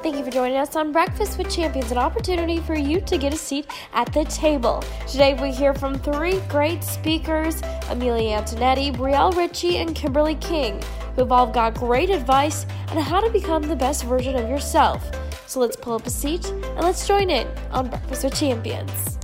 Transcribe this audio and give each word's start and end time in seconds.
Thank 0.00 0.16
you 0.16 0.24
for 0.24 0.30
joining 0.30 0.58
us 0.58 0.76
on 0.76 0.92
Breakfast 0.92 1.38
with 1.38 1.50
Champions, 1.50 1.90
an 1.90 1.98
opportunity 1.98 2.60
for 2.60 2.76
you 2.76 3.00
to 3.00 3.18
get 3.18 3.34
a 3.34 3.36
seat 3.36 3.66
at 3.92 4.12
the 4.12 4.24
table. 4.26 4.84
Today 5.08 5.34
we 5.34 5.50
hear 5.50 5.74
from 5.74 5.98
three 5.98 6.38
great 6.48 6.84
speakers 6.84 7.60
Amelia 7.90 8.40
Antonetti, 8.40 8.94
Brielle 8.94 9.36
Ritchie, 9.36 9.78
and 9.78 9.96
Kimberly 9.96 10.36
King, 10.36 10.80
who've 11.16 11.32
all 11.32 11.48
got 11.48 11.74
great 11.74 12.10
advice 12.10 12.64
on 12.90 12.98
how 12.98 13.18
to 13.20 13.28
become 13.30 13.64
the 13.64 13.74
best 13.74 14.04
version 14.04 14.36
of 14.36 14.48
yourself. 14.48 15.04
So 15.48 15.58
let's 15.58 15.76
pull 15.76 15.94
up 15.94 16.06
a 16.06 16.10
seat 16.10 16.48
and 16.48 16.80
let's 16.80 17.06
join 17.06 17.28
in 17.28 17.48
on 17.72 17.88
Breakfast 17.88 18.22
with 18.22 18.38
Champions. 18.38 19.17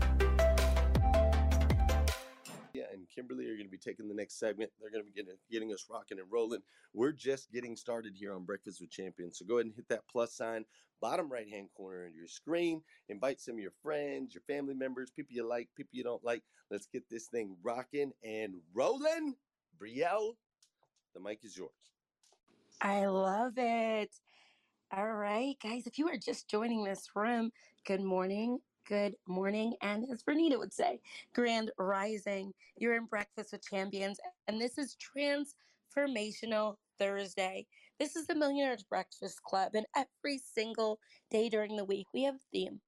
Segment. 4.44 4.70
They're 4.80 4.90
going 4.90 5.04
to 5.04 5.10
be 5.10 5.14
getting, 5.14 5.36
getting 5.50 5.72
us 5.72 5.86
rocking 5.90 6.18
and 6.18 6.28
rolling. 6.30 6.60
We're 6.92 7.12
just 7.12 7.50
getting 7.50 7.76
started 7.76 8.14
here 8.14 8.34
on 8.34 8.44
Breakfast 8.44 8.80
with 8.80 8.90
Champions. 8.90 9.38
So 9.38 9.46
go 9.46 9.54
ahead 9.54 9.66
and 9.66 9.74
hit 9.74 9.88
that 9.88 10.02
plus 10.10 10.34
sign, 10.34 10.64
bottom 11.00 11.30
right 11.32 11.48
hand 11.48 11.68
corner 11.74 12.06
of 12.06 12.14
your 12.14 12.28
screen. 12.28 12.82
Invite 13.08 13.40
some 13.40 13.54
of 13.54 13.60
your 13.60 13.72
friends, 13.82 14.34
your 14.34 14.42
family 14.46 14.74
members, 14.74 15.10
people 15.10 15.34
you 15.34 15.48
like, 15.48 15.68
people 15.76 15.90
you 15.92 16.04
don't 16.04 16.24
like. 16.24 16.42
Let's 16.70 16.86
get 16.86 17.08
this 17.10 17.26
thing 17.28 17.56
rocking 17.62 18.12
and 18.22 18.54
rolling. 18.74 19.34
Brielle, 19.80 20.34
the 21.14 21.20
mic 21.20 21.40
is 21.42 21.56
yours. 21.56 21.70
I 22.80 23.06
love 23.06 23.54
it. 23.56 24.10
All 24.94 25.14
right, 25.14 25.56
guys, 25.62 25.86
if 25.86 25.98
you 25.98 26.06
are 26.08 26.18
just 26.18 26.48
joining 26.48 26.84
this 26.84 27.08
room, 27.16 27.50
good 27.86 28.02
morning, 28.02 28.58
good 28.86 29.14
morning, 29.26 29.74
and 29.80 30.04
as 30.12 30.22
Bernita 30.22 30.58
would 30.58 30.72
say, 30.72 31.00
grand 31.34 31.70
rising. 31.78 32.52
You're 32.76 32.96
in 32.96 33.06
Breakfast 33.06 33.52
with 33.52 33.66
Champions, 33.66 34.20
and 34.46 34.60
this 34.60 34.76
is 34.76 34.96
Transformational 35.96 36.76
Thursday. 36.98 37.66
This 37.98 38.14
is 38.14 38.26
the 38.26 38.34
Millionaires 38.34 38.82
Breakfast 38.82 39.42
Club, 39.42 39.72
and 39.74 39.86
every 39.96 40.38
single 40.38 40.98
day 41.30 41.48
during 41.48 41.76
the 41.76 41.84
week, 41.84 42.08
we 42.12 42.24
have 42.24 42.34
a 42.34 42.48
theme, 42.52 42.80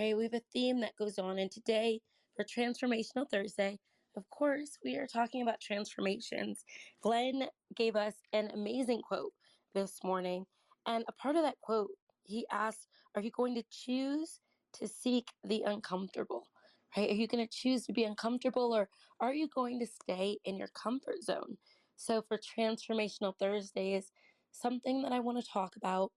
right? 0.00 0.16
We 0.16 0.24
have 0.24 0.34
a 0.34 0.42
theme 0.52 0.80
that 0.80 0.96
goes 0.96 1.18
on, 1.18 1.38
and 1.38 1.50
today 1.50 2.00
for 2.34 2.44
Transformational 2.44 3.30
Thursday, 3.30 3.78
of 4.16 4.28
course, 4.30 4.78
we 4.82 4.96
are 4.96 5.06
talking 5.06 5.42
about 5.42 5.60
transformations. 5.60 6.64
Glenn 7.02 7.44
gave 7.76 7.94
us 7.94 8.14
an 8.32 8.50
amazing 8.52 9.02
quote 9.02 9.32
this 9.74 10.02
morning, 10.02 10.44
and 10.86 11.04
a 11.06 11.12
part 11.12 11.36
of 11.36 11.42
that 11.42 11.60
quote, 11.60 11.90
he 12.24 12.46
asked, 12.50 12.88
Are 13.14 13.22
you 13.22 13.30
going 13.30 13.54
to 13.54 13.62
choose 13.70 14.40
to 14.78 14.88
seek 14.88 15.28
the 15.44 15.62
uncomfortable, 15.62 16.48
right? 16.96 17.10
Are 17.10 17.14
you 17.14 17.26
going 17.26 17.46
to 17.46 17.52
choose 17.52 17.84
to 17.86 17.92
be 17.92 18.04
uncomfortable 18.04 18.74
or 18.74 18.88
are 19.20 19.34
you 19.34 19.48
going 19.54 19.78
to 19.80 19.86
stay 19.86 20.38
in 20.44 20.56
your 20.56 20.68
comfort 20.68 21.22
zone? 21.22 21.56
So, 21.96 22.22
for 22.22 22.38
Transformational 22.38 23.34
Thursdays, 23.38 24.12
something 24.52 25.02
that 25.02 25.12
I 25.12 25.20
want 25.20 25.42
to 25.42 25.50
talk 25.50 25.76
about 25.76 26.12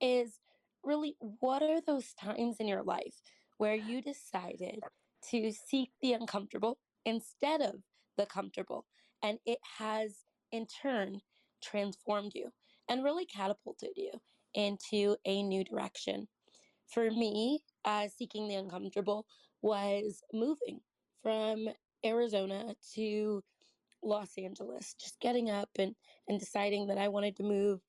is 0.00 0.38
really 0.84 1.16
what 1.40 1.62
are 1.62 1.80
those 1.80 2.12
times 2.14 2.56
in 2.60 2.68
your 2.68 2.82
life 2.82 3.20
where 3.58 3.74
you 3.74 4.00
decided 4.02 4.80
to 5.30 5.52
seek 5.52 5.90
the 6.02 6.12
uncomfortable 6.12 6.78
instead 7.04 7.60
of 7.60 7.76
the 8.16 8.26
comfortable? 8.26 8.86
And 9.22 9.38
it 9.46 9.58
has, 9.78 10.18
in 10.52 10.66
turn, 10.66 11.20
transformed 11.62 12.32
you 12.34 12.50
and 12.88 13.02
really 13.02 13.26
catapulted 13.26 13.90
you 13.96 14.12
into 14.54 15.16
a 15.24 15.42
new 15.42 15.64
direction. 15.64 16.28
For 16.86 17.10
me, 17.10 17.60
uh, 17.84 18.08
seeking 18.08 18.48
the 18.48 18.54
uncomfortable 18.56 19.26
was 19.62 20.22
moving 20.32 20.80
from 21.22 21.68
Arizona 22.04 22.74
to 22.94 23.42
Los 24.02 24.36
Angeles, 24.36 24.94
just 25.00 25.18
getting 25.20 25.50
up 25.50 25.70
and, 25.78 25.94
and 26.28 26.38
deciding 26.38 26.86
that 26.88 26.98
I 26.98 27.08
wanted 27.08 27.36
to 27.36 27.42
move 27.42 27.80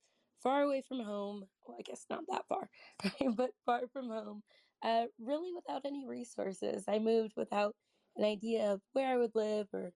far 0.42 0.62
away 0.62 0.82
from 0.86 1.00
home. 1.00 1.44
Well, 1.66 1.76
I 1.78 1.82
guess 1.82 2.06
not 2.08 2.24
that 2.28 2.46
far, 2.48 2.70
but 3.34 3.50
far 3.64 3.82
from 3.92 4.08
home, 4.08 4.42
uh, 4.82 5.04
really 5.20 5.52
without 5.52 5.82
any 5.84 6.06
resources. 6.06 6.84
I 6.88 6.98
moved 6.98 7.34
without 7.36 7.74
an 8.16 8.24
idea 8.24 8.72
of 8.72 8.80
where 8.92 9.12
I 9.12 9.18
would 9.18 9.34
live 9.34 9.68
or 9.74 9.92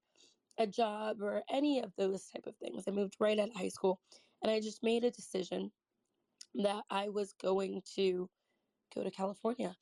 a 0.59 0.67
job 0.67 1.23
or 1.23 1.43
any 1.51 1.81
of 1.81 1.93
those 1.97 2.27
type 2.27 2.47
of 2.47 2.57
things. 2.57 2.85
I 2.87 2.91
moved 2.91 3.17
right 3.19 3.39
out 3.39 3.49
of 3.49 3.57
high 3.57 3.69
school 3.69 4.01
and 4.43 4.51
I 4.51 4.61
just 4.61 4.83
made 4.83 5.05
a 5.05 5.11
decision 5.11 5.71
that 6.57 6.83
I 6.91 7.09
was 7.09 7.33
going 7.41 7.83
to 7.97 8.29
go 8.95 9.03
to 9.03 9.11
California 9.11 9.75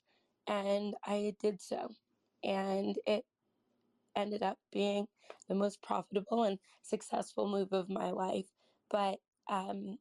and 0.48 0.94
I 1.04 1.34
did 1.40 1.60
so. 1.60 1.90
And 2.44 2.96
it 3.06 3.24
ended 4.16 4.42
up 4.42 4.58
being 4.72 5.06
the 5.48 5.54
most 5.54 5.82
profitable 5.82 6.44
and 6.44 6.58
successful 6.82 7.48
move 7.48 7.72
of 7.72 7.88
my 7.88 8.10
life. 8.10 8.46
But 8.90 9.18
um, 9.50 9.98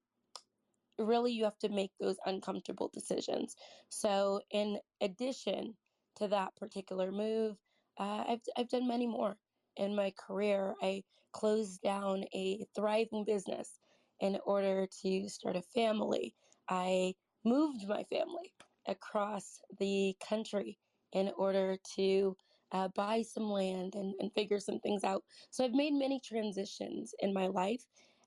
really, 0.98 1.32
you 1.34 1.44
have 1.44 1.60
to 1.60 1.70
make 1.70 1.92
those 2.00 2.18
uncomfortable 2.26 2.90
decisions. 2.94 3.56
So, 3.90 4.42
in 4.52 4.80
addition 5.02 5.76
to 6.18 6.28
that 6.30 6.56
particular 6.56 7.12
move, 7.12 7.58
uh, 8.00 8.24
I've, 8.28 8.42
I've 8.58 8.70
done 8.70 8.88
many 8.88 9.08
more 9.08 9.38
in 9.76 9.96
my 9.96 10.14
career. 10.18 10.76
I 10.82 11.04
closed 11.34 11.82
down 11.82 12.24
a 12.34 12.66
thriving 12.76 13.26
business 13.26 13.80
in 14.20 14.40
order 14.46 14.88
to 15.04 15.30
start 15.30 15.56
a 15.56 15.62
family. 15.76 16.34
I 16.70 17.14
moved 17.46 17.88
my 17.88 18.04
family 18.12 18.54
across 18.88 19.62
the 19.80 20.16
country 20.28 20.80
in 21.14 21.32
order 21.38 21.78
to 21.96 22.38
uh, 22.72 22.90
buy 22.90 23.22
some 23.22 23.50
land 23.50 23.96
and, 23.96 24.16
and 24.20 24.34
figure 24.34 24.60
some 24.60 24.80
things 24.80 25.04
out. 25.04 25.24
So 25.52 25.64
I've 25.64 25.74
made 25.74 25.94
many 25.94 26.20
transitions 26.20 27.14
in 27.20 27.34
my 27.34 27.48
life, 27.48 27.86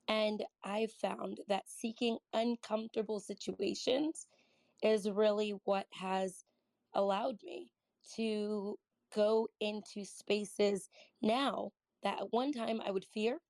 and 0.09 0.45
I've 0.65 0.93
found 0.93 1.41
that 1.49 1.69
seeking 1.69 2.19
uncomfortable 2.33 3.21
situations 3.21 4.27
is 4.83 5.11
really 5.11 5.53
what 5.65 5.87
has 5.93 6.45
allowed 6.95 7.43
me 7.45 7.71
to 8.15 8.79
go 9.15 9.49
into 9.61 10.05
spaces 10.05 10.91
now 11.23 11.73
that 12.03 12.21
at 12.21 12.33
one 12.33 12.53
time 12.53 12.81
I 12.81 12.91
would 12.91 13.05
fear, 13.05 13.41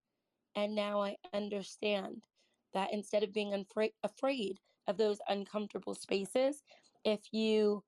and 0.56 0.74
now 0.74 1.02
I 1.02 1.16
understand 1.32 2.26
that 2.74 2.92
instead 2.92 3.22
of 3.22 3.32
being 3.32 3.52
unfra- 3.52 3.94
afraid 4.02 4.60
of 4.86 4.96
those 4.96 5.20
uncomfortable 5.28 5.94
spaces, 5.94 6.64
if 7.04 7.20
you 7.32 7.84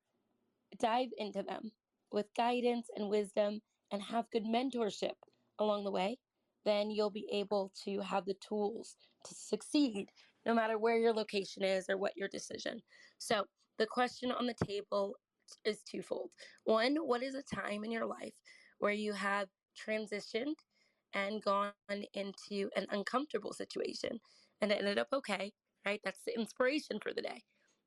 dive 0.78 1.10
into 1.18 1.42
them 1.42 1.72
with 2.10 2.26
guidance 2.36 2.88
and 2.96 3.08
wisdom 3.08 3.60
and 3.90 4.02
have 4.02 4.30
good 4.30 4.44
mentorship 4.44 5.14
along 5.58 5.84
the 5.84 5.90
way, 5.90 6.18
then 6.64 6.90
you'll 6.90 7.10
be 7.10 7.28
able 7.32 7.72
to 7.84 8.00
have 8.00 8.24
the 8.24 8.36
tools 8.46 8.96
to 9.24 9.34
succeed 9.34 10.08
no 10.46 10.54
matter 10.54 10.78
where 10.78 10.98
your 10.98 11.12
location 11.12 11.62
is 11.62 11.88
or 11.88 11.96
what 11.96 12.16
your 12.16 12.28
decision. 12.28 12.80
So, 13.18 13.44
the 13.78 13.86
question 13.86 14.30
on 14.30 14.46
the 14.46 14.54
table 14.66 15.16
is 15.64 15.82
twofold. 15.82 16.30
One, 16.64 16.96
what 16.96 17.22
is 17.22 17.34
a 17.34 17.42
time 17.42 17.84
in 17.84 17.90
your 17.90 18.06
life 18.06 18.34
where 18.78 18.92
you 18.92 19.12
have 19.12 19.48
transitioned 19.76 20.54
and 21.14 21.42
gone 21.42 21.72
into 22.14 22.70
an 22.76 22.86
uncomfortable 22.90 23.52
situation 23.52 24.20
and 24.60 24.70
it 24.70 24.78
ended 24.78 24.98
up 24.98 25.08
okay, 25.12 25.52
right? 25.84 26.00
That's 26.04 26.22
the 26.26 26.38
inspiration 26.38 26.98
for 27.00 27.12
the 27.12 27.22
day. 27.22 27.42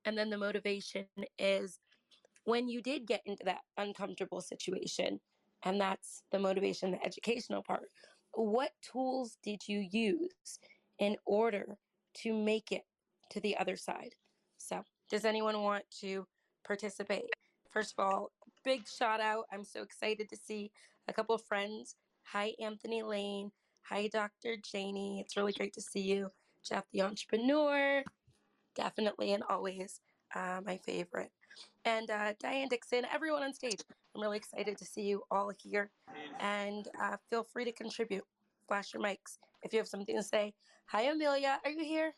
And 0.05 0.17
then 0.17 0.29
the 0.29 0.37
motivation 0.37 1.05
is 1.39 1.79
when 2.45 2.69
you 2.69 2.81
did 2.81 3.07
get 3.07 3.21
into 3.25 3.43
that 3.45 3.61
uncomfortable 3.77 4.39
situation, 4.39 5.19
and 5.63 5.81
that's 5.81 6.23
the 6.31 6.39
motivation, 6.39 6.91
the 6.91 7.03
educational 7.03 7.63
part. 7.63 7.89
What 8.33 8.71
tools 8.81 9.37
did 9.43 9.67
you 9.67 9.87
use 9.91 10.59
in 10.99 11.15
order 11.25 11.77
to 12.21 12.33
make 12.33 12.71
it 12.71 12.83
to 13.31 13.39
the 13.39 13.57
other 13.57 13.75
side? 13.75 14.13
So, 14.57 14.83
does 15.09 15.25
anyone 15.25 15.61
want 15.61 15.85
to 16.01 16.27
participate? 16.65 17.25
First 17.71 17.95
of 17.97 18.05
all, 18.05 18.31
big 18.63 18.87
shout 18.87 19.19
out. 19.19 19.45
I'm 19.51 19.63
so 19.63 19.81
excited 19.81 20.29
to 20.29 20.37
see 20.37 20.71
a 21.07 21.13
couple 21.13 21.35
of 21.35 21.43
friends. 21.43 21.95
Hi, 22.31 22.53
Anthony 22.61 23.01
Lane. 23.03 23.51
Hi, 23.89 24.07
Dr. 24.07 24.57
Janie. 24.71 25.19
It's 25.19 25.37
really 25.37 25.53
great 25.53 25.73
to 25.73 25.81
see 25.81 26.01
you. 26.01 26.29
Jeff 26.67 26.85
the 26.91 27.01
entrepreneur 27.03 28.03
definitely 28.75 29.33
and 29.33 29.43
always 29.49 30.01
uh, 30.35 30.61
my 30.65 30.77
favorite. 30.77 31.31
And 31.85 32.09
uh, 32.09 32.33
Diane 32.39 32.67
Dixon, 32.69 33.05
everyone 33.13 33.43
on 33.43 33.53
stage, 33.53 33.79
I'm 34.15 34.21
really 34.21 34.37
excited 34.37 34.77
to 34.77 34.85
see 34.85 35.03
you 35.03 35.23
all 35.31 35.51
here. 35.63 35.91
And 36.39 36.87
uh, 37.01 37.17
feel 37.29 37.43
free 37.43 37.65
to 37.65 37.71
contribute. 37.71 38.23
Flash 38.67 38.93
your 38.93 39.03
mics 39.03 39.37
if 39.63 39.71
you 39.71 39.79
have 39.79 39.87
something 39.87 40.15
to 40.15 40.23
say. 40.23 40.53
Hi, 40.87 41.03
Amelia. 41.03 41.59
Are 41.63 41.71
you 41.71 41.83
here? 41.83 42.13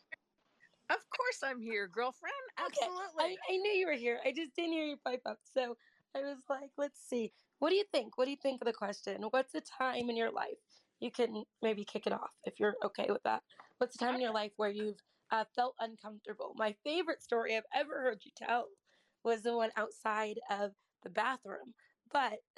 Of 0.90 1.00
course 1.10 1.40
I'm 1.44 1.62
here, 1.62 1.88
girlfriend. 1.88 2.34
Absolutely. 2.58 3.26
Okay. 3.26 3.38
I, 3.50 3.54
I 3.54 3.58
knew 3.58 3.72
you 3.72 3.88
were 3.88 3.94
here. 3.94 4.20
I 4.26 4.32
just 4.32 4.56
didn't 4.56 4.72
hear 4.72 4.86
you 4.86 4.96
pipe 5.06 5.22
up. 5.26 5.40
So 5.44 5.76
I 6.16 6.22
was 6.22 6.38
like, 6.50 6.72
let's 6.78 7.00
see. 7.10 7.32
What 7.60 7.70
do 7.70 7.76
you 7.76 7.84
think? 7.92 8.18
What 8.18 8.26
do 8.26 8.32
you 8.32 8.38
think 8.42 8.62
of 8.62 8.68
the 8.68 8.74
question? 8.74 9.22
What's 9.32 9.54
a 9.56 9.62
time 9.62 10.10
in 10.10 10.16
your 10.16 10.32
life? 10.32 10.58
You 11.00 11.12
can 11.12 11.44
maybe 11.62 11.84
kick 11.84 12.08
it 12.08 12.14
off 12.14 12.32
if 12.46 12.60
you're 12.60 12.76
okay 12.86 13.08
with 13.10 13.24
that. 13.24 13.44
What's 13.78 13.96
a 13.96 14.00
time 14.00 14.16
in 14.16 14.22
your 14.22 14.34
life 14.34 14.52
where 14.58 14.70
you've 14.70 15.02
uh, 15.32 15.46
felt 15.46 15.76
uncomfortable. 15.80 16.54
My 16.56 16.74
favorite 16.74 17.22
story 17.22 17.56
I've 17.56 17.66
ever 17.74 18.02
heard 18.02 18.26
you 18.26 18.32
tell 18.32 18.70
was 19.24 19.44
the 19.44 19.56
one 19.56 19.72
outside 19.76 20.40
of 20.50 20.76
the 21.04 21.10
bathroom. 21.10 21.74
But 22.10 22.42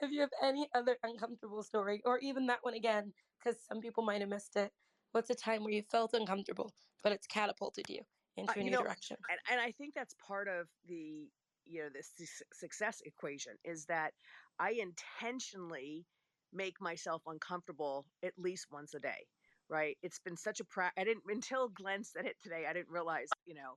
if 0.00 0.10
you 0.10 0.20
have 0.20 0.32
any 0.42 0.68
other 0.72 0.98
uncomfortable 1.02 1.62
story, 1.62 2.02
or 2.04 2.18
even 2.18 2.46
that 2.46 2.64
one 2.64 2.74
again, 2.74 3.14
because 3.38 3.64
some 3.64 3.80
people 3.80 4.04
might 4.04 4.20
have 4.20 4.30
missed 4.30 4.56
it, 4.56 4.72
what's 5.12 5.30
a 5.30 5.34
time 5.34 5.64
where 5.64 5.72
you 5.72 5.82
felt 5.82 6.14
uncomfortable, 6.14 6.72
but 7.02 7.12
it's 7.12 7.26
catapulted 7.26 7.88
you 7.90 8.06
into 8.36 8.52
Uh, 8.52 8.60
a 8.60 8.64
new 8.64 8.76
know, 8.76 8.78
direction. 8.78 9.18
and, 9.28 9.40
and 9.48 9.60
I 9.60 9.72
think 9.72 9.94
that's 9.94 10.14
part 10.14 10.48
of 10.48 10.70
the 10.84 11.32
you 11.64 11.82
know 11.82 11.90
the 11.90 12.02
su- 12.02 12.44
success 12.52 13.00
equation 13.02 13.58
is 13.64 13.86
that 13.86 14.14
I 14.58 14.72
intentionally 14.72 16.06
make 16.52 16.80
myself 16.80 17.22
uncomfortable 17.26 18.06
at 18.22 18.38
least 18.38 18.70
once 18.70 18.94
a 18.94 19.00
day. 19.00 19.26
Right? 19.68 19.96
It's 20.02 20.20
been 20.20 20.36
such 20.36 20.60
a 20.60 20.64
pra- 20.64 20.92
I 20.98 21.04
didn't 21.04 21.24
until 21.28 21.68
Glenn 21.68 22.04
said 22.04 22.26
it 22.26 22.36
today. 22.42 22.66
I 22.68 22.72
didn't 22.72 22.90
realize 22.90 23.28
you 23.46 23.54
know 23.54 23.74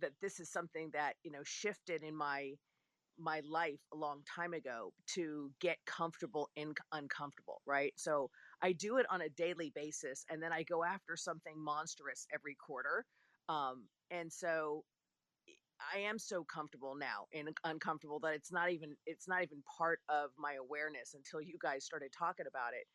that 0.00 0.12
this 0.22 0.40
is 0.40 0.50
something 0.50 0.90
that 0.92 1.14
you 1.24 1.30
know 1.32 1.42
shifted 1.44 2.02
in 2.02 2.16
my 2.16 2.52
my 3.18 3.42
life 3.48 3.80
a 3.92 3.96
long 3.96 4.22
time 4.34 4.54
ago 4.54 4.92
to 5.06 5.50
get 5.60 5.76
comfortable 5.86 6.48
in 6.56 6.72
uncomfortable 6.92 7.60
right 7.66 7.92
so 7.96 8.30
i 8.62 8.72
do 8.72 8.96
it 8.98 9.06
on 9.10 9.22
a 9.22 9.28
daily 9.30 9.72
basis 9.74 10.24
and 10.30 10.42
then 10.42 10.52
i 10.52 10.62
go 10.64 10.84
after 10.84 11.16
something 11.16 11.54
monstrous 11.56 12.26
every 12.34 12.56
quarter 12.56 13.04
um, 13.48 13.86
and 14.10 14.32
so 14.32 14.84
i 15.94 15.98
am 15.98 16.18
so 16.18 16.44
comfortable 16.44 16.94
now 16.96 17.26
and 17.34 17.48
uncomfortable 17.64 18.18
that 18.20 18.34
it's 18.34 18.52
not 18.52 18.70
even 18.70 18.94
it's 19.06 19.28
not 19.28 19.42
even 19.42 19.62
part 19.78 20.00
of 20.08 20.30
my 20.38 20.54
awareness 20.54 21.14
until 21.14 21.40
you 21.40 21.56
guys 21.62 21.84
started 21.84 22.10
talking 22.16 22.46
about 22.48 22.72
it 22.74 22.86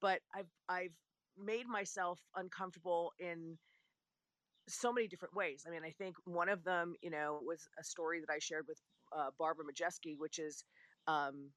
but 0.00 0.20
i've 0.34 0.50
i've 0.68 0.92
made 1.42 1.66
myself 1.66 2.20
uncomfortable 2.34 3.12
in 3.18 3.58
so 4.68 4.92
many 4.92 5.06
different 5.06 5.34
ways. 5.34 5.64
I 5.66 5.70
mean, 5.70 5.84
I 5.84 5.90
think 5.90 6.16
one 6.24 6.48
of 6.48 6.64
them, 6.64 6.94
you 7.02 7.10
know, 7.10 7.40
was 7.44 7.68
a 7.78 7.84
story 7.84 8.20
that 8.20 8.32
I 8.32 8.38
shared 8.38 8.66
with 8.68 8.80
uh, 9.16 9.30
Barbara 9.38 9.64
Majeski, 9.64 10.14
which 10.18 10.38
is 10.38 10.64
um, 11.06 11.50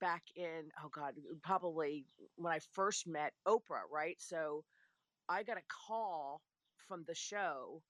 back 0.00 0.22
in, 0.36 0.70
oh 0.84 0.88
God, 0.92 1.14
probably 1.42 2.04
when 2.36 2.52
I 2.52 2.60
first 2.72 3.06
met 3.06 3.32
Oprah, 3.46 3.88
right? 3.92 4.16
So 4.18 4.64
I 5.28 5.42
got 5.42 5.56
a 5.56 5.62
call 5.88 6.42
from 6.86 7.04
the 7.06 7.14
show 7.14 7.82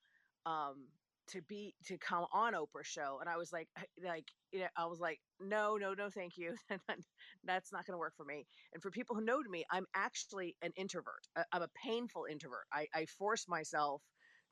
um, 0.47 0.87
to 1.31 1.43
be 1.43 1.75
to 1.87 1.99
come 1.99 2.27
on 2.33 2.55
Oprah 2.55 2.85
show, 2.85 3.19
and 3.21 3.29
I 3.29 3.37
was 3.37 3.53
like, 3.53 3.69
like, 4.05 4.27
you 4.53 4.61
know, 4.61 4.67
I 4.77 4.87
was 4.87 5.01
like, 5.01 5.21
no, 5.41 5.77
no, 5.77 5.95
no, 5.95 6.09
thank 6.11 6.37
you, 6.37 6.55
that's 7.45 7.73
not 7.73 7.87
going 7.87 7.95
to 7.95 7.99
work 7.99 8.15
for 8.17 8.25
me. 8.25 8.47
And 8.73 8.83
for 8.83 8.91
people 8.91 9.17
who 9.17 9.25
know 9.25 9.41
me, 9.49 9.65
I'm 9.71 9.87
actually 9.95 10.57
an 10.63 10.73
introvert. 10.77 11.27
I'm 11.53 11.63
a 11.63 11.69
painful 11.85 12.27
introvert. 12.31 12.67
I, 12.73 12.87
I 12.95 13.07
force 13.07 13.47
myself 13.49 14.03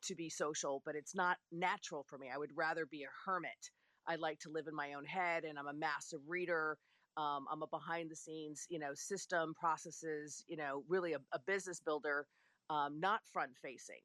to 0.05 0.15
be 0.15 0.31
social, 0.31 0.83
but 0.85 0.95
it's 0.95 1.15
not 1.15 1.37
natural 1.53 2.05
for 2.09 2.19
me. 2.19 2.29
I 2.33 2.39
would 2.39 2.53
rather 2.55 2.87
be 2.87 3.03
a 3.03 3.09
hermit. 3.27 3.71
I 4.07 4.17
like 4.17 4.39
to 4.41 4.51
live 4.51 4.67
in 4.69 4.75
my 4.75 4.95
own 4.95 5.05
head, 5.05 5.45
and 5.45 5.59
I'm 5.59 5.69
a 5.69 5.75
massive 5.75 6.21
reader. 6.27 6.79
Um, 7.17 7.47
I'm 7.51 7.63
a 7.63 7.67
behind 7.67 8.11
the 8.11 8.17
scenes, 8.17 8.65
you 8.69 8.79
know, 8.79 8.93
system 8.95 9.55
processes, 9.59 10.45
you 10.47 10.57
know, 10.57 10.85
really 10.89 11.15
a, 11.15 11.19
a 11.33 11.41
business 11.47 11.81
builder, 11.81 12.27
um, 12.71 13.01
not 13.01 13.21
front 13.33 13.51
facing. 13.61 14.01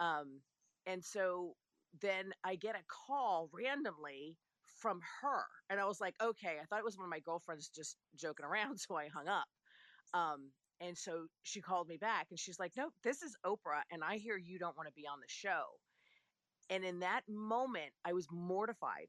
Um, 0.00 0.40
and 0.86 1.02
so 1.04 1.54
then 2.00 2.32
I 2.44 2.56
get 2.56 2.76
a 2.76 2.84
call 3.06 3.50
randomly 3.52 4.36
from 4.80 5.00
her, 5.22 5.44
and 5.70 5.80
I 5.80 5.86
was 5.86 6.00
like, 6.00 6.14
okay, 6.22 6.56
I 6.62 6.64
thought 6.66 6.78
it 6.78 6.84
was 6.84 6.96
one 6.96 7.04
of 7.06 7.10
my 7.10 7.20
girlfriends 7.20 7.68
just 7.68 7.96
joking 8.16 8.46
around, 8.46 8.78
so 8.80 8.96
I 8.96 9.08
hung 9.08 9.28
up. 9.28 9.46
Um, 10.14 10.50
and 10.80 10.96
so 10.96 11.26
she 11.42 11.60
called 11.60 11.88
me 11.88 11.96
back 11.96 12.28
and 12.30 12.38
she's 12.38 12.58
like, 12.58 12.72
No, 12.76 12.90
this 13.04 13.22
is 13.22 13.36
Oprah. 13.44 13.82
And 13.90 14.02
I 14.04 14.16
hear 14.16 14.36
you 14.36 14.58
don't 14.58 14.76
want 14.76 14.88
to 14.88 14.92
be 14.94 15.06
on 15.06 15.20
the 15.20 15.26
show. 15.28 15.64
And 16.70 16.84
in 16.84 17.00
that 17.00 17.22
moment, 17.28 17.92
I 18.04 18.12
was 18.12 18.26
mortified. 18.30 19.08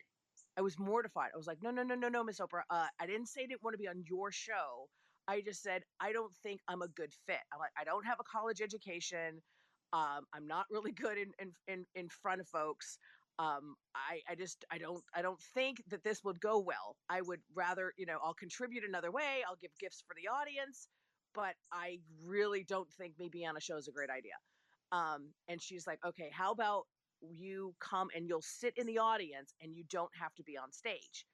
I 0.57 0.62
was 0.62 0.77
mortified. 0.80 1.31
I 1.33 1.38
was 1.38 1.47
like, 1.47 1.62
No, 1.62 1.71
no, 1.71 1.83
no, 1.83 1.95
no, 1.95 2.09
no, 2.09 2.24
Miss 2.24 2.39
Oprah. 2.39 2.63
Uh, 2.69 2.88
I 3.00 3.06
didn't 3.07 3.27
say 3.27 3.44
I 3.44 3.47
didn't 3.47 3.63
want 3.63 3.74
to 3.75 3.80
be 3.80 3.88
on 3.88 4.03
your 4.07 4.31
show. 4.31 4.89
I 5.27 5.41
just 5.41 5.62
said, 5.62 5.83
I 6.00 6.12
don't 6.12 6.36
think 6.44 6.62
I'm 6.68 6.81
a 6.81 6.88
good 6.89 7.13
fit. 7.27 7.39
I'm 7.53 7.59
like, 7.59 7.71
I 7.80 7.83
don't 7.83 8.06
have 8.06 8.19
a 8.19 8.24
college 8.24 8.62
education. 8.62 9.41
Um, 9.94 10.25
I'm 10.33 10.47
not 10.47 10.65
really 10.69 10.91
good 10.91 11.18
in, 11.18 11.31
in, 11.39 11.51
in, 11.68 11.86
in 11.95 12.09
front 12.09 12.41
of 12.41 12.47
folks. 12.47 12.97
Um, 13.39 13.75
I, 13.95 14.19
I 14.30 14.36
just 14.36 14.65
I 14.69 14.77
don't 14.77 15.01
I 15.15 15.21
don't 15.21 15.39
think 15.53 15.81
that 15.89 16.03
this 16.03 16.24
would 16.25 16.41
go 16.41 16.59
well. 16.59 16.97
I 17.09 17.21
would 17.21 17.39
rather 17.56 17.94
you 17.97 18.06
know 18.06 18.18
I'll 18.24 18.33
contribute 18.33 18.83
another 18.83 19.12
way. 19.12 19.44
I'll 19.47 19.56
give 19.62 19.71
gifts 19.80 20.03
for 20.06 20.13
the 20.15 20.27
audience 20.30 20.89
but 21.33 21.56
I 21.71 22.00
really 22.24 22.63
don't 22.63 22.91
think 22.91 23.13
me 23.19 23.30
being 23.30 23.47
on 23.47 23.57
a 23.57 23.62
show 23.62 23.77
is 23.77 23.88
a 23.88 23.91
great 23.91 24.09
idea. 24.09 24.33
Um, 24.91 25.30
and 25.47 25.62
she's 25.62 25.86
like, 25.86 26.00
okay, 26.06 26.30
how 26.33 26.51
about 26.51 26.83
you 27.21 27.75
come 27.80 28.07
and 28.15 28.27
you'll 28.27 28.41
sit 28.41 28.74
in 28.77 28.88
the 28.88 28.97
audience 28.97 29.53
and 29.62 29.75
you 29.75 29.83
don't 29.89 30.12
have 30.19 30.33
to 30.36 30.44
be 30.44 30.57
on 30.57 30.71
stage. 30.71 31.25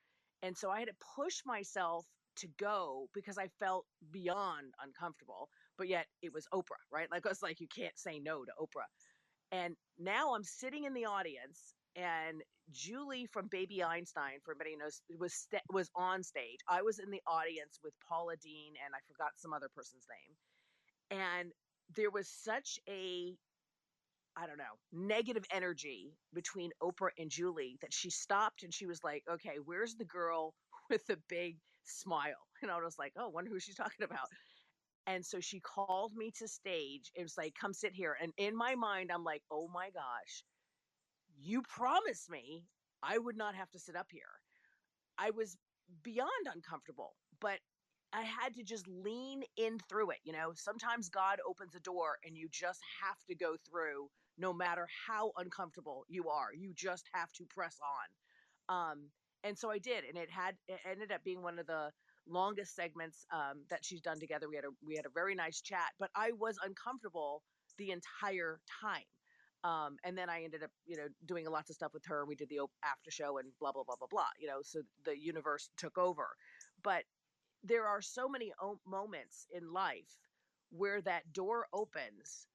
And 0.43 0.57
so 0.57 0.69
I 0.69 0.79
had 0.79 0.87
to 0.89 0.95
push 1.15 1.41
myself 1.45 2.05
to 2.37 2.47
go 2.59 3.07
because 3.13 3.37
I 3.37 3.49
felt 3.59 3.85
beyond 4.11 4.73
uncomfortable, 4.83 5.49
but 5.77 5.87
yet 5.87 6.07
it 6.21 6.33
was 6.33 6.47
Oprah, 6.53 6.83
right? 6.91 7.09
Like, 7.11 7.23
it's 7.25 7.43
like 7.43 7.59
you 7.59 7.67
can't 7.67 7.97
say 7.97 8.19
no 8.19 8.45
to 8.45 8.51
Oprah. 8.61 8.89
And 9.51 9.75
now 9.99 10.35
I'm 10.35 10.43
sitting 10.43 10.85
in 10.85 10.93
the 10.93 11.05
audience 11.05 11.75
and 11.95 12.41
Julie 12.71 13.27
from 13.27 13.47
Baby 13.47 13.83
Einstein, 13.83 14.39
for 14.43 14.51
anybody 14.53 14.75
knows, 14.77 15.01
was 15.19 15.33
st- 15.33 15.61
was 15.71 15.89
on 15.95 16.23
stage. 16.23 16.59
I 16.67 16.81
was 16.81 16.99
in 16.99 17.11
the 17.11 17.21
audience 17.27 17.79
with 17.83 17.93
Paula 18.07 18.35
Deen 18.37 18.73
and 18.83 18.93
I 18.95 18.99
forgot 19.07 19.31
some 19.37 19.53
other 19.53 19.69
person's 19.75 20.05
name, 20.09 21.19
and 21.21 21.51
there 21.95 22.11
was 22.11 22.27
such 22.29 22.79
a 22.89 23.35
I 24.37 24.47
don't 24.47 24.57
know 24.57 24.77
negative 24.91 25.45
energy 25.51 26.13
between 26.33 26.71
Oprah 26.81 27.11
and 27.17 27.29
Julie 27.29 27.77
that 27.81 27.93
she 27.93 28.09
stopped 28.09 28.63
and 28.63 28.73
she 28.73 28.85
was 28.85 29.03
like, 29.03 29.23
"Okay, 29.29 29.57
where's 29.63 29.95
the 29.95 30.05
girl 30.05 30.53
with 30.89 31.05
the 31.07 31.17
big 31.29 31.57
smile?" 31.87 32.47
And 32.61 32.71
I 32.71 32.79
was 32.81 32.99
like, 32.99 33.13
"Oh, 33.17 33.29
wonder 33.29 33.51
who 33.51 33.59
she's 33.59 33.75
talking 33.75 34.03
about." 34.05 34.27
And 35.07 35.25
so 35.25 35.39
she 35.39 35.59
called 35.61 36.13
me 36.15 36.31
to 36.39 36.47
stage. 36.47 37.11
It 37.15 37.23
was 37.23 37.37
like, 37.37 37.55
"Come 37.59 37.73
sit 37.73 37.93
here." 37.93 38.17
And 38.21 38.33
in 38.37 38.55
my 38.55 38.75
mind, 38.75 39.11
I'm 39.11 39.23
like, 39.23 39.43
"Oh 39.51 39.67
my 39.69 39.91
gosh." 39.91 40.43
you 41.37 41.61
promised 41.63 42.29
me 42.29 42.65
I 43.03 43.17
would 43.17 43.37
not 43.37 43.55
have 43.55 43.69
to 43.71 43.79
sit 43.79 43.95
up 43.95 44.07
here. 44.11 44.41
I 45.17 45.31
was 45.31 45.57
beyond 46.03 46.31
uncomfortable, 46.53 47.15
but 47.39 47.59
I 48.13 48.23
had 48.23 48.55
to 48.55 48.63
just 48.63 48.87
lean 48.87 49.43
in 49.57 49.79
through 49.89 50.11
it. 50.11 50.19
You 50.23 50.33
know, 50.33 50.53
sometimes 50.55 51.09
God 51.09 51.39
opens 51.47 51.75
a 51.75 51.79
door 51.81 52.17
and 52.25 52.37
you 52.37 52.47
just 52.51 52.81
have 53.03 53.17
to 53.29 53.35
go 53.35 53.55
through 53.69 54.09
no 54.37 54.53
matter 54.53 54.87
how 55.07 55.31
uncomfortable 55.37 56.05
you 56.07 56.29
are. 56.29 56.53
You 56.53 56.73
just 56.73 57.07
have 57.13 57.31
to 57.33 57.45
press 57.45 57.77
on. 58.69 58.91
Um, 58.91 59.11
and 59.45 59.57
so 59.57 59.71
I 59.71 59.79
did, 59.79 60.05
and 60.05 60.17
it 60.17 60.31
had 60.31 60.55
it 60.67 60.79
ended 60.89 61.11
up 61.13 61.23
being 61.23 61.43
one 61.43 61.59
of 61.59 61.67
the 61.67 61.91
longest 62.27 62.75
segments 62.75 63.25
um, 63.31 63.65
that 63.69 63.85
she's 63.85 64.01
done 64.01 64.19
together. 64.19 64.49
We 64.49 64.57
had 64.57 64.65
a 64.65 64.71
we 64.85 64.97
had 64.97 65.05
a 65.05 65.11
very 65.13 65.35
nice 65.35 65.61
chat, 65.61 65.91
but 65.99 66.11
I 66.15 66.31
was 66.33 66.57
uncomfortable 66.63 67.43
the 67.77 67.91
entire 67.91 68.61
time. 68.81 69.05
Um, 69.63 69.97
and 70.03 70.17
then 70.17 70.29
I 70.29 70.43
ended 70.43 70.63
up, 70.63 70.71
you 70.85 70.97
know, 70.97 71.07
doing 71.25 71.49
lots 71.49 71.71
of 71.71 71.75
stuff 71.75 71.93
with 71.93 72.05
her. 72.07 72.25
We 72.25 72.35
did 72.35 72.49
the 72.49 72.61
after 72.83 73.11
show 73.11 73.39
and 73.39 73.51
blah 73.59 73.73
blah 73.73 73.83
blah 73.85 73.97
blah 73.97 74.09
blah. 74.11 74.29
You 74.39 74.47
know, 74.47 74.61
so 74.63 74.81
the 75.05 75.19
universe 75.19 75.69
took 75.77 75.97
over. 75.97 76.27
But 76.83 77.05
there 77.63 77.87
are 77.87 78.01
so 78.01 78.29
many 78.29 78.53
o- 78.61 78.79
moments 78.87 79.47
in 79.51 79.71
life 79.73 80.19
where 80.71 81.01
that 81.01 81.33
door 81.33 81.67
opens 81.73 82.47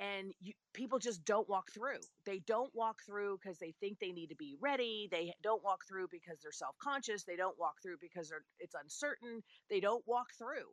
and 0.00 0.32
you, 0.40 0.54
people 0.74 0.98
just 0.98 1.24
don't 1.24 1.48
walk 1.48 1.70
through. 1.72 2.00
They 2.24 2.40
don't 2.40 2.74
walk 2.74 3.02
through 3.06 3.38
because 3.42 3.58
they 3.58 3.74
think 3.80 3.98
they 4.00 4.12
need 4.12 4.28
to 4.30 4.36
be 4.36 4.56
ready. 4.60 5.08
They 5.10 5.34
don't 5.42 5.62
walk 5.64 5.86
through 5.88 6.08
because 6.10 6.38
they're 6.42 6.52
self 6.52 6.76
conscious. 6.82 7.24
They 7.24 7.36
don't 7.36 7.58
walk 7.58 7.82
through 7.82 7.98
because 8.00 8.32
it's 8.58 8.74
uncertain. 8.80 9.42
They 9.70 9.80
don't 9.80 10.04
walk 10.06 10.28
through 10.38 10.72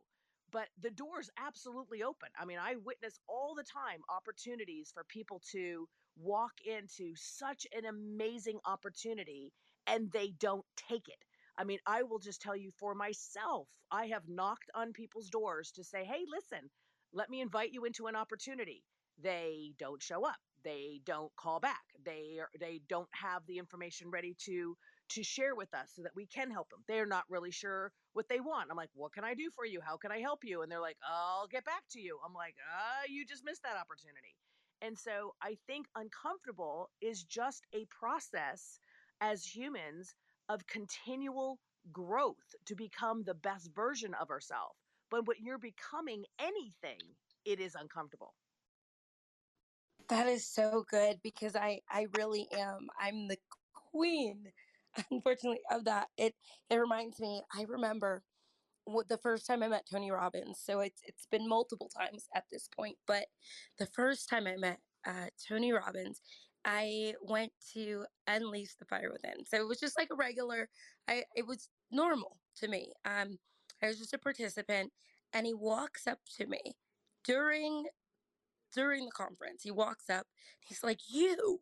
but 0.50 0.68
the 0.80 0.90
door's 0.90 1.30
absolutely 1.38 2.02
open. 2.02 2.28
I 2.38 2.44
mean, 2.44 2.58
I 2.60 2.76
witness 2.84 3.18
all 3.28 3.54
the 3.54 3.64
time 3.64 4.00
opportunities 4.08 4.90
for 4.94 5.04
people 5.04 5.42
to 5.52 5.88
walk 6.16 6.52
into 6.66 7.14
such 7.16 7.66
an 7.76 7.84
amazing 7.84 8.58
opportunity 8.64 9.52
and 9.86 10.10
they 10.12 10.30
don't 10.38 10.64
take 10.76 11.08
it. 11.08 11.24
I 11.58 11.64
mean, 11.64 11.78
I 11.86 12.02
will 12.02 12.18
just 12.18 12.40
tell 12.40 12.56
you 12.56 12.70
for 12.78 12.94
myself, 12.94 13.68
I 13.90 14.06
have 14.06 14.28
knocked 14.28 14.70
on 14.74 14.92
people's 14.92 15.28
doors 15.30 15.72
to 15.72 15.84
say, 15.84 16.04
hey, 16.04 16.24
listen, 16.28 16.70
let 17.12 17.30
me 17.30 17.40
invite 17.40 17.72
you 17.72 17.84
into 17.84 18.06
an 18.06 18.16
opportunity. 18.16 18.84
They 19.22 19.74
don't 19.78 20.02
show 20.02 20.24
up. 20.24 20.36
They 20.64 21.00
don't 21.04 21.34
call 21.36 21.60
back. 21.60 21.82
They 22.04 22.38
are, 22.40 22.48
they 22.58 22.80
don't 22.88 23.08
have 23.12 23.42
the 23.46 23.58
information 23.58 24.10
ready 24.10 24.34
to 24.46 24.76
to 25.10 25.22
share 25.22 25.54
with 25.54 25.72
us 25.74 25.92
so 25.94 26.02
that 26.02 26.14
we 26.14 26.26
can 26.26 26.50
help 26.50 26.68
them. 26.70 26.84
They're 26.86 27.06
not 27.06 27.24
really 27.30 27.50
sure 27.50 27.92
what 28.12 28.28
they 28.28 28.40
want. 28.40 28.68
I'm 28.70 28.76
like, 28.76 28.90
what 28.94 29.12
can 29.12 29.24
I 29.24 29.34
do 29.34 29.50
for 29.54 29.64
you? 29.64 29.80
How 29.80 29.96
can 29.96 30.12
I 30.12 30.18
help 30.18 30.40
you? 30.44 30.62
And 30.62 30.70
they're 30.70 30.80
like, 30.80 30.98
I'll 31.08 31.46
get 31.46 31.64
back 31.64 31.84
to 31.92 32.00
you. 32.00 32.18
I'm 32.26 32.34
like, 32.34 32.56
ah, 32.74 33.02
you 33.08 33.24
just 33.24 33.44
missed 33.44 33.62
that 33.62 33.76
opportunity. 33.78 34.34
And 34.82 34.98
so 34.98 35.34
I 35.42 35.56
think 35.66 35.86
uncomfortable 35.96 36.90
is 37.00 37.22
just 37.24 37.64
a 37.74 37.86
process 37.86 38.80
as 39.20 39.44
humans 39.44 40.14
of 40.48 40.66
continual 40.66 41.58
growth 41.92 42.54
to 42.66 42.74
become 42.74 43.24
the 43.24 43.34
best 43.34 43.70
version 43.74 44.14
of 44.14 44.30
ourselves. 44.30 44.76
But 45.10 45.26
when 45.26 45.38
you're 45.40 45.58
becoming 45.58 46.24
anything, 46.38 46.98
it 47.44 47.60
is 47.60 47.74
uncomfortable. 47.74 48.34
That 50.08 50.26
is 50.26 50.46
so 50.46 50.84
good 50.90 51.20
because 51.22 51.54
I 51.54 51.80
I 51.90 52.06
really 52.16 52.48
am. 52.52 52.88
I'm 53.00 53.28
the 53.28 53.38
queen 53.92 54.52
unfortunately 55.10 55.60
of 55.70 55.84
that 55.84 56.08
it 56.16 56.34
it 56.70 56.76
reminds 56.76 57.20
me 57.20 57.42
i 57.56 57.62
remember 57.68 58.22
what 58.84 59.08
the 59.08 59.18
first 59.18 59.46
time 59.46 59.62
i 59.62 59.68
met 59.68 59.84
tony 59.90 60.10
robbins 60.10 60.60
so 60.62 60.80
it's 60.80 61.00
it's 61.04 61.26
been 61.30 61.48
multiple 61.48 61.90
times 61.96 62.28
at 62.34 62.44
this 62.50 62.68
point 62.76 62.96
but 63.06 63.26
the 63.78 63.86
first 63.86 64.28
time 64.28 64.46
i 64.46 64.56
met 64.56 64.80
uh, 65.06 65.26
tony 65.48 65.72
robbins 65.72 66.20
I 66.64 67.14
went 67.22 67.52
to 67.74 68.04
Unleash 68.26 68.74
the 68.78 68.84
Fire 68.86 69.10
Within. 69.12 69.44
So 69.46 69.56
it 69.58 69.66
was 69.68 69.80
just 69.80 69.98
like 69.98 70.08
a 70.12 70.16
regular, 70.16 70.68
I 71.08 71.24
it 71.34 71.46
was 71.46 71.68
normal 71.90 72.38
to 72.58 72.68
me. 72.68 72.92
Um, 73.04 73.38
I 73.82 73.86
was 73.88 73.98
just 73.98 74.12
a 74.14 74.18
participant, 74.18 74.92
and 75.32 75.46
he 75.46 75.54
walks 75.54 76.06
up 76.06 76.18
to 76.38 76.46
me 76.46 76.76
during 77.24 77.86
during 78.74 79.04
the 79.06 79.10
conference. 79.12 79.62
He 79.62 79.70
walks 79.70 80.10
up, 80.10 80.26
he's 80.60 80.82
like, 80.82 81.00
"You, 81.08 81.58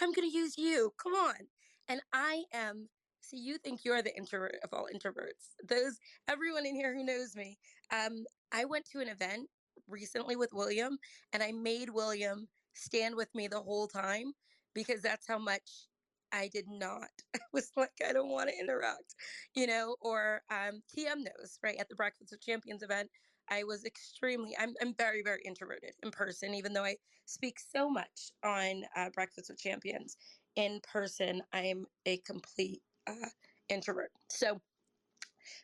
I'm 0.00 0.12
gonna 0.12 0.28
use 0.28 0.56
you. 0.58 0.92
Come 1.02 1.14
on." 1.14 1.48
And 1.88 2.00
I 2.12 2.44
am. 2.52 2.88
See, 3.20 3.38
you 3.38 3.58
think 3.58 3.84
you're 3.84 4.02
the 4.02 4.16
introvert 4.16 4.56
of 4.62 4.70
all 4.72 4.88
introverts. 4.92 5.54
Those 5.68 5.98
everyone 6.28 6.66
in 6.66 6.76
here 6.76 6.94
who 6.94 7.04
knows 7.04 7.34
me. 7.34 7.58
Um, 7.92 8.24
I 8.52 8.64
went 8.64 8.86
to 8.92 9.00
an 9.00 9.08
event 9.08 9.48
recently 9.88 10.36
with 10.36 10.50
William, 10.52 10.98
and 11.32 11.42
I 11.42 11.52
made 11.52 11.90
William 11.90 12.48
stand 12.74 13.16
with 13.16 13.34
me 13.34 13.48
the 13.48 13.60
whole 13.60 13.88
time 13.88 14.32
because 14.74 15.02
that's 15.02 15.26
how 15.26 15.38
much 15.38 15.88
I 16.32 16.48
did 16.52 16.66
not. 16.68 17.08
I 17.34 17.40
was 17.52 17.70
like, 17.76 17.90
I 18.06 18.12
don't 18.12 18.30
want 18.30 18.50
to 18.50 18.58
interact, 18.58 19.14
you 19.54 19.66
know, 19.66 19.96
or 20.00 20.42
um, 20.50 20.82
TM 20.96 21.18
knows, 21.18 21.58
right? 21.62 21.76
At 21.78 21.88
the 21.88 21.94
Breakfast 21.94 22.32
of 22.32 22.40
Champions 22.40 22.82
event, 22.82 23.08
I 23.50 23.64
was 23.64 23.84
extremely, 23.84 24.56
I'm, 24.58 24.74
I'm 24.80 24.94
very, 24.94 25.22
very 25.22 25.42
introverted 25.44 25.92
in 26.02 26.10
person, 26.10 26.54
even 26.54 26.72
though 26.72 26.84
I 26.84 26.96
speak 27.26 27.58
so 27.58 27.88
much 27.88 28.30
on 28.44 28.84
uh, 28.96 29.10
Breakfast 29.10 29.50
with 29.50 29.60
Champions. 29.60 30.16
In 30.56 30.80
person, 30.90 31.42
I'm 31.52 31.86
a 32.06 32.18
complete 32.18 32.82
uh, 33.06 33.28
introvert. 33.68 34.10
So 34.28 34.60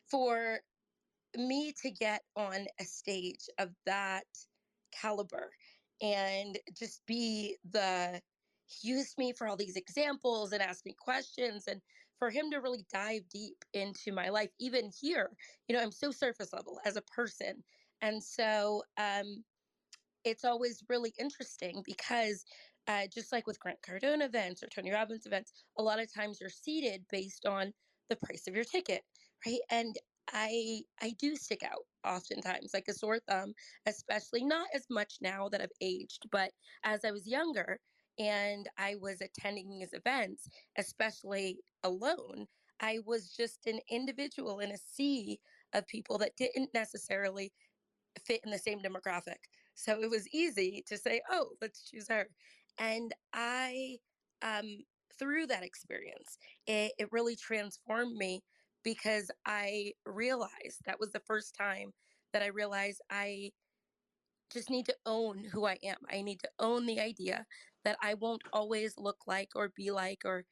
for 0.09 0.59
me 1.35 1.73
to 1.81 1.91
get 1.91 2.21
on 2.35 2.65
a 2.79 2.83
stage 2.83 3.49
of 3.57 3.69
that 3.85 4.25
caliber 4.91 5.49
and 6.01 6.57
just 6.77 7.01
be 7.07 7.57
the 7.71 8.21
he 8.65 8.89
used 8.89 9.17
me 9.17 9.33
for 9.33 9.47
all 9.47 9.57
these 9.57 9.75
examples 9.75 10.53
and 10.53 10.61
asked 10.61 10.85
me 10.85 10.95
questions 10.97 11.65
and 11.67 11.81
for 12.19 12.29
him 12.29 12.51
to 12.51 12.57
really 12.57 12.85
dive 12.91 13.27
deep 13.29 13.65
into 13.73 14.11
my 14.11 14.29
life 14.29 14.51
even 14.59 14.89
here 15.01 15.35
you 15.67 15.75
know 15.75 15.81
i'm 15.81 15.91
so 15.91 16.11
surface 16.11 16.53
level 16.53 16.79
as 16.85 16.95
a 16.97 17.01
person. 17.03 17.63
And 18.01 18.23
so 18.23 18.83
um 18.97 19.45
it's 20.23 20.45
always 20.45 20.83
really 20.89 21.13
interesting 21.19 21.83
because 21.85 22.45
uh, 22.87 23.07
just 23.07 23.31
like 23.31 23.47
with 23.47 23.59
grant 23.59 23.81
cardone 23.81 24.23
events 24.23 24.61
or 24.63 24.67
tony 24.67 24.91
robbins 24.91 25.25
events 25.25 25.65
a 25.77 25.83
lot 25.83 25.99
of 25.99 26.13
times 26.13 26.39
you're 26.41 26.49
seated 26.49 27.05
based 27.09 27.45
on 27.45 27.73
the 28.09 28.15
price 28.17 28.47
of 28.47 28.55
your 28.55 28.65
ticket 28.65 29.03
right? 29.45 29.61
And 29.69 29.95
i 30.31 30.81
i 31.01 31.11
do 31.11 31.35
stick 31.35 31.63
out 31.63 31.85
oftentimes 32.05 32.73
like 32.73 32.87
a 32.87 32.93
sore 32.93 33.19
thumb 33.19 33.53
especially 33.85 34.45
not 34.45 34.67
as 34.73 34.85
much 34.89 35.17
now 35.21 35.49
that 35.49 35.61
i've 35.61 35.71
aged 35.81 36.29
but 36.31 36.53
as 36.83 37.05
i 37.05 37.11
was 37.11 37.27
younger 37.27 37.79
and 38.19 38.67
I 38.77 38.95
was 39.01 39.21
attending 39.21 39.69
these 39.69 39.93
events, 39.93 40.47
especially 40.77 41.59
alone, 41.83 42.47
I 42.79 42.99
was 43.05 43.29
just 43.29 43.65
an 43.65 43.79
individual 43.89 44.59
in 44.59 44.71
a 44.71 44.77
sea 44.77 45.39
of 45.73 45.87
people 45.87 46.17
that 46.19 46.35
didn't 46.37 46.73
necessarily 46.73 47.51
fit 48.25 48.41
in 48.43 48.51
the 48.51 48.59
same 48.59 48.79
demographic. 48.79 49.39
So 49.75 49.99
it 50.01 50.09
was 50.09 50.27
easy 50.29 50.83
to 50.87 50.97
say, 50.97 51.21
oh, 51.31 51.49
let's 51.61 51.89
choose 51.89 52.07
her. 52.09 52.27
And 52.77 53.13
I, 53.33 53.97
um, 54.41 54.83
through 55.17 55.47
that 55.47 55.63
experience, 55.63 56.37
it, 56.67 56.91
it 56.97 57.11
really 57.11 57.35
transformed 57.35 58.15
me 58.15 58.41
because 58.83 59.31
I 59.45 59.93
realized 60.05 60.81
that 60.85 60.99
was 60.99 61.11
the 61.11 61.21
first 61.21 61.55
time 61.55 61.91
that 62.33 62.43
I 62.43 62.47
realized 62.47 63.01
I 63.09 63.51
just 64.51 64.69
need 64.69 64.85
to 64.85 64.95
own 65.05 65.43
who 65.51 65.65
I 65.65 65.77
am. 65.83 65.97
I 66.11 66.21
need 66.21 66.39
to 66.41 66.49
own 66.59 66.85
the 66.85 66.99
idea 66.99 67.45
that 67.83 67.97
I 68.01 68.13
won't 68.15 68.43
always 68.51 68.95
look 68.97 69.17
like 69.27 69.49
or 69.55 69.71
be 69.75 69.91
like 69.91 70.21
or 70.25 70.45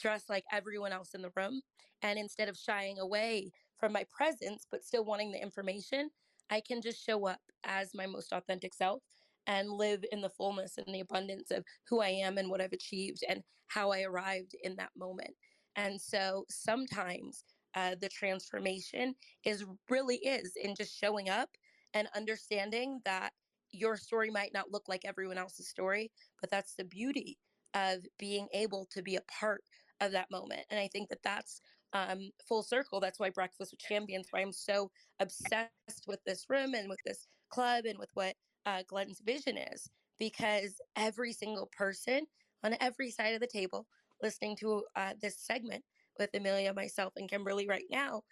dress 0.00 0.24
like 0.28 0.44
everyone 0.52 0.92
else 0.92 1.14
in 1.14 1.22
the 1.22 1.32
room. 1.36 1.60
And 2.02 2.18
instead 2.18 2.48
of 2.48 2.56
shying 2.56 2.98
away 2.98 3.52
from 3.78 3.92
my 3.92 4.04
presence, 4.10 4.66
but 4.70 4.84
still 4.84 5.04
wanting 5.04 5.32
the 5.32 5.42
information, 5.42 6.10
I 6.50 6.60
can 6.60 6.80
just 6.80 7.04
show 7.04 7.26
up 7.26 7.40
as 7.64 7.94
my 7.94 8.06
most 8.06 8.32
authentic 8.32 8.74
self 8.74 9.02
and 9.46 9.70
live 9.70 10.04
in 10.12 10.20
the 10.20 10.30
fullness 10.30 10.78
and 10.78 10.94
the 10.94 11.00
abundance 11.00 11.50
of 11.50 11.64
who 11.88 12.00
I 12.00 12.08
am 12.08 12.38
and 12.38 12.50
what 12.50 12.60
I've 12.60 12.72
achieved 12.72 13.22
and 13.28 13.42
how 13.68 13.90
I 13.90 14.02
arrived 14.02 14.54
in 14.62 14.76
that 14.76 14.90
moment. 14.96 15.34
And 15.76 16.00
so 16.00 16.44
sometimes 16.48 17.44
uh, 17.74 17.94
the 18.00 18.08
transformation 18.08 19.14
is 19.44 19.64
really 19.88 20.16
is 20.16 20.52
in 20.60 20.74
just 20.74 20.96
showing 20.98 21.28
up 21.28 21.50
and 21.94 22.08
understanding 22.16 23.00
that 23.04 23.32
your 23.72 23.96
story 23.96 24.30
might 24.30 24.52
not 24.52 24.70
look 24.70 24.88
like 24.88 25.04
everyone 25.04 25.38
else's 25.38 25.68
story, 25.68 26.10
but 26.40 26.50
that's 26.50 26.74
the 26.74 26.84
beauty 26.84 27.38
of 27.74 28.00
being 28.18 28.48
able 28.52 28.86
to 28.92 29.02
be 29.02 29.16
a 29.16 29.22
part 29.40 29.62
of 30.00 30.12
that 30.12 30.30
moment. 30.30 30.62
And 30.70 30.80
I 30.80 30.88
think 30.88 31.08
that 31.10 31.22
that's 31.22 31.60
um, 31.92 32.30
full 32.48 32.62
circle. 32.62 33.00
That's 33.00 33.20
why 33.20 33.30
Breakfast 33.30 33.72
with 33.72 33.80
Champions, 33.80 34.28
why 34.30 34.40
I'm 34.40 34.52
so 34.52 34.90
obsessed 35.20 35.70
with 36.06 36.20
this 36.24 36.46
room 36.48 36.74
and 36.74 36.88
with 36.88 37.00
this 37.04 37.26
club 37.50 37.84
and 37.84 37.98
with 37.98 38.10
what 38.14 38.34
uh, 38.66 38.82
Glenn's 38.88 39.20
vision 39.24 39.56
is, 39.56 39.88
because 40.18 40.74
every 40.96 41.32
single 41.32 41.68
person 41.76 42.26
on 42.62 42.76
every 42.80 43.10
side 43.10 43.34
of 43.34 43.40
the 43.40 43.46
table 43.46 43.86
listening 44.22 44.56
to 44.56 44.84
uh, 44.96 45.14
this 45.20 45.38
segment 45.38 45.82
with 46.18 46.30
Amelia, 46.34 46.74
myself, 46.74 47.12
and 47.16 47.28
Kimberly 47.28 47.66
right 47.66 47.86
now 47.90 48.22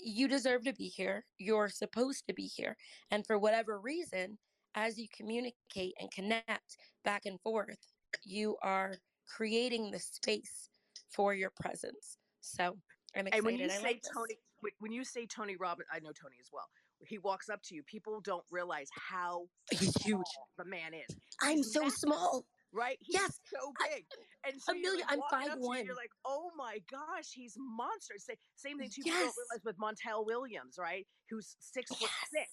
you 0.00 0.28
deserve 0.28 0.64
to 0.64 0.72
be 0.72 0.88
here. 0.88 1.24
You're 1.38 1.68
supposed 1.68 2.26
to 2.26 2.34
be 2.34 2.46
here. 2.46 2.76
And 3.10 3.26
for 3.26 3.38
whatever 3.38 3.80
reason, 3.80 4.38
as 4.74 4.98
you 4.98 5.06
communicate 5.16 5.94
and 6.00 6.10
connect 6.10 6.76
back 7.04 7.22
and 7.26 7.40
forth, 7.40 7.78
you 8.24 8.56
are 8.62 8.94
creating 9.26 9.90
the 9.90 9.98
space 9.98 10.68
for 11.14 11.34
your 11.34 11.50
presence. 11.60 12.18
So 12.40 12.76
I'm 13.16 13.26
excited. 13.26 13.34
And 13.34 13.44
when 13.46 13.58
you 13.58 13.64
I 13.66 13.68
say. 13.68 14.00
Tony, 14.14 14.38
when 14.80 14.92
you 14.92 15.04
say 15.04 15.26
Tony 15.26 15.56
Robbins, 15.56 15.88
I 15.92 15.98
know 16.00 16.10
Tony 16.20 16.36
as 16.40 16.48
well. 16.52 16.66
He 17.06 17.18
walks 17.18 17.48
up 17.48 17.60
to 17.66 17.74
you. 17.76 17.82
People 17.84 18.20
don't 18.24 18.44
realize 18.50 18.88
how 18.92 19.44
he's 19.70 19.94
huge. 20.02 20.26
the 20.56 20.64
man 20.64 20.94
is. 20.94 21.16
I'm 21.40 21.58
He's 21.58 21.72
so 21.72 21.82
massive, 21.82 21.98
small. 21.98 22.44
right? 22.72 22.96
He's 23.00 23.14
Yes, 23.14 23.38
so 23.52 23.72
I- 23.80 23.88
big. 23.88 24.04
And 24.44 24.60
so 24.60 24.72
Amelia, 24.72 25.04
like 25.08 25.08
I'm 25.12 25.20
up 25.20 25.30
to 25.30 25.60
you, 25.60 25.68
5'1". 25.68 25.84
You're 25.84 25.94
like, 25.94 26.10
oh 26.24 26.50
my 26.56 26.78
gosh, 26.90 27.30
he's 27.32 27.54
monstrous. 27.56 28.26
Sa- 28.26 28.32
Same 28.56 28.78
thing 28.78 28.88
too. 28.90 29.02
People 29.04 29.20
Yes. 29.20 29.32
don't 29.36 29.44
realize 29.52 29.64
with 29.64 29.78
Montel 29.78 30.26
Williams, 30.26 30.74
right? 30.76 31.06
Who's 31.30 31.54
six 31.60 31.94
foot 31.94 32.10
six, 32.32 32.48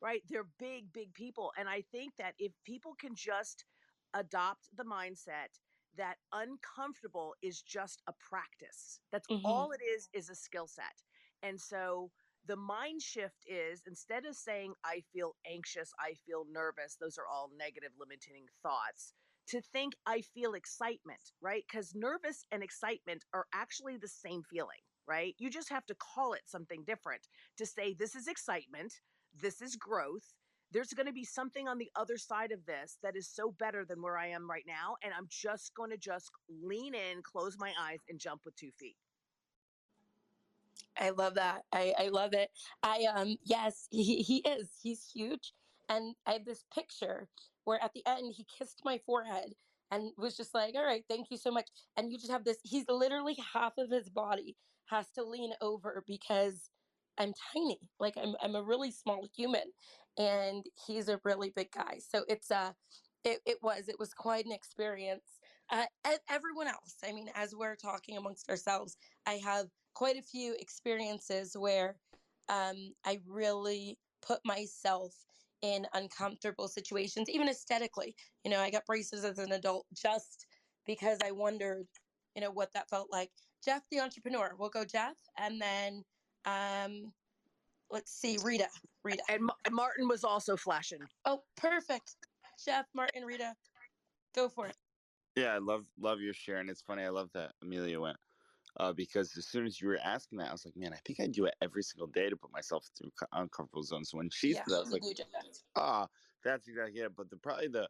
right? 0.00 0.22
They're 0.28 0.48
big, 0.58 0.92
big 0.92 1.14
people. 1.14 1.52
And 1.58 1.68
I 1.68 1.82
think 1.92 2.14
that 2.18 2.34
if 2.38 2.52
people 2.64 2.94
can 2.98 3.14
just 3.14 3.64
adopt 4.14 4.68
the 4.76 4.84
mindset 4.84 5.58
that 5.96 6.16
uncomfortable 6.32 7.34
is 7.42 7.62
just 7.62 8.02
a 8.08 8.12
practice. 8.12 9.00
That's 9.12 9.28
Mhm. 9.30 9.42
all 9.44 9.72
it 9.72 9.80
is, 9.82 10.08
is 10.12 10.28
a 10.30 10.34
skill 10.34 10.66
set. 10.66 11.02
And 11.42 11.60
so 11.60 12.10
the 12.46 12.56
mind 12.56 13.02
shift 13.02 13.44
is 13.46 13.82
instead 13.86 14.24
of 14.26 14.36
saying, 14.36 14.74
I 14.84 15.02
feel 15.12 15.36
anxious, 15.50 15.92
I 16.00 16.14
feel 16.26 16.46
nervous, 16.50 16.96
those 17.00 17.18
are 17.18 17.26
all 17.30 17.50
negative 17.58 17.92
limiting 17.98 18.46
thoughts, 18.62 19.14
to 19.48 19.60
think, 19.60 19.94
I 20.06 20.20
feel 20.22 20.54
excitement, 20.54 21.32
right? 21.40 21.64
Because 21.70 21.94
nervous 21.94 22.44
and 22.52 22.62
excitement 22.62 23.24
are 23.34 23.46
actually 23.52 23.96
the 23.96 24.08
same 24.08 24.42
feeling, 24.42 24.80
right? 25.08 25.34
You 25.38 25.50
just 25.50 25.70
have 25.70 25.86
to 25.86 25.94
call 25.94 26.32
it 26.34 26.42
something 26.46 26.84
different 26.86 27.28
to 27.58 27.66
say, 27.66 27.94
this 27.94 28.14
is 28.14 28.28
excitement, 28.28 28.94
this 29.38 29.60
is 29.62 29.76
growth. 29.76 30.34
There's 30.72 30.92
going 30.92 31.06
to 31.06 31.12
be 31.12 31.24
something 31.24 31.66
on 31.66 31.78
the 31.78 31.90
other 31.96 32.16
side 32.16 32.52
of 32.52 32.64
this 32.66 32.98
that 33.02 33.16
is 33.16 33.28
so 33.28 33.52
better 33.58 33.84
than 33.84 34.02
where 34.02 34.16
I 34.16 34.28
am 34.28 34.48
right 34.48 34.64
now. 34.66 34.96
And 35.02 35.12
I'm 35.12 35.26
just 35.28 35.74
going 35.74 35.90
to 35.90 35.96
just 35.96 36.30
lean 36.48 36.94
in, 36.94 37.22
close 37.22 37.56
my 37.58 37.72
eyes, 37.80 37.98
and 38.08 38.20
jump 38.20 38.42
with 38.44 38.54
two 38.56 38.70
feet. 38.78 38.96
I 40.98 41.10
love 41.10 41.34
that. 41.34 41.64
I, 41.72 41.94
I 41.98 42.08
love 42.08 42.34
it. 42.34 42.50
I 42.82 43.06
um 43.14 43.36
yes, 43.44 43.88
he, 43.90 44.22
he 44.22 44.38
is. 44.38 44.68
He's 44.82 45.10
huge. 45.12 45.52
And 45.88 46.14
I 46.26 46.32
have 46.32 46.44
this 46.44 46.64
picture 46.72 47.28
where 47.64 47.82
at 47.82 47.92
the 47.94 48.02
end 48.06 48.34
he 48.36 48.46
kissed 48.58 48.82
my 48.84 48.98
forehead 49.06 49.54
and 49.90 50.12
was 50.16 50.36
just 50.36 50.54
like, 50.54 50.74
All 50.76 50.84
right, 50.84 51.04
thank 51.08 51.30
you 51.30 51.36
so 51.36 51.50
much. 51.50 51.68
And 51.96 52.12
you 52.12 52.18
just 52.18 52.30
have 52.30 52.44
this 52.44 52.58
he's 52.62 52.84
literally 52.88 53.36
half 53.52 53.74
of 53.78 53.90
his 53.90 54.08
body 54.08 54.56
has 54.86 55.08
to 55.12 55.24
lean 55.24 55.52
over 55.60 56.04
because 56.06 56.70
I'm 57.20 57.34
tiny. 57.54 57.78
Like 58.00 58.16
I'm 58.16 58.36
I'm 58.42 58.56
a 58.56 58.64
really 58.64 58.90
small 58.90 59.28
human 59.36 59.72
and 60.18 60.66
he's 60.86 61.08
a 61.08 61.20
really 61.24 61.50
big 61.54 61.70
guy. 61.72 62.00
So 62.00 62.24
it's 62.28 62.50
uh 62.50 62.72
it, 63.24 63.40
it 63.46 63.58
was 63.62 63.88
it 63.88 63.98
was 64.00 64.14
quite 64.14 64.46
an 64.46 64.52
experience. 64.52 65.40
Uh, 65.70 65.86
everyone 66.28 66.66
else, 66.66 66.96
I 67.04 67.12
mean, 67.12 67.30
as 67.36 67.54
we're 67.54 67.76
talking 67.76 68.16
amongst 68.16 68.50
ourselves, 68.50 68.96
I 69.26 69.34
have 69.34 69.68
quite 69.94 70.16
a 70.16 70.22
few 70.22 70.56
experiences 70.58 71.56
where 71.56 71.96
um, 72.48 72.94
I 73.06 73.20
really 73.28 73.98
put 74.22 74.40
myself 74.44 75.14
in 75.62 75.86
uncomfortable 75.94 76.68
situations, 76.68 77.30
even 77.30 77.48
aesthetically. 77.48 78.16
You 78.44 78.50
know, 78.50 78.60
I 78.60 78.70
got 78.70 78.86
braces 78.86 79.24
as 79.24 79.38
an 79.38 79.52
adult 79.52 79.86
just 79.94 80.46
because 80.86 81.18
I 81.24 81.30
wondered, 81.32 81.86
you 82.34 82.42
know, 82.42 82.50
what 82.50 82.72
that 82.74 82.90
felt 82.90 83.08
like. 83.12 83.30
Jeff, 83.64 83.82
the 83.92 84.00
entrepreneur, 84.00 84.56
we'll 84.58 84.70
go 84.70 84.84
Jeff, 84.84 85.18
and 85.38 85.62
then 85.62 86.02
um, 86.44 87.12
let's 87.90 88.12
see, 88.12 88.38
Rita. 88.42 88.68
Rita. 89.02 89.22
And 89.28 89.44
Ma- 89.44 89.54
Martin 89.70 90.08
was 90.08 90.24
also 90.24 90.56
flashing. 90.56 91.00
Oh, 91.24 91.42
perfect. 91.56 92.16
Jeff, 92.64 92.86
Martin, 92.94 93.24
Rita, 93.24 93.54
go 94.34 94.48
for 94.48 94.66
it. 94.66 94.76
Yeah, 95.36 95.54
I 95.54 95.58
love 95.58 95.86
love 95.98 96.20
your 96.20 96.34
share, 96.34 96.58
and 96.58 96.68
it's 96.68 96.82
funny. 96.82 97.04
I 97.04 97.08
love 97.08 97.30
that 97.34 97.52
Amelia 97.62 98.00
went 98.00 98.16
uh, 98.78 98.92
because 98.92 99.36
as 99.36 99.46
soon 99.46 99.66
as 99.66 99.80
you 99.80 99.88
were 99.88 99.98
asking 100.02 100.38
that, 100.38 100.48
I 100.48 100.52
was 100.52 100.64
like, 100.64 100.76
man, 100.76 100.92
I 100.92 100.98
think 101.04 101.20
I 101.20 101.26
do 101.26 101.44
it 101.46 101.54
every 101.62 101.82
single 101.82 102.08
day 102.08 102.28
to 102.28 102.36
put 102.36 102.52
myself 102.52 102.86
through 102.96 103.10
co- 103.18 103.26
uncomfortable 103.32 103.82
zones. 103.82 104.10
So 104.10 104.18
when 104.18 104.30
she 104.30 104.52
Yeah, 104.52 104.64
said 104.64 104.72
that, 104.72 104.76
I 104.76 104.80
was 104.80 104.92
like, 104.92 105.02
do, 105.02 105.14
Jeff. 105.14 105.26
ah, 105.76 106.08
that's 106.44 106.68
exactly 106.68 107.00
it. 107.00 107.14
But 107.16 107.30
the 107.30 107.36
probably 107.36 107.68
the 107.68 107.88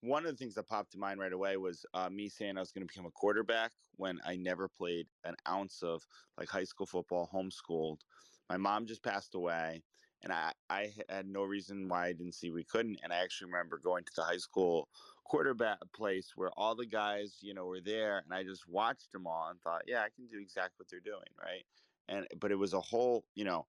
one 0.00 0.24
of 0.24 0.30
the 0.30 0.36
things 0.36 0.54
that 0.54 0.68
popped 0.68 0.92
to 0.92 0.98
mind 0.98 1.20
right 1.20 1.32
away 1.32 1.56
was 1.56 1.84
uh, 1.92 2.08
me 2.08 2.28
saying 2.28 2.56
I 2.56 2.60
was 2.60 2.72
going 2.72 2.86
to 2.86 2.92
become 2.92 3.06
a 3.06 3.10
quarterback 3.10 3.72
when 3.96 4.20
I 4.24 4.36
never 4.36 4.68
played 4.68 5.08
an 5.24 5.36
ounce 5.46 5.82
of 5.82 6.06
like 6.36 6.48
high 6.48 6.64
school 6.64 6.86
football, 6.86 7.28
homeschooled. 7.32 8.02
My 8.48 8.56
mom 8.56 8.86
just 8.86 9.02
passed 9.02 9.34
away, 9.34 9.82
and 10.22 10.32
I 10.32 10.54
I 10.70 10.94
had 11.08 11.26
no 11.26 11.42
reason 11.42 11.88
why 11.88 12.06
I 12.06 12.12
didn't 12.12 12.34
see 12.34 12.50
we 12.50 12.64
couldn't. 12.64 13.00
And 13.02 13.12
I 13.12 13.16
actually 13.16 13.50
remember 13.50 13.78
going 13.78 14.04
to 14.04 14.12
the 14.14 14.22
high 14.22 14.36
school 14.36 14.88
quarterback 15.24 15.80
place 15.92 16.36
where 16.36 16.50
all 16.52 16.74
the 16.74 16.86
guys 16.86 17.42
you 17.42 17.52
know 17.52 17.66
were 17.66 17.80
there, 17.80 18.18
and 18.18 18.32
I 18.32 18.44
just 18.44 18.68
watched 18.68 19.10
them 19.12 19.26
all 19.26 19.48
and 19.48 19.60
thought, 19.60 19.84
yeah, 19.88 20.02
I 20.02 20.10
can 20.10 20.28
do 20.28 20.38
exactly 20.38 20.76
what 20.78 20.88
they're 20.88 21.00
doing, 21.00 21.34
right? 21.40 21.66
And 22.08 22.28
but 22.38 22.52
it 22.52 22.56
was 22.56 22.72
a 22.72 22.80
whole 22.80 23.26
you 23.34 23.44
know 23.44 23.66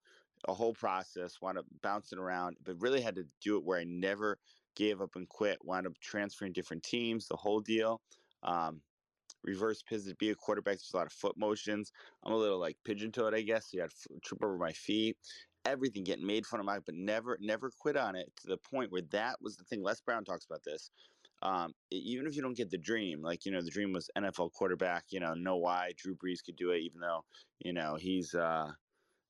a 0.47 0.53
whole 0.53 0.73
process, 0.73 1.41
wound 1.41 1.57
up 1.57 1.65
bouncing 1.81 2.19
around, 2.19 2.57
but 2.63 2.79
really 2.81 3.01
had 3.01 3.15
to 3.15 3.27
do 3.41 3.57
it 3.57 3.63
where 3.63 3.79
I 3.79 3.83
never 3.83 4.39
gave 4.79 5.01
up 5.01 5.15
and 5.15 5.27
quit, 5.27 5.59
wound 5.63 5.85
up 5.85 5.93
transferring 5.99 6.53
different 6.53 6.81
teams, 6.83 7.27
the 7.27 7.35
whole 7.35 7.59
deal. 7.59 8.01
Um, 8.43 8.81
reverse 9.43 9.83
pivot, 9.83 10.07
to 10.07 10.15
be 10.15 10.29
a 10.29 10.35
quarterback. 10.35 10.75
There's 10.75 10.91
a 10.93 10.97
lot 10.97 11.05
of 11.05 11.13
foot 11.13 11.37
motions. 11.37 11.91
I'm 12.23 12.31
a 12.31 12.37
little 12.37 12.59
like 12.59 12.77
pigeon 12.85 13.11
toed, 13.11 13.35
I 13.35 13.41
guess. 13.41 13.69
You 13.73 13.81
had 13.81 13.91
trip 14.23 14.41
over 14.41 14.57
my 14.57 14.71
feet, 14.71 15.17
everything 15.65 16.05
getting 16.05 16.25
made 16.25 16.45
fun 16.45 16.61
of 16.61 16.65
my, 16.65 16.79
but 16.79 16.95
never, 16.95 17.37
never 17.41 17.69
quit 17.77 17.97
on 17.97 18.15
it 18.15 18.31
to 18.41 18.47
the 18.47 18.57
point 18.57 18.91
where 18.91 19.03
that 19.11 19.35
was 19.41 19.57
the 19.57 19.65
thing. 19.65 19.83
Les 19.83 19.99
Brown 20.01 20.23
talks 20.23 20.45
about 20.45 20.63
this. 20.63 20.91
Um, 21.41 21.73
even 21.91 22.25
if 22.25 22.35
you 22.35 22.41
don't 22.41 22.57
get 22.57 22.69
the 22.69 22.77
dream, 22.77 23.21
like 23.21 23.45
you 23.45 23.51
know, 23.51 23.61
the 23.61 23.69
dream 23.69 23.93
was 23.93 24.09
NFL 24.17 24.51
quarterback. 24.53 25.05
You 25.09 25.19
know, 25.19 25.33
know 25.33 25.57
why 25.57 25.91
Drew 25.97 26.15
Brees 26.15 26.43
could 26.43 26.57
do 26.57 26.71
it, 26.71 26.79
even 26.79 26.99
though 26.99 27.23
you 27.59 27.71
know 27.71 27.95
he's 27.95 28.33
uh, 28.33 28.71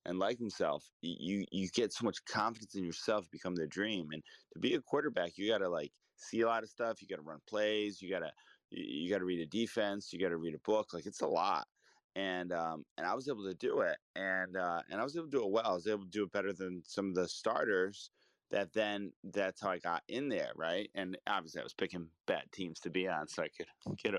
and 0.06 0.20
like 0.20 0.40
himself, 0.40 0.90
you 1.02 1.46
you 1.52 1.70
get 1.70 1.94
so 1.94 2.06
much 2.06 2.24
confidence 2.26 2.76
in 2.76 2.84
yourself, 2.84 3.30
become 3.32 3.56
the 3.56 3.68
dream. 3.68 4.08
And 4.12 4.24
to 4.54 4.60
be 4.60 4.76
a 4.76 4.82
quarterback, 4.82 5.38
you 5.38 5.50
got 5.50 5.60
to 5.60 5.70
like 5.70 5.92
see 6.16 6.42
a 6.42 6.48
lot 6.48 6.64
of 6.64 6.70
stuff. 6.70 7.02
You 7.02 7.08
got 7.08 7.18
to 7.18 7.22
run 7.22 7.40
plays. 7.48 8.02
You 8.02 8.10
got 8.10 8.20
to 8.20 8.32
you 8.72 9.10
got 9.10 9.20
to 9.20 9.26
read 9.26 9.42
a 9.42 9.46
defense. 9.46 10.14
You 10.14 10.20
got 10.20 10.30
to 10.30 10.38
read 10.38 10.56
a 10.56 10.60
book. 10.60 10.94
Like 10.94 11.06
it's 11.06 11.22
a 11.22 11.28
lot. 11.28 11.68
And 12.16 12.52
um, 12.52 12.86
and 12.98 13.06
I 13.06 13.14
was 13.14 13.30
able 13.30 13.44
to 13.44 13.54
do 13.54 13.82
it, 13.82 13.98
and 14.16 14.58
uh, 14.58 14.82
and 14.90 15.00
I 15.00 15.04
was 15.04 15.16
able 15.16 15.28
to 15.28 15.38
do 15.38 15.44
it 15.46 15.52
well. 15.52 15.66
I 15.66 15.74
was 15.74 15.88
able 15.88 16.04
to 16.04 16.10
do 16.10 16.24
it 16.24 16.32
better 16.32 16.54
than 16.54 16.82
some 16.86 17.10
of 17.10 17.16
the 17.16 17.28
starters. 17.28 18.12
That 18.52 18.74
then 18.74 19.14
that's 19.24 19.62
how 19.62 19.70
I 19.70 19.78
got 19.78 20.02
in 20.08 20.28
there, 20.28 20.52
right? 20.56 20.90
And 20.96 21.16
obviously 21.28 21.62
I 21.62 21.64
was 21.64 21.76
picking 21.76 22.10
bad 22.26 22.52
teams 22.52 22.80
to 22.80 22.90
be 22.90 23.08
on 23.08 23.28
so 23.28 23.44
I 23.44 23.50
could 23.50 23.68
get 24.02 24.16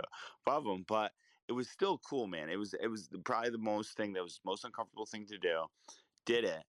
above 0.47 0.65
them. 0.65 0.85
But 0.87 1.11
it 1.51 1.53
was 1.53 1.69
still 1.69 1.99
cool, 1.99 2.29
man. 2.29 2.49
It 2.49 2.57
was 2.57 2.75
it 2.75 2.87
was 2.87 3.09
probably 3.25 3.51
the 3.51 3.59
most 3.59 3.97
thing 3.97 4.13
that 4.13 4.23
was 4.23 4.41
most 4.45 4.65
uncomfortable 4.65 5.05
thing 5.05 5.27
to 5.27 5.37
do. 5.37 5.67
Did 6.25 6.45
it, 6.45 6.63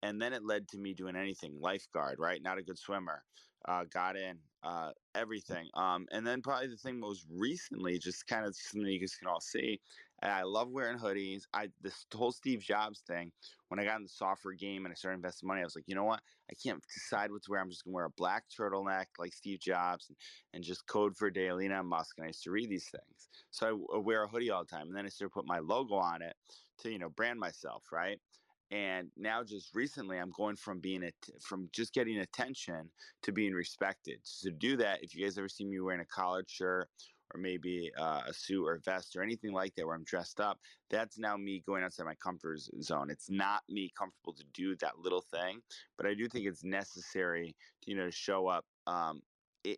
and 0.00 0.22
then 0.22 0.32
it 0.32 0.44
led 0.44 0.68
to 0.68 0.78
me 0.78 0.94
doing 0.94 1.16
anything 1.16 1.60
lifeguard, 1.60 2.20
right? 2.20 2.40
Not 2.40 2.56
a 2.56 2.62
good 2.62 2.78
swimmer. 2.78 3.24
Uh, 3.64 3.82
got 3.90 4.16
in 4.16 4.38
uh, 4.62 4.92
everything, 5.16 5.68
um, 5.74 6.06
and 6.12 6.24
then 6.24 6.40
probably 6.40 6.68
the 6.68 6.76
thing 6.76 7.00
most 7.00 7.26
recently, 7.28 7.98
just 7.98 8.28
kind 8.28 8.46
of 8.46 8.54
something 8.54 8.88
you 8.88 9.00
guys 9.00 9.16
can 9.16 9.26
all 9.26 9.40
see. 9.40 9.80
I 10.22 10.42
love 10.42 10.70
wearing 10.70 10.98
hoodies. 10.98 11.42
I 11.54 11.68
this 11.80 12.06
whole 12.12 12.32
Steve 12.32 12.60
Jobs 12.60 13.02
thing. 13.06 13.30
When 13.68 13.78
I 13.78 13.84
got 13.84 13.96
in 13.96 14.02
the 14.02 14.08
software 14.08 14.54
game 14.54 14.84
and 14.84 14.92
I 14.92 14.94
started 14.94 15.16
investing 15.16 15.46
money, 15.46 15.60
I 15.60 15.64
was 15.64 15.76
like, 15.76 15.84
you 15.86 15.94
know 15.94 16.04
what? 16.04 16.20
I 16.50 16.54
can't 16.62 16.82
decide 16.94 17.30
what 17.30 17.42
to 17.44 17.50
wear. 17.50 17.60
I'm 17.60 17.70
just 17.70 17.84
gonna 17.84 17.94
wear 17.94 18.06
a 18.06 18.10
black 18.10 18.44
turtleneck 18.48 19.06
like 19.18 19.32
Steve 19.32 19.60
Jobs 19.60 20.06
and, 20.08 20.16
and 20.54 20.64
just 20.64 20.86
code 20.86 21.16
for 21.16 21.28
a 21.28 21.32
day, 21.32 21.48
Elon 21.48 21.86
Musk. 21.86 22.16
And 22.18 22.24
I 22.24 22.28
used 22.28 22.42
to 22.44 22.50
read 22.50 22.70
these 22.70 22.88
things, 22.90 23.28
so 23.50 23.86
I 23.94 23.98
wear 23.98 24.24
a 24.24 24.28
hoodie 24.28 24.50
all 24.50 24.64
the 24.64 24.76
time. 24.76 24.88
And 24.88 24.96
then 24.96 25.06
I 25.06 25.08
started 25.08 25.32
put 25.32 25.46
my 25.46 25.60
logo 25.60 25.94
on 25.94 26.22
it 26.22 26.34
to 26.80 26.90
you 26.90 26.98
know 26.98 27.10
brand 27.10 27.38
myself, 27.38 27.84
right? 27.92 28.20
and 28.70 29.08
now 29.16 29.42
just 29.42 29.74
recently 29.74 30.18
i'm 30.18 30.30
going 30.36 30.56
from 30.56 30.78
being 30.78 31.02
a 31.02 31.10
from 31.40 31.68
just 31.72 31.94
getting 31.94 32.18
attention 32.18 32.90
to 33.22 33.32
being 33.32 33.52
respected 33.52 34.18
so 34.22 34.50
to 34.50 34.56
do 34.56 34.76
that 34.76 35.02
if 35.02 35.14
you 35.14 35.24
guys 35.24 35.38
ever 35.38 35.48
see 35.48 35.64
me 35.64 35.80
wearing 35.80 36.00
a 36.00 36.04
collared 36.04 36.48
shirt 36.48 36.88
or 37.34 37.40
maybe 37.40 37.90
uh, 37.98 38.22
a 38.26 38.32
suit 38.32 38.64
or 38.64 38.74
a 38.74 38.80
vest 38.80 39.16
or 39.16 39.22
anything 39.22 39.52
like 39.52 39.74
that 39.74 39.86
where 39.86 39.94
i'm 39.94 40.04
dressed 40.04 40.40
up 40.40 40.58
that's 40.90 41.18
now 41.18 41.36
me 41.36 41.62
going 41.66 41.82
outside 41.82 42.04
my 42.04 42.14
comfort 42.14 42.58
zone 42.82 43.10
it's 43.10 43.30
not 43.30 43.62
me 43.68 43.90
comfortable 43.96 44.32
to 44.32 44.44
do 44.52 44.76
that 44.76 44.98
little 44.98 45.22
thing 45.22 45.60
but 45.96 46.06
i 46.06 46.14
do 46.14 46.28
think 46.28 46.46
it's 46.46 46.64
necessary 46.64 47.54
to, 47.82 47.90
you 47.90 47.96
know 47.96 48.06
to 48.06 48.12
show 48.12 48.46
up 48.46 48.64
um, 48.86 49.22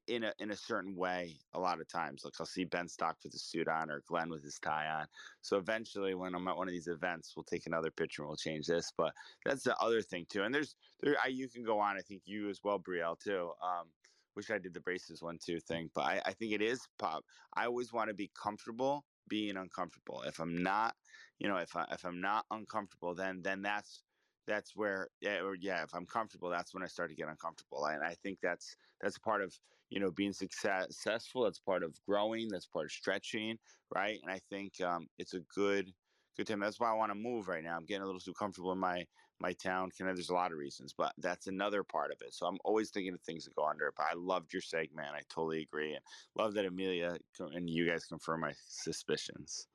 in 0.06 0.24
a 0.24 0.32
in 0.38 0.50
a 0.50 0.56
certain 0.56 0.94
way 0.94 1.38
a 1.54 1.60
lot 1.60 1.80
of 1.80 1.88
times. 1.88 2.24
Like 2.24 2.34
I'll 2.38 2.46
see 2.46 2.64
Ben 2.64 2.88
Stock 2.88 3.16
with 3.22 3.32
his 3.32 3.42
suit 3.42 3.68
on 3.68 3.90
or 3.90 4.02
Glenn 4.06 4.30
with 4.30 4.42
his 4.44 4.58
tie 4.58 4.86
on. 4.86 5.06
So 5.40 5.56
eventually, 5.56 6.14
when 6.14 6.34
I'm 6.34 6.46
at 6.48 6.56
one 6.56 6.68
of 6.68 6.72
these 6.72 6.88
events, 6.88 7.34
we'll 7.34 7.44
take 7.44 7.66
another 7.66 7.90
picture 7.90 8.22
and 8.22 8.28
we'll 8.28 8.36
change 8.36 8.66
this. 8.66 8.92
But 8.96 9.12
that's 9.44 9.64
the 9.64 9.76
other 9.78 10.02
thing 10.02 10.26
too. 10.28 10.42
And 10.42 10.54
there's 10.54 10.76
there 11.00 11.16
I, 11.22 11.28
you 11.28 11.48
can 11.48 11.64
go 11.64 11.78
on. 11.78 11.96
I 11.96 12.02
think 12.02 12.22
you 12.26 12.48
as 12.50 12.60
well, 12.62 12.78
Brielle 12.78 13.18
too. 13.18 13.52
Um, 13.62 13.88
wish 14.36 14.50
I 14.50 14.58
did 14.58 14.74
the 14.74 14.80
braces 14.80 15.22
one 15.22 15.38
too 15.38 15.60
thing, 15.60 15.90
but 15.94 16.02
I, 16.02 16.22
I 16.26 16.32
think 16.32 16.52
it 16.52 16.62
is 16.62 16.86
pop. 16.98 17.24
I 17.54 17.66
always 17.66 17.92
want 17.92 18.08
to 18.08 18.14
be 18.14 18.30
comfortable 18.34 19.04
being 19.28 19.56
uncomfortable. 19.56 20.22
If 20.22 20.40
I'm 20.40 20.62
not, 20.62 20.96
you 21.38 21.48
know, 21.48 21.56
if 21.56 21.76
I 21.76 21.86
if 21.90 22.04
I'm 22.04 22.20
not 22.20 22.46
uncomfortable, 22.50 23.14
then 23.14 23.42
then 23.42 23.62
that's 23.62 24.04
that's 24.46 24.74
where 24.74 25.08
yeah, 25.20 25.40
or 25.40 25.54
yeah 25.54 25.82
if 25.82 25.94
i'm 25.94 26.06
comfortable 26.06 26.50
that's 26.50 26.74
when 26.74 26.82
i 26.82 26.86
start 26.86 27.08
to 27.08 27.14
get 27.14 27.28
uncomfortable 27.28 27.84
and 27.86 28.02
i 28.02 28.14
think 28.14 28.40
that's 28.40 28.76
that's 29.00 29.18
part 29.18 29.42
of 29.42 29.58
you 29.90 30.00
know 30.00 30.10
being 30.10 30.32
success, 30.32 30.86
successful 30.86 31.44
that's 31.44 31.60
part 31.60 31.82
of 31.82 31.94
growing 32.06 32.48
that's 32.48 32.66
part 32.66 32.86
of 32.86 32.90
stretching 32.90 33.58
right 33.94 34.18
and 34.22 34.30
i 34.30 34.40
think 34.50 34.80
um, 34.80 35.08
it's 35.18 35.34
a 35.34 35.40
good 35.40 35.94
good 36.36 36.46
time 36.46 36.60
that's 36.60 36.80
why 36.80 36.90
i 36.90 36.94
want 36.94 37.10
to 37.10 37.14
move 37.18 37.48
right 37.48 37.62
now 37.62 37.76
i'm 37.76 37.84
getting 37.84 38.02
a 38.02 38.06
little 38.06 38.20
too 38.20 38.34
comfortable 38.34 38.72
in 38.72 38.78
my 38.78 39.06
my 39.40 39.52
town 39.54 39.90
can 39.96 40.06
there's 40.06 40.30
a 40.30 40.34
lot 40.34 40.52
of 40.52 40.58
reasons 40.58 40.94
but 40.96 41.12
that's 41.18 41.46
another 41.46 41.82
part 41.82 42.10
of 42.10 42.18
it 42.20 42.32
so 42.34 42.46
i'm 42.46 42.58
always 42.64 42.90
thinking 42.90 43.14
of 43.14 43.20
things 43.22 43.44
that 43.44 43.54
go 43.54 43.64
under 43.64 43.86
it 43.86 43.94
but 43.96 44.06
i 44.10 44.14
loved 44.14 44.52
your 44.52 44.62
segment 44.62 45.08
i 45.14 45.20
totally 45.28 45.62
agree 45.62 45.92
and 45.92 46.02
love 46.36 46.54
that 46.54 46.66
amelia 46.66 47.16
and 47.52 47.68
you 47.68 47.88
guys 47.88 48.04
confirm 48.04 48.40
my 48.40 48.52
suspicions. 48.68 49.66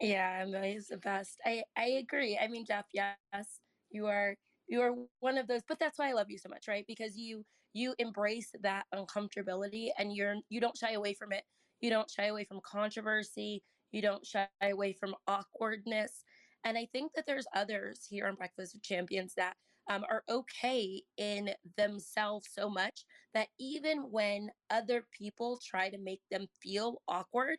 Yeah 0.00 0.42
amelia's 0.42 0.88
the 0.88 0.96
best 0.98 1.38
i 1.44 1.62
i 1.76 1.84
agree 1.84 2.38
i 2.40 2.46
mean 2.46 2.64
jeff 2.64 2.86
yes 2.92 3.60
you 3.90 4.06
are 4.06 4.36
you 4.68 4.80
are 4.80 4.94
one 5.20 5.38
of 5.38 5.46
those 5.46 5.62
but 5.68 5.78
that's 5.78 5.98
why 5.98 6.08
i 6.08 6.12
love 6.12 6.30
you 6.30 6.38
so 6.38 6.48
much 6.48 6.68
right 6.68 6.84
because 6.86 7.16
you 7.16 7.44
you 7.74 7.94
embrace 7.98 8.50
that 8.62 8.84
uncomfortability 8.94 9.88
and 9.98 10.14
you're 10.14 10.36
you 10.48 10.60
don't 10.60 10.76
shy 10.76 10.92
away 10.92 11.14
from 11.14 11.32
it 11.32 11.42
you 11.80 11.90
don't 11.90 12.10
shy 12.10 12.26
away 12.26 12.44
from 12.44 12.60
controversy 12.64 13.62
you 13.92 14.02
don't 14.02 14.24
shy 14.26 14.46
away 14.62 14.92
from 14.92 15.14
awkwardness 15.26 16.24
and 16.64 16.76
i 16.76 16.86
think 16.92 17.12
that 17.14 17.26
there's 17.26 17.46
others 17.54 18.06
here 18.08 18.26
on 18.26 18.34
breakfast 18.34 18.74
with 18.74 18.82
champions 18.82 19.34
that 19.34 19.54
um, 19.90 20.04
are 20.10 20.22
okay 20.28 21.02
in 21.16 21.50
themselves 21.78 22.48
so 22.52 22.68
much 22.68 23.04
that 23.32 23.48
even 23.58 24.10
when 24.10 24.50
other 24.70 25.06
people 25.16 25.58
try 25.64 25.88
to 25.88 25.98
make 25.98 26.20
them 26.30 26.46
feel 26.62 27.00
awkward 27.08 27.58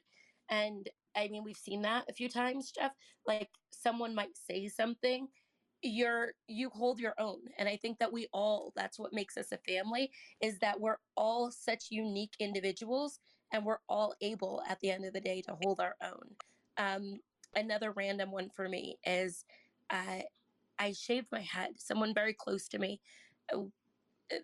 and 0.50 0.90
i 1.16 1.28
mean 1.28 1.44
we've 1.44 1.58
seen 1.58 1.82
that 1.82 2.06
a 2.10 2.14
few 2.14 2.30
times 2.30 2.72
jeff 2.72 2.92
like 3.26 3.50
someone 3.72 4.14
might 4.14 4.38
say 4.38 4.68
something 4.68 5.28
you're 5.82 6.34
you 6.48 6.70
hold 6.70 7.00
your 7.00 7.14
own. 7.18 7.40
And 7.58 7.70
i 7.70 7.78
think 7.78 8.00
that 8.00 8.12
we 8.12 8.28
all 8.34 8.74
that's 8.76 9.00
what 9.00 9.14
makes 9.14 9.38
us 9.38 9.52
a 9.52 9.58
family 9.58 10.12
is 10.42 10.60
that 10.60 10.80
we're 10.80 10.98
all 11.16 11.52
such 11.52 11.86
unique 11.90 12.34
individuals 12.40 13.20
and 13.52 13.66
we're 13.66 13.80
all 13.88 14.14
able 14.22 14.62
at 14.68 14.80
the 14.80 14.92
end 14.92 15.06
of 15.06 15.14
the 15.14 15.22
day 15.22 15.42
to 15.42 15.58
hold 15.62 15.80
our 15.80 15.96
own. 16.04 16.36
Um, 16.78 17.20
another 17.56 17.92
random 17.92 18.32
one 18.32 18.50
for 18.56 18.70
me 18.70 18.98
is 19.06 19.46
uh, 19.90 20.22
i 20.78 20.92
shaved 20.92 21.28
my 21.32 21.42
head 21.42 21.72
someone 21.78 22.14
very 22.14 22.34
close 22.34 22.68
to 22.68 22.80
me 22.80 23.00
uh, 23.54 23.60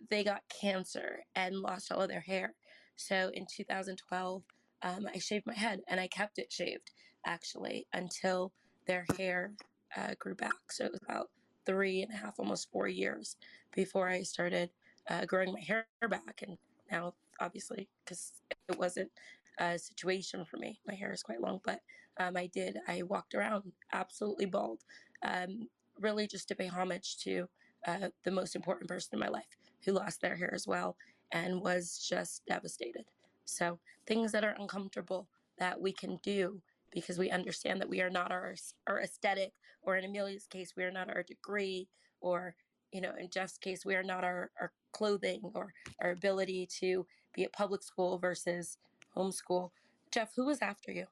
they 0.09 0.23
got 0.23 0.41
cancer 0.61 1.19
and 1.35 1.55
lost 1.55 1.91
all 1.91 2.01
of 2.01 2.09
their 2.09 2.21
hair 2.21 2.53
so 2.95 3.29
in 3.33 3.45
2012 3.45 4.43
um, 4.83 5.07
i 5.13 5.17
shaved 5.19 5.45
my 5.45 5.53
head 5.53 5.81
and 5.87 5.99
i 5.99 6.07
kept 6.07 6.37
it 6.39 6.51
shaved 6.51 6.91
actually 7.25 7.87
until 7.93 8.51
their 8.87 9.05
hair 9.17 9.51
uh, 9.95 10.13
grew 10.19 10.35
back. 10.35 10.71
So 10.71 10.85
it 10.85 10.91
was 10.91 11.01
about 11.03 11.29
three 11.65 12.01
and 12.01 12.11
a 12.13 12.17
half, 12.17 12.39
almost 12.39 12.71
four 12.71 12.87
years 12.87 13.37
before 13.73 14.07
I 14.07 14.21
started 14.21 14.69
uh, 15.09 15.25
growing 15.25 15.53
my 15.53 15.61
hair 15.61 15.87
back. 16.07 16.43
And 16.45 16.57
now, 16.91 17.13
obviously, 17.39 17.87
because 18.03 18.33
it 18.69 18.77
wasn't 18.77 19.11
a 19.59 19.77
situation 19.79 20.45
for 20.45 20.57
me, 20.57 20.79
my 20.87 20.93
hair 20.93 21.11
is 21.11 21.23
quite 21.23 21.41
long, 21.41 21.59
but 21.63 21.79
um, 22.19 22.37
I 22.37 22.47
did. 22.47 22.77
I 22.87 23.03
walked 23.03 23.35
around 23.35 23.71
absolutely 23.93 24.45
bald, 24.45 24.81
um, 25.23 25.67
really 25.99 26.27
just 26.27 26.47
to 26.49 26.55
pay 26.55 26.67
homage 26.67 27.17
to 27.23 27.47
uh, 27.87 28.09
the 28.23 28.31
most 28.31 28.55
important 28.55 28.89
person 28.89 29.11
in 29.13 29.19
my 29.19 29.27
life 29.27 29.57
who 29.83 29.93
lost 29.93 30.21
their 30.21 30.35
hair 30.35 30.53
as 30.53 30.67
well 30.67 30.97
and 31.31 31.61
was 31.61 32.05
just 32.07 32.45
devastated. 32.47 33.05
So, 33.45 33.79
things 34.07 34.31
that 34.31 34.43
are 34.43 34.55
uncomfortable 34.59 35.27
that 35.59 35.79
we 35.79 35.91
can 35.91 36.19
do 36.23 36.61
because 36.91 37.17
we 37.17 37.29
understand 37.29 37.81
that 37.81 37.89
we 37.89 38.01
are 38.01 38.09
not 38.09 38.31
our, 38.31 38.55
our 38.87 39.01
aesthetic, 39.01 39.51
or 39.81 39.97
in 39.97 40.05
Amelia's 40.05 40.47
case, 40.47 40.73
we 40.75 40.83
are 40.83 40.91
not 40.91 41.09
our 41.09 41.23
degree, 41.23 41.87
or 42.21 42.55
you 42.91 43.01
know, 43.01 43.11
in 43.19 43.29
Jeff's 43.29 43.57
case, 43.57 43.85
we 43.85 43.95
are 43.95 44.03
not 44.03 44.23
our, 44.23 44.49
our 44.59 44.71
clothing 44.93 45.41
or 45.53 45.73
our 46.01 46.11
ability 46.11 46.67
to 46.79 47.05
be 47.33 47.43
at 47.43 47.51
public 47.51 47.83
school 47.83 48.17
versus 48.17 48.77
homeschool. 49.15 49.71
Jeff, 50.11 50.31
who 50.35 50.45
was 50.45 50.59
after 50.61 50.93
you? 50.93 51.05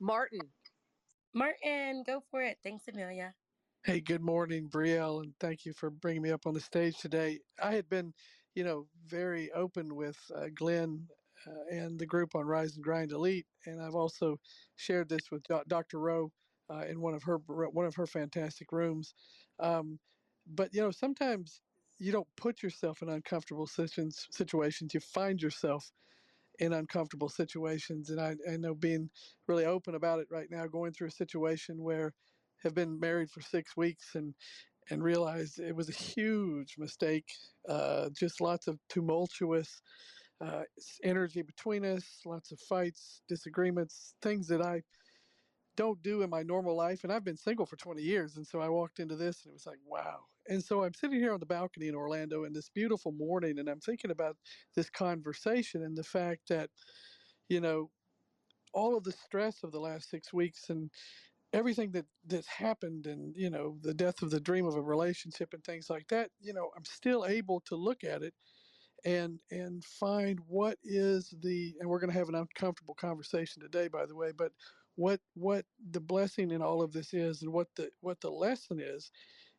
Martin. 0.00 0.54
Martin, 1.34 2.02
go 2.04 2.20
for 2.20 2.42
it. 2.42 2.60
Thanks, 2.62 2.88
Amelia. 2.88 3.36
Hey, 3.84 4.00
good 4.00 4.20
morning, 4.22 4.68
Brielle, 4.68 5.22
and 5.22 5.38
thank 5.40 5.64
you 5.64 5.72
for 5.72 5.90
bringing 5.90 6.22
me 6.22 6.30
up 6.30 6.46
on 6.46 6.54
the 6.54 6.60
stage 6.60 6.98
today. 6.98 7.40
I 7.62 7.74
had 7.74 7.88
been, 7.88 8.14
you 8.54 8.62
know, 8.62 8.90
very 8.94 9.50
open 9.52 9.96
with 9.96 10.30
uh, 10.34 10.50
Glenn 10.54 11.08
uh, 11.46 11.64
and 11.70 11.98
the 11.98 12.06
group 12.06 12.34
on 12.34 12.46
Rise 12.46 12.76
and 12.76 12.84
Grind 12.84 13.12
Elite, 13.12 13.48
and 13.64 13.82
I've 13.82 13.94
also 13.94 14.38
shared 14.76 15.08
this 15.08 15.30
with 15.30 15.44
Dr. 15.44 15.98
Rowe 15.98 16.32
uh, 16.68 16.84
in 16.86 17.00
one 17.00 17.14
of 17.14 17.22
her 17.24 17.38
one 17.38 17.86
of 17.86 17.94
her 17.96 18.06
fantastic 18.06 18.70
rooms. 18.72 19.14
Um, 19.58 20.00
but 20.46 20.74
you 20.74 20.80
know, 20.82 20.90
sometimes 20.90 21.62
you 21.98 22.12
don't 22.12 22.34
put 22.36 22.62
yourself 22.62 23.02
in 23.02 23.08
uncomfortable 23.08 23.66
situations. 23.66 24.28
Situations 24.30 24.94
you 24.94 25.00
find 25.00 25.42
yourself 25.42 25.90
in 26.58 26.72
uncomfortable 26.72 27.28
situations, 27.28 28.10
and 28.10 28.20
I, 28.20 28.36
I 28.50 28.56
know 28.56 28.74
being 28.74 29.10
really 29.46 29.64
open 29.64 29.94
about 29.94 30.20
it 30.20 30.28
right 30.30 30.50
now, 30.50 30.66
going 30.66 30.92
through 30.92 31.08
a 31.08 31.12
situation 31.12 31.82
where 31.82 32.14
have 32.62 32.74
been 32.74 32.98
married 32.98 33.30
for 33.30 33.40
six 33.40 33.76
weeks 33.76 34.14
and 34.14 34.34
and 34.90 35.02
realized 35.02 35.58
it 35.58 35.74
was 35.74 35.88
a 35.88 35.92
huge 35.92 36.76
mistake. 36.78 37.32
Uh, 37.68 38.08
just 38.16 38.40
lots 38.40 38.68
of 38.68 38.78
tumultuous 38.88 39.82
uh, 40.40 40.62
energy 41.02 41.42
between 41.42 41.84
us, 41.84 42.20
lots 42.24 42.52
of 42.52 42.60
fights, 42.60 43.22
disagreements, 43.28 44.14
things 44.22 44.46
that 44.46 44.62
I 44.62 44.82
don't 45.76 46.02
do 46.02 46.22
in 46.22 46.30
my 46.30 46.42
normal 46.42 46.76
life. 46.76 47.02
And 47.02 47.12
I've 47.12 47.24
been 47.24 47.36
single 47.36 47.66
for 47.66 47.76
20 47.76 48.00
years. 48.02 48.36
And 48.36 48.46
so 48.46 48.60
I 48.60 48.68
walked 48.68 49.00
into 49.00 49.16
this 49.16 49.44
and 49.44 49.50
it 49.50 49.54
was 49.54 49.66
like, 49.66 49.78
wow. 49.84 50.20
And 50.48 50.64
so 50.64 50.84
I'm 50.84 50.94
sitting 50.94 51.18
here 51.20 51.32
on 51.32 51.40
the 51.40 51.46
balcony 51.46 51.88
in 51.88 51.94
Orlando 51.94 52.44
in 52.44 52.52
this 52.52 52.68
beautiful 52.68 53.12
morning 53.12 53.58
and 53.58 53.68
I'm 53.68 53.80
thinking 53.80 54.10
about 54.10 54.38
this 54.74 54.90
conversation 54.90 55.82
and 55.82 55.96
the 55.96 56.04
fact 56.04 56.48
that, 56.48 56.70
you 57.48 57.60
know, 57.60 57.90
all 58.72 58.96
of 58.96 59.04
the 59.04 59.12
stress 59.12 59.62
of 59.62 59.72
the 59.72 59.80
last 59.80 60.08
six 60.10 60.32
weeks 60.32 60.70
and 60.70 60.92
everything 61.52 61.92
that 61.92 62.06
that's 62.24 62.48
happened 62.48 63.06
and 63.06 63.36
you 63.36 63.48
know 63.50 63.78
the 63.82 63.94
death 63.94 64.22
of 64.22 64.30
the 64.30 64.40
dream 64.40 64.66
of 64.66 64.74
a 64.76 64.82
relationship 64.82 65.54
and 65.54 65.64
things 65.64 65.88
like 65.88 66.08
that 66.08 66.30
you 66.40 66.52
know 66.52 66.72
i'm 66.76 66.84
still 66.84 67.24
able 67.24 67.60
to 67.60 67.76
look 67.76 68.04
at 68.04 68.22
it 68.22 68.34
and 69.04 69.40
and 69.50 69.84
find 69.84 70.40
what 70.40 70.78
is 70.82 71.30
the 71.42 71.76
and 71.80 71.88
we're 71.88 72.00
going 72.00 72.10
to 72.12 72.18
have 72.18 72.28
an 72.28 72.34
uncomfortable 72.34 72.94
conversation 72.94 73.62
today 73.62 73.88
by 73.88 74.06
the 74.06 74.16
way 74.16 74.32
but 74.32 74.52
what 74.96 75.22
what 75.34 75.66
the 75.78 76.00
blessing 76.00 76.50
in 76.50 76.62
all 76.62 76.82
of 76.82 76.92
this 76.92 77.14
is 77.14 77.42
and 77.42 77.52
what 77.52 77.74
the 77.76 77.92
what 78.00 78.20
the 78.20 78.30
lesson 78.30 78.80
is 78.80 79.10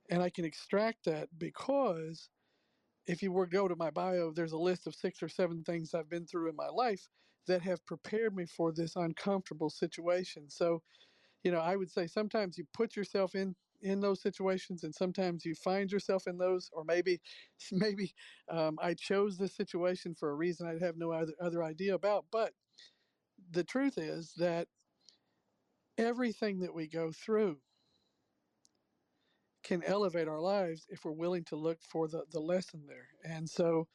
and 0.10 0.22
i 0.24 0.30
can 0.30 0.46
extract 0.46 1.06
that 1.06 1.30
because 1.38 2.30
if 3.08 3.24
you 3.24 3.32
were 3.32 3.46
to 3.48 3.52
go 3.52 3.67
to 3.67 3.76
my 3.76 3.91
bio 3.91 4.32
there's 4.32 4.52
a 4.54 4.58
list 4.58 4.88
of 4.88 4.96
six 4.96 5.24
or 5.24 5.30
seven 5.30 5.63
things 5.63 5.93
i've 5.93 6.10
been 6.10 6.26
through 6.28 6.50
in 6.50 6.56
my 6.56 6.70
life 6.70 7.10
that 7.48 7.62
have 7.62 7.86
prepared 7.86 8.36
me 8.36 8.46
for 8.46 8.72
this 8.74 8.96
uncomfortable 8.96 9.70
situation. 9.70 10.50
So 10.50 10.84
you 11.43 11.52
know 11.52 11.60
i 11.60 11.76
would 11.76 11.91
say 11.91 12.08
sometimes 12.08 12.58
you 12.58 12.65
put 12.74 12.96
yourself 12.96 13.36
in 13.36 13.56
in 13.82 14.02
those 14.02 14.22
situations 14.22 14.84
and 14.84 14.93
sometimes 14.96 15.46
you 15.46 15.56
find 15.56 15.91
yourself 15.91 16.28
in 16.28 16.38
those 16.38 16.70
or 16.74 16.84
maybe 16.84 17.22
maybe 17.72 18.13
um, 18.50 18.78
i 18.82 18.93
chose 18.93 19.38
this 19.38 19.56
situation 19.56 20.15
for 20.15 20.30
a 20.32 20.36
reason 20.36 20.67
i 20.67 20.78
have 20.84 20.98
no 20.98 21.12
other, 21.12 21.34
other 21.39 21.63
idea 21.63 21.93
about. 21.96 22.26
But 22.32 22.54
the 23.52 23.63
truth 23.63 23.98
is 23.98 24.34
that 24.36 24.67
everything 25.98 26.60
that 26.60 26.74
we 26.74 26.88
go 26.88 27.12
through 27.12 27.62
can 29.68 29.84
elevate 29.84 30.30
our 30.30 30.40
lives 30.40 30.88
if 30.90 31.04
we're 31.04 31.12
willing 31.12 31.44
to 31.44 31.58
look 31.58 31.84
for 31.84 32.08
the, 32.08 32.26
the 32.32 32.40
lesson 32.40 32.88
there. 32.88 33.10
And 33.26 33.50
so, 33.50 33.90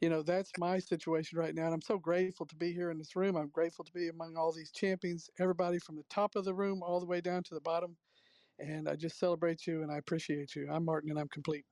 you 0.00 0.10
know, 0.10 0.20
that's 0.22 0.50
my 0.58 0.80
situation 0.80 1.38
right 1.38 1.54
now. 1.54 1.66
And 1.66 1.74
I'm 1.74 1.80
so 1.80 1.96
grateful 1.96 2.44
to 2.46 2.56
be 2.56 2.72
here 2.72 2.90
in 2.90 2.98
this 2.98 3.14
room. 3.14 3.36
I'm 3.36 3.48
grateful 3.48 3.84
to 3.84 3.92
be 3.92 4.08
among 4.08 4.36
all 4.36 4.52
these 4.52 4.72
champions, 4.72 5.30
everybody 5.38 5.78
from 5.78 5.94
the 5.94 6.02
top 6.04 6.34
of 6.34 6.44
the 6.44 6.54
room 6.54 6.82
all 6.82 6.98
the 6.98 7.06
way 7.06 7.20
down 7.20 7.44
to 7.44 7.54
the 7.54 7.60
bottom. 7.60 7.96
And 8.58 8.88
I 8.88 8.96
just 8.96 9.16
celebrate 9.16 9.64
you 9.64 9.82
and 9.82 9.92
I 9.92 9.98
appreciate 9.98 10.56
you. 10.56 10.68
I'm 10.68 10.84
Martin 10.84 11.10
and 11.10 11.20
I'm 11.20 11.28
complete. 11.28 11.66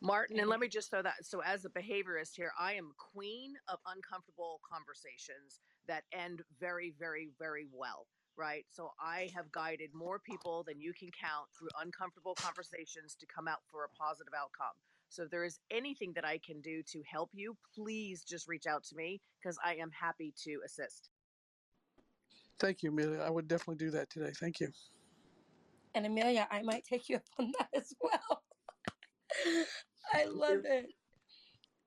Martin, 0.00 0.38
and 0.38 0.48
let 0.48 0.60
me 0.60 0.68
just 0.68 0.90
throw 0.90 1.02
that. 1.02 1.24
So, 1.24 1.40
as 1.40 1.64
a 1.64 1.70
behaviorist 1.70 2.36
here, 2.36 2.52
I 2.58 2.74
am 2.74 2.92
queen 2.98 3.56
of 3.66 3.80
uncomfortable 3.86 4.60
conversations 4.62 5.60
that 5.86 6.04
end 6.12 6.42
very, 6.60 6.90
very, 6.90 7.30
very 7.38 7.66
well 7.72 8.06
right? 8.36 8.64
So 8.70 8.92
I 9.00 9.30
have 9.34 9.50
guided 9.52 9.90
more 9.94 10.18
people 10.18 10.64
than 10.66 10.80
you 10.80 10.92
can 10.92 11.10
count 11.10 11.48
through 11.58 11.68
uncomfortable 11.82 12.34
conversations 12.34 13.16
to 13.20 13.26
come 13.26 13.48
out 13.48 13.60
for 13.70 13.84
a 13.84 13.88
positive 13.88 14.34
outcome. 14.36 14.74
So 15.08 15.24
if 15.24 15.30
there 15.30 15.44
is 15.44 15.58
anything 15.70 16.12
that 16.14 16.24
I 16.24 16.38
can 16.38 16.60
do 16.60 16.82
to 16.92 17.02
help 17.10 17.30
you, 17.32 17.56
please 17.74 18.24
just 18.24 18.48
reach 18.48 18.66
out 18.66 18.84
to 18.84 18.96
me 18.96 19.20
because 19.40 19.56
I 19.64 19.74
am 19.76 19.90
happy 19.90 20.34
to 20.44 20.60
assist. 20.64 21.10
Thank 22.58 22.82
you, 22.82 22.90
Amelia. 22.90 23.20
I 23.20 23.30
would 23.30 23.48
definitely 23.48 23.76
do 23.76 23.90
that 23.92 24.10
today. 24.10 24.32
Thank 24.38 24.60
you. 24.60 24.68
And 25.94 26.06
Amelia, 26.06 26.46
I 26.50 26.62
might 26.62 26.84
take 26.84 27.08
you 27.08 27.16
up 27.16 27.22
on 27.38 27.52
that 27.58 27.68
as 27.74 27.94
well. 28.00 28.42
I 30.12 30.24
love 30.24 30.62
it. 30.64 30.86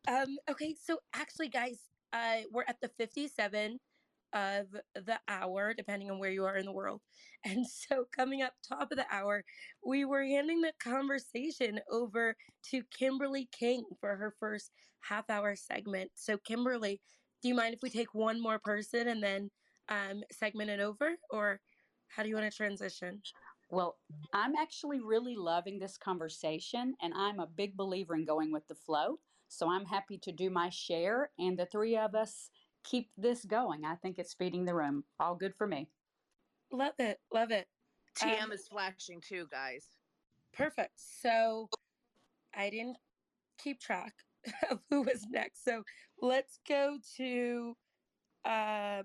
Um, 0.07 0.37
okay, 0.49 0.75
so 0.81 0.99
actually, 1.13 1.49
guys, 1.49 1.79
uh, 2.13 2.41
we're 2.51 2.63
at 2.67 2.77
the 2.81 2.89
57 2.97 3.79
of 4.33 4.67
the 4.95 5.19
hour, 5.27 5.73
depending 5.73 6.11
on 6.11 6.19
where 6.19 6.31
you 6.31 6.45
are 6.45 6.57
in 6.57 6.65
the 6.65 6.71
world. 6.71 7.01
And 7.45 7.65
so, 7.65 8.05
coming 8.13 8.41
up 8.41 8.53
top 8.67 8.91
of 8.91 8.97
the 8.97 9.05
hour, 9.09 9.45
we 9.85 10.03
were 10.03 10.23
handing 10.25 10.59
the 10.61 10.73
conversation 10.83 11.79
over 11.89 12.35
to 12.71 12.83
Kimberly 12.97 13.47
King 13.57 13.85
for 14.01 14.17
her 14.17 14.35
first 14.41 14.71
half 14.99 15.29
hour 15.29 15.55
segment. 15.55 16.11
So, 16.15 16.37
Kimberly, 16.37 16.99
do 17.41 17.47
you 17.47 17.55
mind 17.55 17.73
if 17.73 17.81
we 17.81 17.89
take 17.89 18.13
one 18.13 18.41
more 18.41 18.59
person 18.59 19.07
and 19.07 19.23
then 19.23 19.49
um, 19.87 20.23
segment 20.31 20.69
it 20.69 20.81
over? 20.81 21.15
Or 21.29 21.61
how 22.09 22.23
do 22.23 22.29
you 22.29 22.35
want 22.35 22.51
to 22.51 22.55
transition? 22.55 23.21
Well, 23.69 23.97
I'm 24.33 24.55
actually 24.55 24.99
really 24.99 25.35
loving 25.35 25.79
this 25.79 25.97
conversation, 25.97 26.95
and 27.01 27.13
I'm 27.15 27.39
a 27.39 27.47
big 27.47 27.77
believer 27.77 28.15
in 28.15 28.25
going 28.25 28.51
with 28.51 28.67
the 28.67 28.75
flow. 28.75 29.19
So 29.47 29.69
I'm 29.69 29.85
happy 29.85 30.17
to 30.19 30.31
do 30.31 30.49
my 30.49 30.69
share, 30.69 31.31
and 31.39 31.57
the 31.57 31.67
three 31.67 31.97
of 31.97 32.15
us 32.15 32.49
keep 32.83 33.09
this 33.17 33.45
going. 33.45 33.85
I 33.85 33.95
think 33.95 34.19
it's 34.19 34.33
feeding 34.33 34.65
the 34.65 34.75
room. 34.75 35.03
All 35.19 35.35
good 35.35 35.53
for 35.55 35.67
me. 35.67 35.87
Love 36.71 36.93
it. 36.99 37.19
Love 37.33 37.51
it. 37.51 37.67
TM 38.17 38.43
um, 38.43 38.51
is 38.51 38.67
flashing 38.67 39.21
too, 39.27 39.47
guys. 39.51 39.85
Perfect. 40.53 40.93
So 40.95 41.69
I 42.55 42.69
didn't 42.69 42.97
keep 43.61 43.79
track 43.79 44.13
of 44.71 44.79
who 44.89 45.01
was 45.01 45.25
next. 45.29 45.63
So 45.63 45.83
let's 46.21 46.59
go 46.67 46.97
to 47.17 47.75
uh 48.45 49.03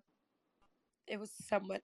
it 1.07 1.19
was 1.19 1.31
somewhat 1.49 1.83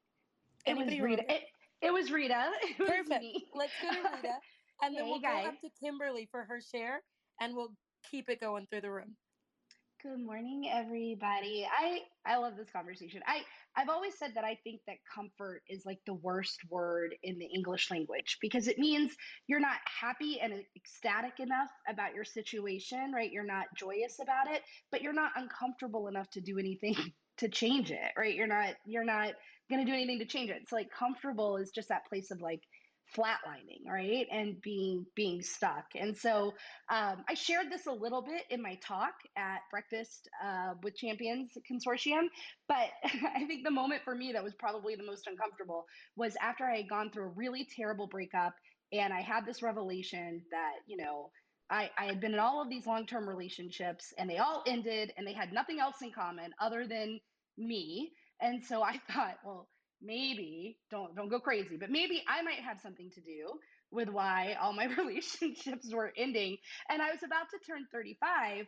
it 0.67 0.77
was 0.77 0.87
Rita. 0.87 1.25
It, 1.33 1.43
it, 1.83 1.93
was 1.93 2.13
Rita. 2.13 2.51
It 2.63 2.79
was 2.79 2.89
Perfect. 2.89 3.21
Me. 3.21 3.47
Let's 3.55 3.73
go 3.83 3.91
to 3.91 4.17
Rita. 4.17 4.35
And 4.83 4.97
then 4.97 5.05
hey, 5.05 5.11
we'll 5.11 5.21
guys. 5.21 5.43
go 5.43 5.49
up 5.51 5.61
to 5.61 5.69
Kimberly 5.79 6.27
for 6.31 6.45
her 6.45 6.59
share 6.59 7.03
and 7.39 7.55
we'll 7.55 7.75
keep 8.11 8.31
it 8.31 8.41
going 8.41 8.67
through 8.71 8.81
the 8.81 8.91
room. 8.91 9.15
Good 10.03 10.25
morning, 10.25 10.71
everybody. 10.73 11.67
I 11.71 12.01
I 12.25 12.37
love 12.39 12.57
this 12.57 12.71
conversation. 12.71 13.21
I 13.27 13.43
I've 13.77 13.91
always 13.91 14.19
said 14.19 14.33
that 14.35 14.45
I 14.45 14.57
think 14.65 14.81
that 14.87 14.97
comfort 15.15 15.63
is 15.69 15.85
like 15.85 15.99
the 16.07 16.15
worst 16.15 16.61
word 16.71 17.15
in 17.23 17.39
the 17.39 17.47
English 17.47 17.91
language 17.91 18.39
because 18.41 18.69
it 18.69 18.79
means 18.79 19.15
you're 19.47 19.61
not 19.61 19.79
happy 20.01 20.41
and 20.41 20.55
ecstatic 20.77 21.41
enough 21.41 21.71
about 21.89 22.15
your 22.15 22.25
situation, 22.25 23.13
right? 23.15 23.31
You're 23.31 23.45
not 23.45 23.67
joyous 23.77 24.21
about 24.23 24.51
it, 24.55 24.63
but 24.91 25.03
you're 25.03 25.13
not 25.13 25.33
uncomfortable 25.37 26.09
enough 26.09 26.31
to 26.31 26.41
do 26.41 26.59
anything 26.59 26.97
to 27.39 27.49
change 27.49 27.91
it, 27.91 28.13
right? 28.17 28.35
You're 28.35 28.47
not 28.47 28.77
you're 28.87 29.05
not 29.05 29.35
going 29.71 29.85
to 29.85 29.91
do 29.91 29.95
anything 29.95 30.21
to 30.21 30.27
change 30.27 30.51
it. 30.51 30.59
It's 30.63 30.73
like 30.73 30.91
comfortable 30.91 31.57
is 31.59 31.73
just 31.73 31.89
that 31.89 32.07
place 32.09 32.31
of 32.31 32.41
like 32.41 32.63
flatlining 33.17 33.87
right 33.89 34.27
and 34.31 34.61
being 34.63 35.07
being 35.17 35.43
stuck. 35.43 35.87
And 35.95 36.17
so 36.17 36.55
um, 36.91 37.25
i 37.29 37.35
shared 37.35 37.71
this 37.71 37.87
a 37.87 37.93
little 37.93 38.23
bit 38.23 38.43
in 38.51 38.63
my 38.63 38.77
talk 38.85 39.15
at 39.37 39.61
breakfast 39.71 40.29
uh, 40.45 40.75
with 40.83 40.97
champions 40.97 41.53
consortium 41.71 42.29
but 42.69 42.89
i 43.35 43.45
think 43.47 43.65
the 43.65 43.71
moment 43.71 44.03
for 44.05 44.15
me 44.15 44.33
that 44.33 44.43
was 44.45 44.55
probably 44.55 44.97
the 44.97 45.05
most 45.05 45.27
uncomfortable 45.27 45.87
was 46.17 46.37
after 46.41 46.65
i 46.65 46.79
had 46.79 46.89
gone 46.89 47.11
through 47.11 47.25
a 47.25 47.35
really 47.37 47.67
terrible 47.77 48.07
breakup 48.07 48.55
and 48.93 49.13
i 49.13 49.21
had 49.21 49.47
this 49.47 49.63
revelation 49.63 50.43
that 50.51 50.75
you 50.87 50.97
know 50.97 51.31
I, 51.71 51.89
I 51.97 52.07
had 52.07 52.21
been 52.21 52.35
in 52.35 52.41
all 52.41 52.61
of 52.61 52.69
these 52.69 52.87
long-term 52.87 53.29
relationships 53.29 54.13
and 54.19 54.29
they 54.29 54.39
all 54.39 54.65
ended 54.67 55.13
and 55.17 55.25
they 55.25 55.33
had 55.33 55.53
nothing 55.53 55.79
else 55.79 56.03
in 56.03 56.11
common 56.11 56.53
other 56.61 56.85
than 56.85 57.21
me. 57.57 58.11
And 58.41 58.65
so 58.65 58.83
i 58.83 59.01
thought 59.13 59.37
well 59.45 59.69
maybe 60.03 60.79
don't 60.91 61.15
don't 61.15 61.29
go 61.29 61.41
crazy 61.41 61.77
but 61.77 61.91
maybe 61.91 62.23
i 62.29 62.43
might 62.43 62.61
have 62.61 62.81
something 62.81 63.11
to 63.11 63.21
do 63.21 63.59
with 63.91 64.09
why 64.09 64.57
all 64.61 64.73
my 64.73 64.85
relationships 64.99 65.93
were 65.93 66.13
ending. 66.17 66.57
And 66.89 67.03
i 67.03 67.11
was 67.11 67.23
about 67.25 67.47
to 67.51 67.59
turn 67.67 67.87
35 67.93 68.67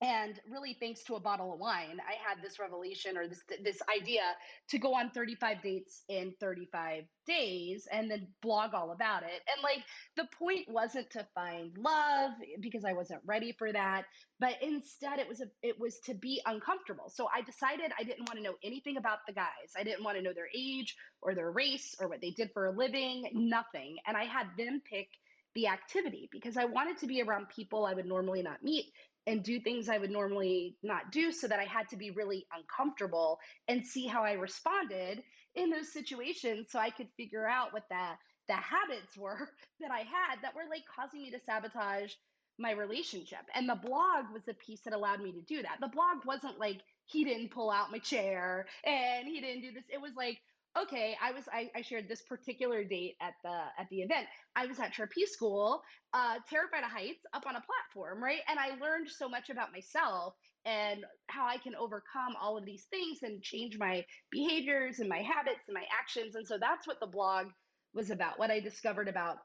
and 0.00 0.40
really 0.50 0.76
thanks 0.80 1.02
to 1.02 1.14
a 1.14 1.20
bottle 1.20 1.52
of 1.52 1.58
wine 1.58 1.98
i 2.08 2.14
had 2.28 2.42
this 2.42 2.58
revelation 2.58 3.16
or 3.16 3.26
this 3.26 3.42
this 3.64 3.78
idea 3.96 4.22
to 4.68 4.78
go 4.78 4.94
on 4.94 5.10
35 5.10 5.62
dates 5.62 6.02
in 6.08 6.32
35 6.40 7.04
days 7.26 7.86
and 7.92 8.10
then 8.10 8.26
blog 8.42 8.74
all 8.74 8.92
about 8.92 9.22
it. 9.22 9.42
And 9.54 9.62
like 9.62 9.84
the 10.16 10.26
point 10.38 10.66
wasn't 10.68 11.10
to 11.10 11.26
find 11.34 11.76
love 11.78 12.32
because 12.60 12.84
i 12.84 12.92
wasn't 12.92 13.20
ready 13.26 13.52
for 13.52 13.72
that 13.72 14.04
but 14.40 14.54
instead 14.62 15.18
it 15.18 15.28
was 15.28 15.40
a 15.40 15.46
it 15.62 15.78
was 15.78 15.98
to 16.06 16.14
be 16.14 16.40
uncomfortable. 16.46 17.10
So 17.14 17.28
i 17.34 17.42
decided 17.42 17.92
i 17.98 18.02
didn't 18.02 18.28
want 18.28 18.38
to 18.38 18.42
know 18.42 18.56
anything 18.64 18.96
about 18.96 19.18
the 19.26 19.34
guys. 19.34 19.70
I 19.76 19.84
didn't 19.84 20.04
want 20.04 20.16
to 20.16 20.22
know 20.22 20.32
their 20.32 20.48
age 20.56 20.96
or 21.22 21.34
their 21.34 21.50
race 21.50 21.94
or 22.00 22.08
what 22.08 22.20
they 22.20 22.30
did 22.30 22.50
for 22.52 22.66
a 22.66 22.72
living 22.72 23.30
nothing. 23.34 23.96
And 24.06 24.16
i 24.16 24.24
had 24.24 24.46
them 24.56 24.82
pick 24.88 25.08
the 25.54 25.66
activity 25.66 26.28
because 26.30 26.56
I 26.56 26.66
wanted 26.66 26.98
to 26.98 27.06
be 27.06 27.22
around 27.22 27.48
people 27.48 27.86
I 27.86 27.94
would 27.94 28.06
normally 28.06 28.42
not 28.42 28.62
meet 28.62 28.86
and 29.28 29.42
do 29.42 29.60
things 29.60 29.90
I 29.90 29.98
would 29.98 30.10
normally 30.10 30.74
not 30.82 31.12
do 31.12 31.32
so 31.32 31.46
that 31.48 31.60
I 31.60 31.64
had 31.64 31.86
to 31.90 31.96
be 31.96 32.10
really 32.10 32.46
uncomfortable 32.56 33.38
and 33.68 33.86
see 33.86 34.06
how 34.06 34.24
I 34.24 34.32
responded 34.32 35.22
in 35.54 35.68
those 35.68 35.92
situations 35.92 36.68
so 36.70 36.78
I 36.78 36.88
could 36.88 37.08
figure 37.16 37.46
out 37.46 37.74
what 37.74 37.84
the 37.90 38.06
the 38.48 38.54
habits 38.54 39.14
were 39.18 39.50
that 39.80 39.90
I 39.90 39.98
had 39.98 40.40
that 40.42 40.54
were 40.54 40.62
like 40.70 40.84
causing 40.96 41.20
me 41.20 41.30
to 41.30 41.40
sabotage 41.44 42.14
my 42.58 42.72
relationship. 42.72 43.44
And 43.54 43.68
the 43.68 43.74
blog 43.74 44.32
was 44.32 44.42
the 44.46 44.54
piece 44.54 44.80
that 44.86 44.94
allowed 44.94 45.20
me 45.20 45.32
to 45.32 45.42
do 45.42 45.60
that. 45.62 45.76
The 45.80 45.88
blog 45.88 46.24
wasn't 46.24 46.58
like 46.58 46.80
he 47.04 47.24
didn't 47.24 47.50
pull 47.50 47.70
out 47.70 47.92
my 47.92 47.98
chair 47.98 48.66
and 48.84 49.28
he 49.28 49.42
didn't 49.42 49.62
do 49.62 49.72
this. 49.72 49.84
It 49.92 50.00
was 50.00 50.12
like 50.16 50.38
okay 50.82 51.16
i 51.22 51.32
was 51.32 51.44
I, 51.52 51.70
I, 51.74 51.82
shared 51.82 52.08
this 52.08 52.22
particular 52.22 52.84
date 52.84 53.16
at 53.20 53.34
the 53.42 53.60
at 53.78 53.88
the 53.90 54.02
event. 54.02 54.26
I 54.56 54.66
was 54.66 54.78
at 54.78 54.92
trapeze 54.92 55.30
school 55.30 55.82
uh, 56.12 56.36
terrified 56.48 56.84
of 56.84 56.90
heights 56.90 57.24
up 57.32 57.46
on 57.46 57.56
a 57.56 57.62
platform 57.62 58.22
right? 58.22 58.40
And 58.48 58.58
i 58.58 58.70
learned 58.82 59.08
so 59.08 59.28
much 59.28 59.50
about 59.50 59.72
myself 59.72 60.34
and 60.64 61.04
how 61.28 61.46
i 61.46 61.56
can 61.58 61.74
overcome 61.74 62.34
all 62.40 62.56
of 62.56 62.64
these 62.64 62.84
things 62.90 63.18
and 63.22 63.42
change 63.42 63.78
my 63.78 64.04
behaviors 64.30 64.98
and 64.98 65.08
my 65.08 65.22
habits 65.22 65.60
and 65.68 65.74
my 65.74 65.84
actions. 65.98 66.34
And 66.34 66.46
so 66.46 66.58
that's 66.58 66.86
what 66.86 67.00
the 67.00 67.06
blog 67.06 67.46
was 67.94 68.10
about 68.10 68.38
what 68.38 68.50
i 68.50 68.60
discovered 68.60 69.08
about 69.08 69.38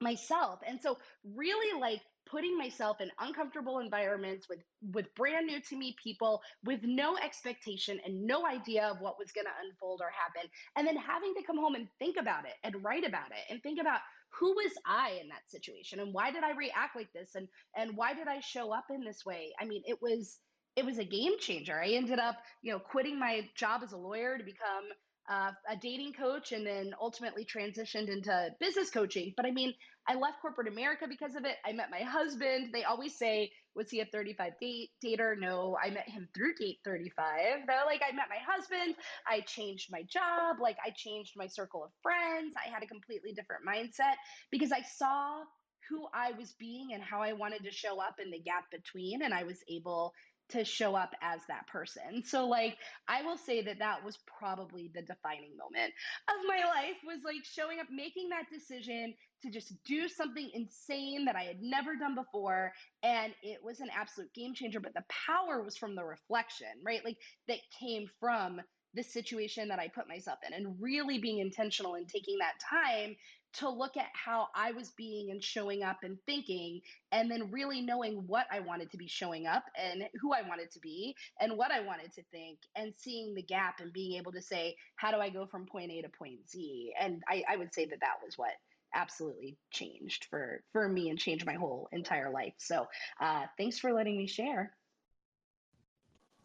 myself. 0.00 0.60
And 0.66 0.80
so 0.80 0.98
really 1.24 1.78
like 1.80 2.00
putting 2.30 2.56
myself 2.56 3.00
in 3.00 3.10
uncomfortable 3.18 3.78
environments 3.80 4.48
with 4.48 4.60
with 4.92 5.14
brand 5.14 5.46
new 5.46 5.60
to 5.60 5.76
me 5.76 5.94
people 6.02 6.40
with 6.64 6.80
no 6.82 7.16
expectation 7.18 8.00
and 8.04 8.26
no 8.26 8.46
idea 8.46 8.86
of 8.86 9.00
what 9.00 9.18
was 9.18 9.32
going 9.32 9.46
to 9.46 9.66
unfold 9.66 10.00
or 10.02 10.10
happen. 10.10 10.48
And 10.76 10.86
then 10.86 10.96
having 10.96 11.34
to 11.34 11.42
come 11.42 11.58
home 11.58 11.74
and 11.74 11.88
think 11.98 12.16
about 12.18 12.44
it 12.44 12.54
and 12.62 12.84
write 12.84 13.06
about 13.06 13.30
it 13.30 13.50
and 13.52 13.62
think 13.62 13.80
about 13.80 14.00
who 14.38 14.52
was 14.52 14.72
i 14.86 15.18
in 15.20 15.28
that 15.28 15.48
situation 15.48 15.98
and 15.98 16.14
why 16.14 16.30
did 16.30 16.44
i 16.44 16.52
react 16.52 16.94
like 16.94 17.12
this 17.12 17.34
and 17.34 17.48
and 17.76 17.96
why 17.96 18.14
did 18.14 18.28
i 18.28 18.40
show 18.40 18.72
up 18.72 18.84
in 18.90 19.04
this 19.04 19.24
way? 19.26 19.52
I 19.60 19.64
mean 19.64 19.82
it 19.86 19.98
was 20.00 20.38
it 20.76 20.84
was 20.84 20.98
a 20.98 21.04
game 21.04 21.32
changer. 21.38 21.80
I 21.80 21.90
ended 21.90 22.18
up 22.18 22.36
you 22.62 22.72
know 22.72 22.78
quitting 22.78 23.18
my 23.18 23.48
job 23.56 23.82
as 23.82 23.92
a 23.92 23.96
lawyer 23.96 24.38
to 24.38 24.44
become 24.44 24.84
uh, 25.30 25.52
a 25.68 25.76
dating 25.76 26.12
coach 26.12 26.52
and 26.52 26.66
then 26.66 26.92
ultimately 27.00 27.44
transitioned 27.44 28.08
into 28.08 28.50
business 28.58 28.90
coaching. 28.90 29.32
But 29.36 29.46
I 29.46 29.52
mean, 29.52 29.72
I 30.08 30.14
left 30.14 30.40
corporate 30.42 30.66
America 30.66 31.06
because 31.08 31.36
of 31.36 31.44
it. 31.44 31.56
I 31.64 31.72
met 31.72 31.90
my 31.90 32.00
husband. 32.00 32.70
They 32.72 32.82
always 32.82 33.16
say, 33.16 33.52
was 33.76 33.88
he 33.90 34.00
a 34.00 34.06
35 34.06 34.52
date 34.60 34.90
dater? 35.04 35.38
No, 35.38 35.76
I 35.82 35.90
met 35.90 36.08
him 36.08 36.28
through 36.34 36.54
date 36.58 36.78
35. 36.84 37.66
They're 37.66 37.86
like, 37.86 38.02
I 38.02 38.12
met 38.12 38.26
my 38.28 38.40
husband. 38.44 38.96
I 39.28 39.40
changed 39.40 39.88
my 39.92 40.02
job. 40.02 40.56
Like, 40.60 40.78
I 40.84 40.90
changed 40.90 41.34
my 41.36 41.46
circle 41.46 41.84
of 41.84 41.90
friends. 42.02 42.54
I 42.56 42.68
had 42.68 42.82
a 42.82 42.86
completely 42.86 43.32
different 43.32 43.62
mindset 43.64 44.16
because 44.50 44.72
I 44.72 44.82
saw 44.82 45.42
who 45.88 46.06
I 46.14 46.32
was 46.32 46.54
being 46.58 46.90
and 46.92 47.02
how 47.02 47.20
I 47.20 47.32
wanted 47.32 47.64
to 47.64 47.70
show 47.70 48.00
up 48.00 48.16
in 48.22 48.30
the 48.30 48.38
gap 48.40 48.70
between. 48.70 49.22
And 49.22 49.32
I 49.32 49.44
was 49.44 49.58
able 49.68 50.12
to 50.50 50.64
show 50.64 50.94
up 50.94 51.14
as 51.22 51.40
that 51.48 51.66
person. 51.66 52.22
So 52.24 52.46
like 52.46 52.76
I 53.08 53.22
will 53.22 53.36
say 53.36 53.62
that 53.62 53.78
that 53.78 54.04
was 54.04 54.18
probably 54.38 54.90
the 54.94 55.02
defining 55.02 55.56
moment 55.56 55.92
of 56.28 56.36
my 56.46 56.64
life 56.68 56.96
was 57.06 57.20
like 57.24 57.44
showing 57.44 57.80
up 57.80 57.86
making 57.90 58.28
that 58.30 58.50
decision 58.52 59.14
to 59.42 59.50
just 59.50 59.72
do 59.84 60.08
something 60.08 60.50
insane 60.52 61.24
that 61.24 61.36
I 61.36 61.44
had 61.44 61.62
never 61.62 61.96
done 61.96 62.14
before 62.14 62.72
and 63.02 63.32
it 63.42 63.58
was 63.64 63.80
an 63.80 63.88
absolute 63.96 64.32
game 64.34 64.54
changer 64.54 64.80
but 64.80 64.94
the 64.94 65.04
power 65.26 65.62
was 65.62 65.76
from 65.76 65.94
the 65.94 66.04
reflection, 66.04 66.68
right? 66.84 67.04
Like 67.04 67.16
that 67.48 67.58
came 67.78 68.06
from 68.18 68.60
the 68.94 69.02
situation 69.02 69.68
that 69.68 69.78
I 69.78 69.88
put 69.88 70.08
myself 70.08 70.38
in 70.46 70.52
and 70.52 70.76
really 70.80 71.18
being 71.18 71.38
intentional 71.38 71.94
and 71.94 72.08
taking 72.08 72.38
that 72.38 72.54
time 72.68 73.14
to 73.54 73.68
look 73.68 73.96
at 73.96 74.08
how 74.12 74.48
I 74.54 74.72
was 74.72 74.90
being 74.96 75.30
and 75.30 75.42
showing 75.42 75.82
up 75.82 75.98
and 76.02 76.18
thinking, 76.26 76.80
and 77.12 77.30
then 77.30 77.50
really 77.50 77.80
knowing 77.80 78.24
what 78.26 78.46
I 78.50 78.60
wanted 78.60 78.90
to 78.92 78.96
be 78.96 79.08
showing 79.08 79.46
up 79.46 79.64
and 79.76 80.04
who 80.20 80.32
I 80.32 80.42
wanted 80.48 80.70
to 80.72 80.80
be 80.80 81.14
and 81.40 81.56
what 81.56 81.72
I 81.72 81.80
wanted 81.80 82.12
to 82.14 82.22
think, 82.30 82.58
and 82.76 82.92
seeing 82.96 83.34
the 83.34 83.42
gap 83.42 83.80
and 83.80 83.92
being 83.92 84.16
able 84.18 84.32
to 84.32 84.42
say, 84.42 84.76
how 84.96 85.10
do 85.10 85.18
I 85.18 85.30
go 85.30 85.46
from 85.46 85.66
point 85.66 85.90
A 85.90 86.02
to 86.02 86.08
point 86.08 86.48
Z? 86.48 86.92
And 87.00 87.22
I, 87.28 87.42
I 87.48 87.56
would 87.56 87.74
say 87.74 87.86
that 87.86 88.00
that 88.00 88.16
was 88.24 88.38
what 88.38 88.52
absolutely 88.94 89.56
changed 89.70 90.26
for 90.30 90.62
for 90.72 90.88
me 90.88 91.10
and 91.10 91.18
changed 91.18 91.46
my 91.46 91.54
whole 91.54 91.88
entire 91.92 92.30
life. 92.30 92.54
So 92.58 92.86
uh, 93.20 93.44
thanks 93.56 93.78
for 93.78 93.92
letting 93.92 94.16
me 94.16 94.26
share. 94.26 94.72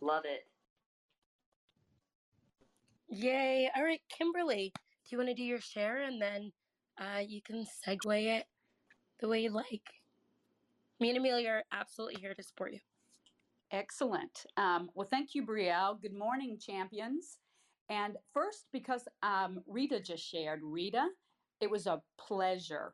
Love 0.02 0.24
it. 0.26 0.46
Yay. 3.10 3.70
All 3.76 3.84
right, 3.84 4.02
Kimberly, 4.16 4.74
do 4.76 4.82
you 5.10 5.18
want 5.18 5.30
to 5.30 5.36
do 5.36 5.44
your 5.44 5.62
share 5.62 6.04
and 6.04 6.22
then 6.22 6.52
uh, 7.00 7.20
you 7.20 7.42
can 7.42 7.66
segue 7.66 8.38
it 8.38 8.46
the 9.20 9.28
way 9.28 9.42
you 9.42 9.50
like. 9.50 9.84
Me 11.00 11.10
and 11.10 11.18
Amelia 11.18 11.50
are 11.50 11.64
absolutely 11.72 12.20
here 12.22 12.34
to 12.34 12.44
support 12.44 12.74
you. 12.74 12.80
Excellent. 13.72 14.46
Um, 14.58 14.90
well, 14.94 15.08
thank 15.10 15.36
you, 15.36 15.46
Brielle. 15.46 16.02
Good 16.02 16.14
morning, 16.14 16.58
champions. 16.60 17.40
And 17.90 18.18
first, 18.34 18.66
because 18.72 19.08
um, 19.22 19.62
Rita 19.68 20.00
just 20.00 20.24
shared, 20.24 20.62
Rita, 20.64 21.08
it 21.62 21.70
was 21.70 21.88
a 21.88 22.02
pleasure 22.18 22.94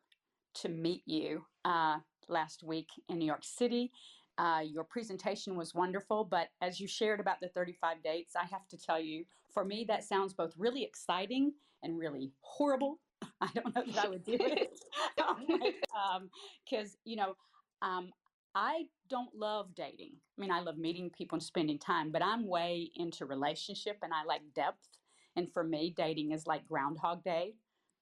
to 0.55 0.69
meet 0.69 1.03
you 1.05 1.45
uh, 1.65 1.97
last 2.27 2.63
week 2.63 2.89
in 3.09 3.19
New 3.19 3.25
York 3.25 3.43
City. 3.43 3.91
Uh, 4.37 4.61
your 4.65 4.83
presentation 4.83 5.55
was 5.55 5.75
wonderful, 5.75 6.23
but 6.23 6.47
as 6.61 6.79
you 6.79 6.87
shared 6.87 7.19
about 7.19 7.39
the 7.41 7.49
35 7.49 8.01
dates, 8.03 8.35
I 8.35 8.45
have 8.45 8.67
to 8.69 8.77
tell 8.77 8.99
you, 8.99 9.25
for 9.53 9.63
me, 9.63 9.85
that 9.87 10.03
sounds 10.03 10.33
both 10.33 10.53
really 10.57 10.83
exciting 10.83 11.53
and 11.83 11.99
really 11.99 12.31
horrible 12.41 12.99
I 13.41 13.47
don't 13.53 13.75
know 13.75 13.83
that 13.85 14.05
I 14.05 14.09
would 14.09 14.23
do 14.23 14.37
it. 14.39 14.79
Because, 16.69 16.91
um, 16.93 16.97
you 17.05 17.15
know, 17.15 17.35
um, 17.81 18.09
I 18.55 18.83
don't 19.09 19.33
love 19.35 19.73
dating. 19.75 20.13
I 20.37 20.41
mean, 20.41 20.51
I 20.51 20.59
love 20.61 20.77
meeting 20.77 21.09
people 21.09 21.35
and 21.37 21.43
spending 21.43 21.79
time, 21.79 22.11
but 22.11 22.23
I'm 22.23 22.47
way 22.47 22.89
into 22.95 23.25
relationship 23.25 23.97
and 24.01 24.13
I 24.13 24.23
like 24.25 24.41
depth. 24.55 24.87
And 25.35 25.51
for 25.51 25.63
me, 25.63 25.93
dating 25.95 26.31
is 26.31 26.47
like 26.47 26.67
Groundhog 26.67 27.23
Day. 27.23 27.53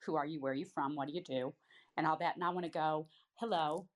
Who 0.05 0.15
are 0.15 0.25
you? 0.25 0.41
Where 0.41 0.51
are 0.51 0.55
you 0.55 0.65
from? 0.65 0.95
What 0.95 1.07
do 1.07 1.13
you 1.13 1.23
do? 1.23 1.53
And 1.97 2.07
all 2.07 2.17
that. 2.17 2.35
And 2.35 2.43
I 2.43 2.49
want 2.49 2.65
to 2.65 2.71
go, 2.71 3.07
hello, 3.35 3.87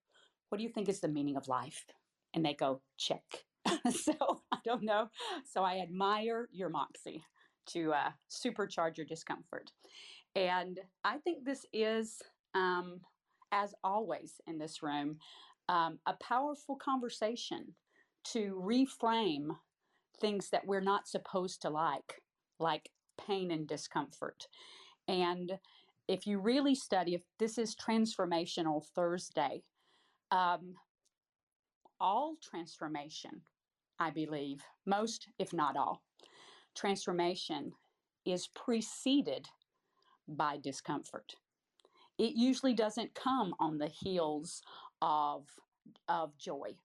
what 0.49 0.57
do 0.57 0.63
you 0.63 0.69
think 0.69 0.89
is 0.89 0.99
the 0.99 1.07
meaning 1.07 1.37
of 1.37 1.47
life? 1.47 1.85
And 2.33 2.45
they 2.45 2.53
go, 2.53 2.81
check. 2.97 3.23
so 3.91 4.41
I 4.51 4.57
don't 4.63 4.83
know. 4.83 5.09
So 5.45 5.63
I 5.63 5.79
admire 5.79 6.47
your 6.51 6.69
moxie 6.69 7.23
to 7.67 7.93
uh, 7.93 8.11
supercharge 8.29 8.97
your 8.97 9.05
discomfort. 9.05 9.71
And 10.35 10.79
I 11.03 11.17
think 11.19 11.45
this 11.45 11.65
is, 11.73 12.21
um, 12.55 13.01
as 13.51 13.73
always 13.83 14.41
in 14.47 14.57
this 14.57 14.81
room, 14.81 15.17
um, 15.69 15.99
a 16.05 16.13
powerful 16.13 16.75
conversation 16.75 17.75
to 18.25 18.61
reframe 18.63 19.49
things 20.19 20.49
that 20.49 20.65
we're 20.65 20.81
not 20.81 21.07
supposed 21.07 21.61
to 21.61 21.69
like, 21.69 22.21
like 22.59 22.89
pain 23.17 23.51
and 23.51 23.67
discomfort. 23.67 24.47
And 25.07 25.59
if 26.07 26.25
you 26.25 26.39
really 26.39 26.75
study, 26.75 27.13
if 27.13 27.23
this 27.39 27.57
is 27.57 27.75
Transformational 27.75 28.85
Thursday, 28.95 29.63
um, 30.31 30.75
all 31.99 32.35
transformation, 32.41 33.41
I 33.99 34.09
believe, 34.09 34.61
most, 34.85 35.27
if 35.39 35.53
not 35.53 35.77
all, 35.77 36.01
transformation 36.75 37.71
is 38.25 38.47
preceded 38.47 39.47
by 40.27 40.57
discomfort. 40.57 41.35
It 42.17 42.35
usually 42.35 42.73
doesn't 42.73 43.15
come 43.15 43.55
on 43.59 43.77
the 43.77 43.87
heels 43.87 44.61
of, 45.01 45.47
of 46.07 46.37
joy. 46.37 46.75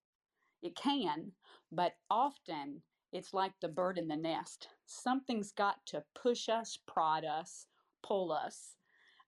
It 0.63 0.75
can, 0.75 1.33
but 1.71 1.93
often 2.11 2.83
it's 3.13 3.33
like 3.33 3.53
the 3.61 3.69
bird 3.69 3.99
in 3.99 4.09
the 4.09 4.17
nest. 4.17 4.69
Something's 4.87 5.53
got 5.53 5.85
to 5.87 6.03
push 6.15 6.49
us, 6.49 6.79
prod 6.87 7.25
us, 7.25 7.67
pull 8.03 8.33
us 8.33 8.77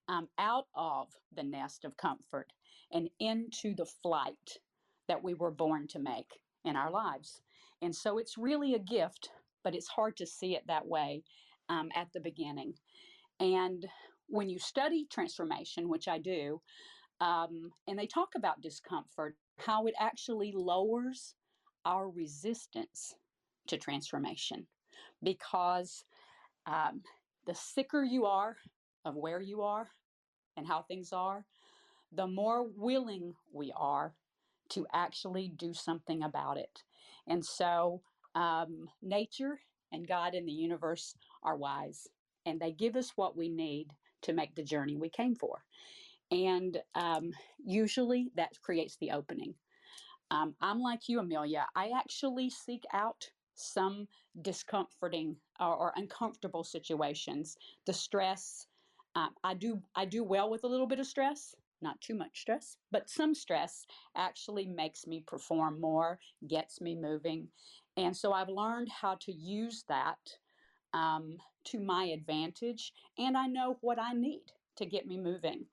um, 0.08 0.28
out 0.38 0.66
of 0.74 1.08
the 1.34 1.42
nest 1.42 1.84
of 1.84 1.96
comfort 1.96 2.52
and 2.92 3.08
into 3.20 3.74
the 3.74 3.86
flight 3.86 4.58
that 5.08 5.22
we 5.22 5.34
were 5.34 5.50
born 5.50 5.86
to 5.88 5.98
make 5.98 6.40
in 6.64 6.76
our 6.76 6.90
lives. 6.90 7.42
And 7.82 7.94
so 7.94 8.18
it's 8.18 8.36
really 8.36 8.74
a 8.74 8.78
gift, 8.78 9.30
but 9.62 9.74
it's 9.74 9.88
hard 9.88 10.16
to 10.18 10.26
see 10.26 10.56
it 10.56 10.66
that 10.66 10.86
way 10.86 11.22
um, 11.68 11.90
at 11.94 12.12
the 12.12 12.20
beginning. 12.20 12.74
And 13.40 13.86
when 14.28 14.48
you 14.48 14.58
study 14.58 15.06
transformation, 15.10 15.88
which 15.88 16.06
I 16.06 16.18
do, 16.18 16.60
um, 17.20 17.72
and 17.88 17.98
they 17.98 18.06
talk 18.06 18.30
about 18.36 18.60
discomfort, 18.60 19.36
how 19.58 19.86
it 19.86 19.94
actually 19.98 20.52
lowers 20.54 21.34
our 21.84 22.08
resistance 22.08 23.14
to 23.66 23.76
transformation 23.76 24.66
because 25.22 26.04
um, 26.66 27.02
the 27.46 27.54
sicker 27.54 28.02
you 28.02 28.26
are 28.26 28.56
of 29.04 29.16
where 29.16 29.40
you 29.40 29.62
are 29.62 29.88
and 30.56 30.66
how 30.66 30.82
things 30.82 31.12
are, 31.12 31.44
the 32.12 32.26
more 32.26 32.66
willing 32.76 33.34
we 33.52 33.72
are 33.76 34.14
to 34.70 34.86
actually 34.92 35.52
do 35.56 35.72
something 35.74 36.22
about 36.22 36.56
it. 36.56 36.82
And 37.26 37.44
so, 37.44 38.02
um, 38.34 38.88
nature 39.02 39.60
and 39.92 40.06
God 40.06 40.34
and 40.34 40.46
the 40.46 40.52
universe 40.52 41.14
are 41.42 41.56
wise, 41.56 42.06
and 42.46 42.60
they 42.60 42.72
give 42.72 42.96
us 42.96 43.12
what 43.16 43.36
we 43.36 43.48
need 43.48 43.88
to 44.22 44.32
make 44.32 44.54
the 44.54 44.62
journey 44.62 44.96
we 44.96 45.08
came 45.08 45.34
for. 45.34 45.64
And 46.30 46.80
um, 46.94 47.32
usually 47.64 48.30
that 48.36 48.60
creates 48.62 48.96
the 48.96 49.10
opening. 49.10 49.54
Um, 50.30 50.54
I'm 50.60 50.80
like 50.80 51.08
you, 51.08 51.18
Amelia. 51.18 51.66
I 51.74 51.90
actually 51.96 52.50
seek 52.50 52.84
out 52.92 53.28
some 53.54 54.06
discomforting 54.42 55.36
or, 55.58 55.74
or 55.74 55.92
uncomfortable 55.96 56.62
situations. 56.64 57.56
The 57.86 57.92
stress, 57.92 58.66
um, 59.16 59.30
I 59.42 59.54
do 59.54 59.82
I 59.96 60.04
do 60.04 60.22
well 60.22 60.50
with 60.50 60.64
a 60.64 60.68
little 60.68 60.86
bit 60.86 61.00
of 61.00 61.06
stress, 61.06 61.54
not 61.82 62.00
too 62.00 62.14
much 62.14 62.40
stress, 62.40 62.76
but 62.92 63.10
some 63.10 63.34
stress 63.34 63.86
actually 64.16 64.66
makes 64.66 65.06
me 65.06 65.24
perform 65.26 65.80
more, 65.80 66.20
gets 66.46 66.80
me 66.80 66.94
moving, 66.94 67.48
and 67.96 68.16
so 68.16 68.32
I've 68.32 68.48
learned 68.48 68.88
how 68.88 69.16
to 69.22 69.32
use 69.32 69.84
that 69.88 70.18
um, 70.94 71.36
to 71.64 71.80
my 71.80 72.04
advantage, 72.04 72.92
and 73.18 73.36
I 73.36 73.46
know 73.46 73.78
what 73.80 73.98
I 73.98 74.12
need 74.12 74.42
to 74.76 74.86
get 74.86 75.06
me 75.06 75.18
moving. 75.18 75.66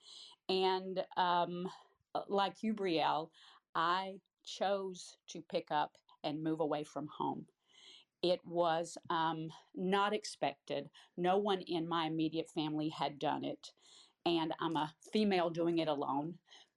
And 0.50 1.04
um, 1.18 1.70
uh, 2.16 2.22
like 2.28 2.64
you, 2.64 2.74
Brielle, 2.74 3.30
I 3.76 4.16
chose 4.46 5.18
to 5.30 5.42
pick 5.42 5.68
up 5.72 5.98
and 6.24 6.44
move 6.44 6.60
away 6.60 6.84
from 6.84 7.08
home. 7.08 7.46
It 8.24 8.42
was 8.46 8.98
um, 9.10 9.50
not 9.76 10.14
expected. 10.14 10.90
No 11.18 11.38
one 11.38 11.62
in 11.62 11.88
my 11.88 12.06
immediate 12.08 12.50
family 12.50 12.90
had 12.90 13.20
done 13.20 13.44
it. 13.46 13.72
And 14.26 14.54
I'm 14.60 14.76
a 14.76 14.94
female 15.14 15.50
doing 15.50 15.78
it 15.80 15.88
alone. 15.88 16.36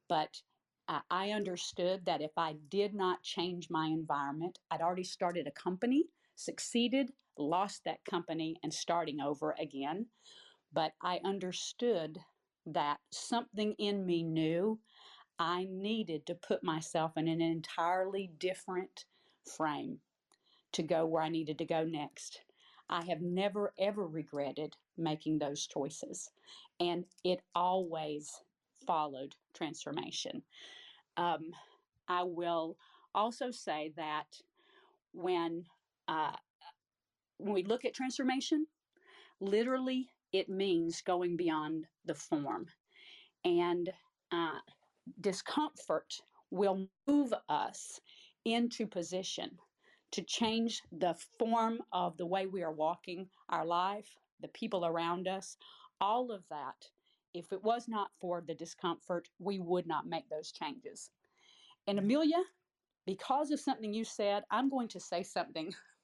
But 0.09 0.42
uh, 0.88 1.01
I 1.11 1.31
understood 1.31 2.05
that 2.05 2.20
if 2.20 2.33
I 2.37 2.57
did 2.68 2.94
not 2.94 3.23
change 3.23 3.70
my 3.70 3.87
environment, 3.87 4.59
I'd 4.70 4.83
already 4.83 5.05
started 5.05 5.46
a 5.46 5.53
company, 5.53 6.07
succeeded, 6.40 7.11
lost 7.38 7.83
that 7.85 8.05
company, 8.05 8.57
and 8.62 8.72
starting 8.72 9.20
over 9.20 9.55
again. 9.61 10.07
But 10.72 10.92
I 11.03 11.20
understood 11.24 12.18
that 12.66 12.98
something 13.11 13.74
in 13.79 14.05
me 14.07 14.22
knew 14.22 14.79
I 15.38 15.66
needed 15.70 16.26
to 16.26 16.35
put 16.35 16.62
myself 16.62 17.12
in 17.16 17.26
an 17.29 17.40
entirely 17.40 18.31
different 18.38 19.07
frame 19.57 19.98
to 20.72 20.83
go 20.83 21.07
where 21.07 21.22
I 21.22 21.29
needed 21.29 21.59
to 21.59 21.64
go 21.64 21.85
next. 21.85 22.40
I 22.88 23.05
have 23.07 23.20
never, 23.20 23.72
ever 23.79 24.07
regretted 24.07 24.74
making 24.96 25.38
those 25.38 25.66
choices. 25.66 26.31
And 26.79 27.05
it 27.24 27.40
always 27.55 28.31
followed 28.87 29.35
transformation. 29.55 30.42
Um, 31.16 31.50
I 32.09 32.22
will 32.24 32.76
also 33.14 33.50
say 33.50 33.92
that 33.96 34.26
when 35.12 35.64
uh, 36.11 36.37
when 37.38 37.55
we 37.55 37.64
look 37.64 37.87
at 37.87 37.94
transformation, 37.94 38.66
literally 39.40 40.11
it 40.33 40.49
means 40.51 41.03
going 41.03 41.37
beyond 41.37 41.88
the 42.05 42.14
form, 42.14 42.66
and 43.44 43.90
uh, 44.33 44.61
discomfort 45.20 46.23
will 46.51 46.88
move 47.07 47.35
us 47.49 48.01
into 48.44 48.87
position 48.87 49.59
to 50.12 50.23
change 50.23 50.83
the 50.92 51.14
form 51.38 51.83
of 51.92 52.16
the 52.18 52.27
way 52.27 52.46
we 52.46 52.62
are 52.62 52.73
walking 52.73 53.31
our 53.51 53.66
life, 53.66 54.16
the 54.40 54.49
people 54.49 54.87
around 54.87 55.29
us, 55.29 55.57
all 56.01 56.33
of 56.33 56.49
that. 56.51 56.90
If 57.35 57.53
it 57.53 57.62
was 57.62 57.88
not 57.88 58.11
for 58.20 58.42
the 58.42 58.55
discomfort, 58.55 59.29
we 59.38 59.61
would 59.61 59.87
not 59.87 60.07
make 60.07 60.29
those 60.31 60.53
changes. 60.53 61.12
And 61.87 61.99
Amelia, 61.99 62.42
because 63.07 63.51
of 63.53 63.61
something 63.61 63.94
you 63.94 64.05
said, 64.05 64.44
I'm 64.51 64.70
going 64.70 64.88
to 64.88 65.01
say 65.01 65.23
something 65.23 65.75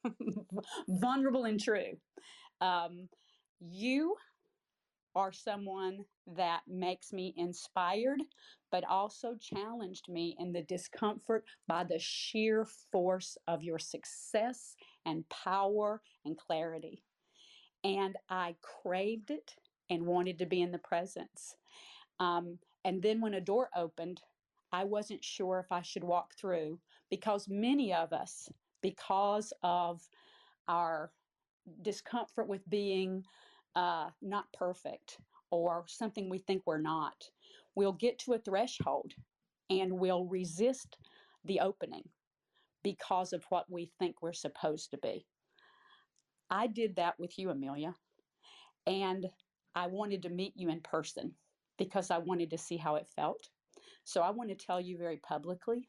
vulnerable 0.88 1.44
and 1.44 1.60
true. 1.60 1.96
Um, 2.60 3.08
you 3.60 4.16
are 5.14 5.32
someone 5.32 6.04
that 6.36 6.60
makes 6.68 7.12
me 7.12 7.32
inspired, 7.36 8.20
but 8.70 8.84
also 8.84 9.34
challenged 9.40 10.08
me 10.08 10.36
in 10.38 10.52
the 10.52 10.62
discomfort 10.62 11.44
by 11.66 11.84
the 11.84 11.98
sheer 11.98 12.66
force 12.92 13.38
of 13.48 13.62
your 13.62 13.78
success 13.78 14.76
and 15.06 15.26
power 15.30 16.02
and 16.26 16.36
clarity. 16.36 17.02
And 17.82 18.16
I 18.28 18.56
craved 18.82 19.30
it 19.30 19.54
and 19.88 20.04
wanted 20.04 20.38
to 20.38 20.46
be 20.46 20.60
in 20.60 20.72
the 20.72 20.78
presence. 20.78 21.56
Um, 22.20 22.58
and 22.84 23.02
then 23.02 23.20
when 23.20 23.34
a 23.34 23.40
door 23.40 23.70
opened, 23.74 24.20
I 24.72 24.84
wasn't 24.84 25.24
sure 25.24 25.60
if 25.60 25.72
I 25.72 25.82
should 25.82 26.04
walk 26.04 26.34
through 26.34 26.78
because 27.10 27.48
many 27.48 27.94
of 27.94 28.12
us, 28.12 28.48
because 28.86 29.52
of 29.64 30.00
our 30.68 31.10
discomfort 31.82 32.46
with 32.46 32.62
being 32.68 33.24
uh, 33.74 34.10
not 34.22 34.44
perfect 34.52 35.18
or 35.50 35.84
something 35.88 36.30
we 36.30 36.38
think 36.38 36.62
we're 36.64 36.78
not, 36.78 37.28
we'll 37.74 37.90
get 37.94 38.16
to 38.16 38.34
a 38.34 38.38
threshold 38.38 39.12
and 39.70 39.92
we'll 39.92 40.26
resist 40.26 40.98
the 41.46 41.58
opening 41.58 42.04
because 42.84 43.32
of 43.32 43.44
what 43.48 43.64
we 43.68 43.90
think 43.98 44.22
we're 44.22 44.32
supposed 44.32 44.92
to 44.92 44.98
be. 44.98 45.26
I 46.48 46.68
did 46.68 46.94
that 46.94 47.18
with 47.18 47.36
you, 47.40 47.50
Amelia, 47.50 47.92
and 48.86 49.26
I 49.74 49.88
wanted 49.88 50.22
to 50.22 50.28
meet 50.28 50.52
you 50.54 50.68
in 50.68 50.80
person 50.80 51.32
because 51.76 52.12
I 52.12 52.18
wanted 52.18 52.50
to 52.50 52.58
see 52.58 52.76
how 52.76 52.94
it 52.94 53.08
felt. 53.16 53.48
So 54.04 54.20
I 54.20 54.30
want 54.30 54.50
to 54.50 54.54
tell 54.54 54.80
you 54.80 54.96
very 54.96 55.16
publicly 55.16 55.88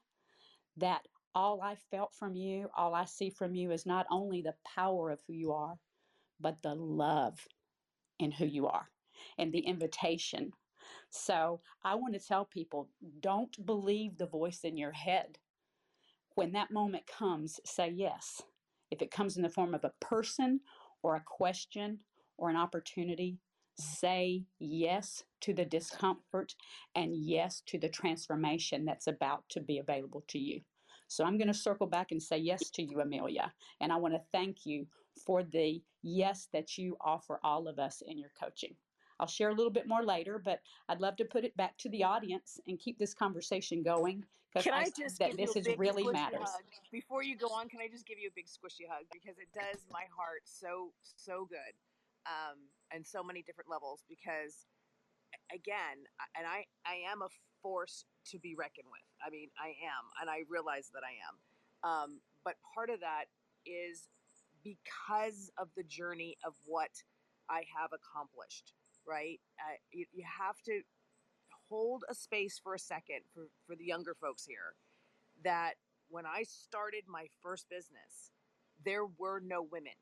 that 0.78 1.04
all 1.38 1.62
I 1.62 1.76
felt 1.91 2.15
from 2.15 2.36
you, 2.36 2.67
all 2.76 2.95
I 2.95 3.06
see 3.06 3.30
from 3.30 3.54
you 3.54 3.69
is 3.69 3.86
not 3.86 4.08
only 4.10 4.41
the 4.41 4.56
power 4.76 5.12
of 5.12 5.21
who 5.28 5.34
you 5.34 5.52
are, 5.52 5.78
but 6.39 6.63
the 6.63 6.73
love 6.73 7.47
in 8.17 8.32
who 8.32 8.45
you 8.47 8.65
are 8.65 8.89
and 9.38 9.54
the 9.54 9.60
invitation. 9.60 10.52
So 11.12 11.62
I 11.84 11.93
want 11.93 12.15
to 12.15 12.19
tell 12.19 12.43
people 12.43 12.89
don't 13.19 13.56
believe 13.67 14.17
the 14.17 14.26
voice 14.26 14.62
in 14.63 14.78
your 14.78 14.93
head. 14.93 15.38
When 16.34 16.54
that 16.54 16.71
moment 16.71 17.06
comes, 17.06 17.60
say 17.63 17.91
yes. 17.95 18.41
If 18.89 19.04
it 19.04 19.12
comes 19.12 19.38
in 19.38 19.43
the 19.43 19.50
form 19.50 19.76
of 19.76 19.84
a 19.84 19.93
person 20.02 20.62
or 21.04 21.17
a 21.17 21.23
question 21.23 22.00
or 22.39 22.50
an 22.50 22.56
opportunity, 22.56 23.38
say 23.80 24.45
yes 24.58 25.23
to 25.41 25.54
the 25.54 25.65
discomfort 25.65 26.56
and 26.95 27.15
yes 27.15 27.62
to 27.67 27.78
the 27.78 27.89
transformation 27.89 28.86
that's 28.86 29.06
about 29.06 29.43
to 29.50 29.62
be 29.62 29.78
available 29.78 30.23
to 30.30 30.39
you. 30.39 30.62
So 31.08 31.24
I'm 31.24 31.38
going 31.38 31.48
to 31.48 31.54
circle 31.54 31.88
back 31.88 32.12
and 32.12 32.22
say 32.22 32.38
yes 32.38 32.70
to 32.72 32.84
you, 32.84 33.02
Amelia. 33.02 33.54
And 33.82 33.91
I 33.91 33.98
want 33.98 34.13
to 34.13 34.22
thank 34.32 34.65
you 34.65 34.88
for 35.26 35.43
the 35.43 35.82
yes 36.04 36.48
that 36.54 36.78
you 36.78 36.98
offer 37.02 37.39
all 37.43 37.67
of 37.67 37.80
us 37.80 38.02
in 38.06 38.17
your 38.17 38.32
coaching. 38.39 38.76
I'll 39.20 39.28
share 39.28 39.50
a 39.50 39.54
little 39.54 39.72
bit 39.72 39.88
more 39.88 40.04
later, 40.04 40.39
but 40.43 40.62
I'd 40.89 41.02
love 41.02 41.15
to 41.17 41.26
put 41.26 41.43
it 41.43 41.58
back 41.58 41.78
to 41.80 41.89
the 41.89 42.04
audience 42.04 42.60
and 42.67 42.80
keep 42.80 43.00
this 43.00 43.13
conversation 43.13 43.82
going 43.82 44.24
because 44.54 44.72
I 44.72 44.82
I 44.82 44.89
just 44.96 45.20
that 45.20 45.38
this 45.38 45.56
is 45.56 45.67
really 45.78 46.04
matters. 46.04 46.41
hug 46.41 46.63
before 46.91 47.24
you 47.24 47.36
go 47.36 47.48
on? 47.48 47.67
Can 47.67 47.80
I 47.82 47.88
just 47.88 48.06
give 48.06 48.20
you 48.20 48.28
a 48.28 48.36
big 48.36 48.46
squishy 48.46 48.88
hug 48.88 49.06
because 49.12 49.38
it 49.39 49.48
does 49.54 49.86
my 49.91 50.04
heart 50.15 50.41
so 50.46 50.91
so 51.15 51.48
good, 51.50 51.74
um, 52.26 52.58
and 52.91 53.06
so 53.06 53.24
many 53.24 53.41
different 53.41 53.70
levels. 53.70 54.04
Because 54.08 54.67
again, 55.54 56.06
and 56.38 56.46
I 56.46 56.65
I 56.86 57.12
am 57.12 57.22
a 57.22 57.30
force 57.62 58.06
to 58.32 58.39
be 58.39 58.56
reckoned 58.58 58.88
with. 58.91 59.06
I 59.26 59.30
mean, 59.30 59.50
I 59.60 59.74
am, 59.84 60.04
and 60.22 60.30
I 60.30 60.43
realize 60.50 60.89
that 60.93 61.04
I 61.04 61.15
am. 61.28 61.36
Um, 61.84 62.10
but 62.43 62.56
part 62.74 62.89
of 62.89 63.00
that 63.02 63.26
is 63.65 64.10
because 64.63 65.52
of 65.58 65.70
the 65.76 65.84
journey 65.84 66.38
of 66.46 66.54
what 66.65 66.92
I 67.50 67.63
have 67.77 67.92
accomplished. 67.94 68.73
Right? 69.08 69.40
Uh, 69.60 69.77
you, 69.92 70.06
you 70.12 70.25
have 70.27 70.60
to 70.65 70.82
hold 71.69 72.04
a 72.10 72.15
space 72.15 72.60
for 72.62 72.73
a 72.73 72.79
second 72.79 73.21
for 73.34 73.48
for 73.65 73.75
the 73.75 73.86
younger 73.86 74.15
folks 74.19 74.46
here 74.46 74.75
that 75.44 75.75
when 76.10 76.25
I 76.25 76.44
started 76.44 77.04
my 77.08 77.27
first 77.44 77.69
business, 77.69 78.32
there 78.86 79.06
were 79.06 79.42
no 79.46 79.62
women. 79.69 79.94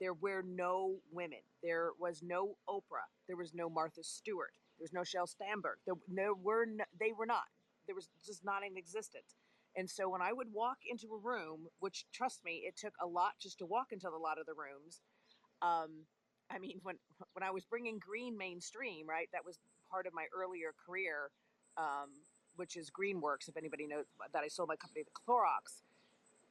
There 0.00 0.14
were 0.14 0.42
no 0.46 0.96
women. 1.12 1.40
There 1.62 1.90
was 1.98 2.22
no 2.22 2.56
Oprah. 2.68 3.08
There 3.26 3.36
was 3.36 3.54
no 3.54 3.68
Martha 3.68 4.02
Stewart. 4.02 4.52
There 4.78 4.84
was 4.84 4.92
no 4.92 5.02
Sheryl 5.02 5.28
Sandberg. 5.28 5.78
There, 5.86 5.94
there 6.08 6.34
were 6.34 6.66
no, 6.66 6.84
they 6.98 7.12
were 7.16 7.26
not. 7.26 7.44
There 7.86 7.94
was 7.94 8.08
just 8.24 8.44
not 8.44 8.62
in 8.64 8.76
existence. 8.76 9.36
And 9.76 9.90
so 9.90 10.08
when 10.08 10.22
I 10.22 10.32
would 10.32 10.52
walk 10.52 10.78
into 10.88 11.08
a 11.14 11.18
room, 11.18 11.66
which 11.80 12.06
trust 12.12 12.44
me, 12.44 12.62
it 12.66 12.76
took 12.76 12.94
a 13.02 13.06
lot 13.06 13.32
just 13.40 13.58
to 13.58 13.66
walk 13.66 13.92
into 13.92 14.08
a 14.08 14.16
lot 14.16 14.38
of 14.38 14.46
the 14.46 14.54
rooms. 14.54 15.00
Um, 15.62 16.06
I 16.50 16.58
mean, 16.58 16.80
when 16.82 16.96
when 17.32 17.42
I 17.42 17.50
was 17.50 17.64
bringing 17.64 17.98
green 17.98 18.36
mainstream, 18.36 19.08
right? 19.08 19.28
That 19.32 19.44
was 19.44 19.58
part 19.90 20.06
of 20.06 20.14
my 20.14 20.26
earlier 20.36 20.74
career, 20.86 21.30
um, 21.76 22.10
which 22.56 22.76
is 22.76 22.90
Greenworks. 22.90 23.48
If 23.48 23.56
anybody 23.56 23.86
knows 23.86 24.04
that, 24.32 24.42
I 24.44 24.48
sold 24.48 24.68
my 24.68 24.76
company 24.76 25.04
to 25.04 25.10
Clorox 25.10 25.82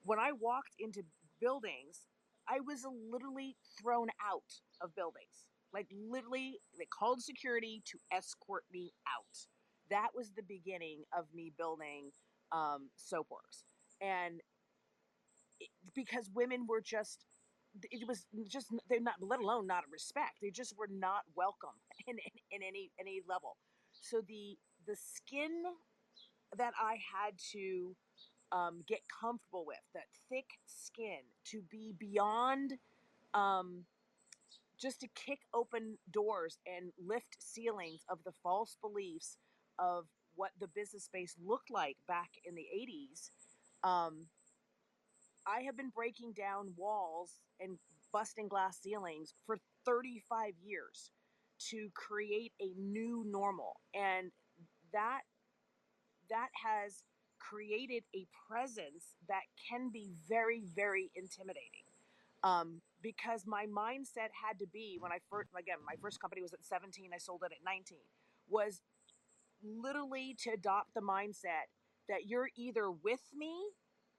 when 0.03 0.19
I 0.19 0.31
walked 0.33 0.75
into 0.79 1.03
buildings, 1.39 2.07
I 2.47 2.59
was 2.59 2.85
literally 3.11 3.55
thrown 3.81 4.09
out 4.23 4.61
of 4.81 4.95
buildings. 4.95 5.45
Like 5.73 5.87
literally, 5.91 6.59
they 6.77 6.85
called 6.85 7.21
security 7.21 7.81
to 7.85 7.97
escort 8.15 8.63
me 8.71 8.93
out. 9.07 9.47
That 9.89 10.09
was 10.15 10.31
the 10.35 10.43
beginning 10.43 11.03
of 11.17 11.25
me 11.33 11.51
building 11.57 12.11
um, 12.51 12.89
Soapworks, 12.97 13.63
and 14.01 14.41
it, 15.59 15.69
because 15.95 16.29
women 16.33 16.67
were 16.67 16.81
just, 16.81 17.25
it 17.91 18.07
was 18.07 18.25
just 18.47 18.67
they're 18.89 19.01
not, 19.01 19.15
let 19.19 19.39
alone 19.39 19.67
not 19.67 19.83
respect. 19.91 20.39
They 20.41 20.51
just 20.51 20.77
were 20.77 20.89
not 20.91 21.23
welcome 21.35 21.75
in, 22.07 22.17
in, 22.17 22.61
in 22.61 22.67
any 22.67 22.91
any 22.99 23.21
level. 23.27 23.57
So 24.01 24.21
the 24.27 24.57
the 24.87 24.95
skin 24.95 25.63
that 26.57 26.73
I 26.79 26.93
had 26.93 27.33
to 27.53 27.95
um, 28.51 28.83
get 28.87 28.99
comfortable 29.21 29.65
with, 29.65 29.81
that 29.93 30.05
thick 30.29 30.45
skin, 30.65 31.19
to 31.45 31.61
be 31.71 31.93
beyond 31.97 32.73
um, 33.33 33.85
just 34.79 34.99
to 35.01 35.07
kick 35.15 35.39
open 35.53 35.97
doors 36.11 36.57
and 36.65 36.91
lift 37.05 37.37
ceilings 37.39 38.01
of 38.09 38.19
the 38.25 38.33
false 38.43 38.77
beliefs 38.81 39.37
of 39.79 40.05
what 40.35 40.51
the 40.59 40.67
business 40.67 41.05
space 41.05 41.35
looked 41.43 41.69
like 41.69 41.97
back 42.07 42.29
in 42.45 42.55
the 42.55 42.65
80s. 42.75 43.31
Um, 43.83 44.25
I 45.45 45.61
have 45.61 45.77
been 45.77 45.91
breaking 45.93 46.33
down 46.33 46.73
walls 46.77 47.39
and 47.59 47.77
busting 48.11 48.47
glass 48.47 48.79
ceilings 48.81 49.33
for 49.45 49.57
35 49.85 50.53
years 50.63 51.11
to 51.69 51.89
create 51.93 52.53
a 52.61 52.71
new 52.77 53.23
normal. 53.27 53.79
And 53.93 54.31
that 54.91 55.21
that 56.29 56.49
has 56.65 57.03
created 57.39 58.03
a 58.15 58.25
presence 58.47 59.15
that 59.27 59.43
can 59.69 59.89
be 59.91 60.11
very, 60.27 60.63
very 60.75 61.11
intimidating. 61.15 61.83
Um, 62.43 62.81
because 63.01 63.43
my 63.45 63.65
mindset 63.65 64.31
had 64.45 64.59
to 64.59 64.67
be 64.67 64.97
when 64.99 65.11
I 65.11 65.19
first, 65.29 65.49
again, 65.57 65.77
my 65.85 65.95
first 66.01 66.19
company 66.19 66.41
was 66.41 66.53
at 66.53 66.63
17, 66.63 67.11
I 67.13 67.17
sold 67.17 67.41
it 67.45 67.51
at 67.53 67.63
19, 67.65 67.97
was 68.49 68.81
literally 69.63 70.35
to 70.43 70.51
adopt 70.51 70.93
the 70.93 71.01
mindset 71.01 71.71
that 72.09 72.25
you're 72.27 72.49
either 72.57 72.91
with 72.91 73.21
me 73.35 73.53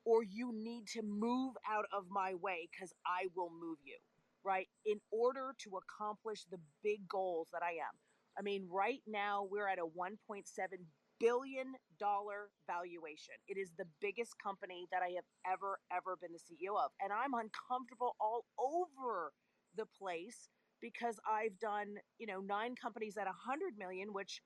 or 0.05 0.22
you 0.22 0.53
need 0.55 0.87
to 0.87 1.03
move 1.03 1.55
out 1.70 1.85
of 1.93 2.05
my 2.11 2.35
way 2.35 2.68
because 2.70 2.93
I 3.07 3.29
will 3.35 3.51
move 3.51 3.79
you, 3.85 3.97
right? 4.43 4.68
In 4.85 5.01
order 5.11 5.55
to 5.64 5.79
accomplish 5.79 6.45
the 6.51 6.59
big 6.83 7.09
goals 7.09 7.49
that 7.53 7.62
I 7.62 7.72
am. 7.72 7.95
I 8.39 8.43
mean, 8.43 8.66
right 8.70 9.01
now 9.07 9.47
we're 9.51 9.68
at 9.68 9.79
a 9.79 9.87
1.7 9.87 10.45
billion 11.21 11.75
dollar 11.99 12.51
valuation. 12.67 13.35
It 13.49 13.59
is 13.59 13.71
the 13.79 13.87
biggest 14.01 14.35
company 14.43 14.87
that 14.91 15.03
I 15.03 15.15
have 15.15 15.25
ever 15.47 15.79
ever 15.93 16.17
been 16.21 16.33
the 16.33 16.43
CEO 16.43 16.77
of 16.77 16.91
and 17.01 17.12
I'm 17.12 17.35
uncomfortable 17.35 18.17
all 18.21 18.45
over 18.59 19.33
the 19.77 19.87
place 19.87 20.49
because 20.81 21.19
I've 21.27 21.59
done, 21.59 21.97
you 22.19 22.27
know, 22.27 22.41
9 22.41 22.75
companies 22.81 23.17
at 23.17 23.27
a 23.27 23.37
100 23.47 23.79
million 23.79 24.12
which 24.12 24.41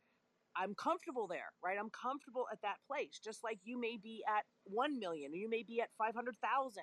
I'm 0.56 0.74
comfortable 0.74 1.26
there, 1.28 1.52
right? 1.62 1.78
I'm 1.78 1.90
comfortable 1.90 2.46
at 2.52 2.60
that 2.62 2.76
place 2.86 3.18
just 3.22 3.44
like 3.44 3.58
you 3.64 3.80
may 3.80 3.96
be 3.96 4.22
at 4.28 4.44
1 4.64 4.98
million 4.98 5.34
you 5.34 5.48
may 5.48 5.62
be 5.62 5.80
at 5.80 5.88
500,000. 5.98 6.82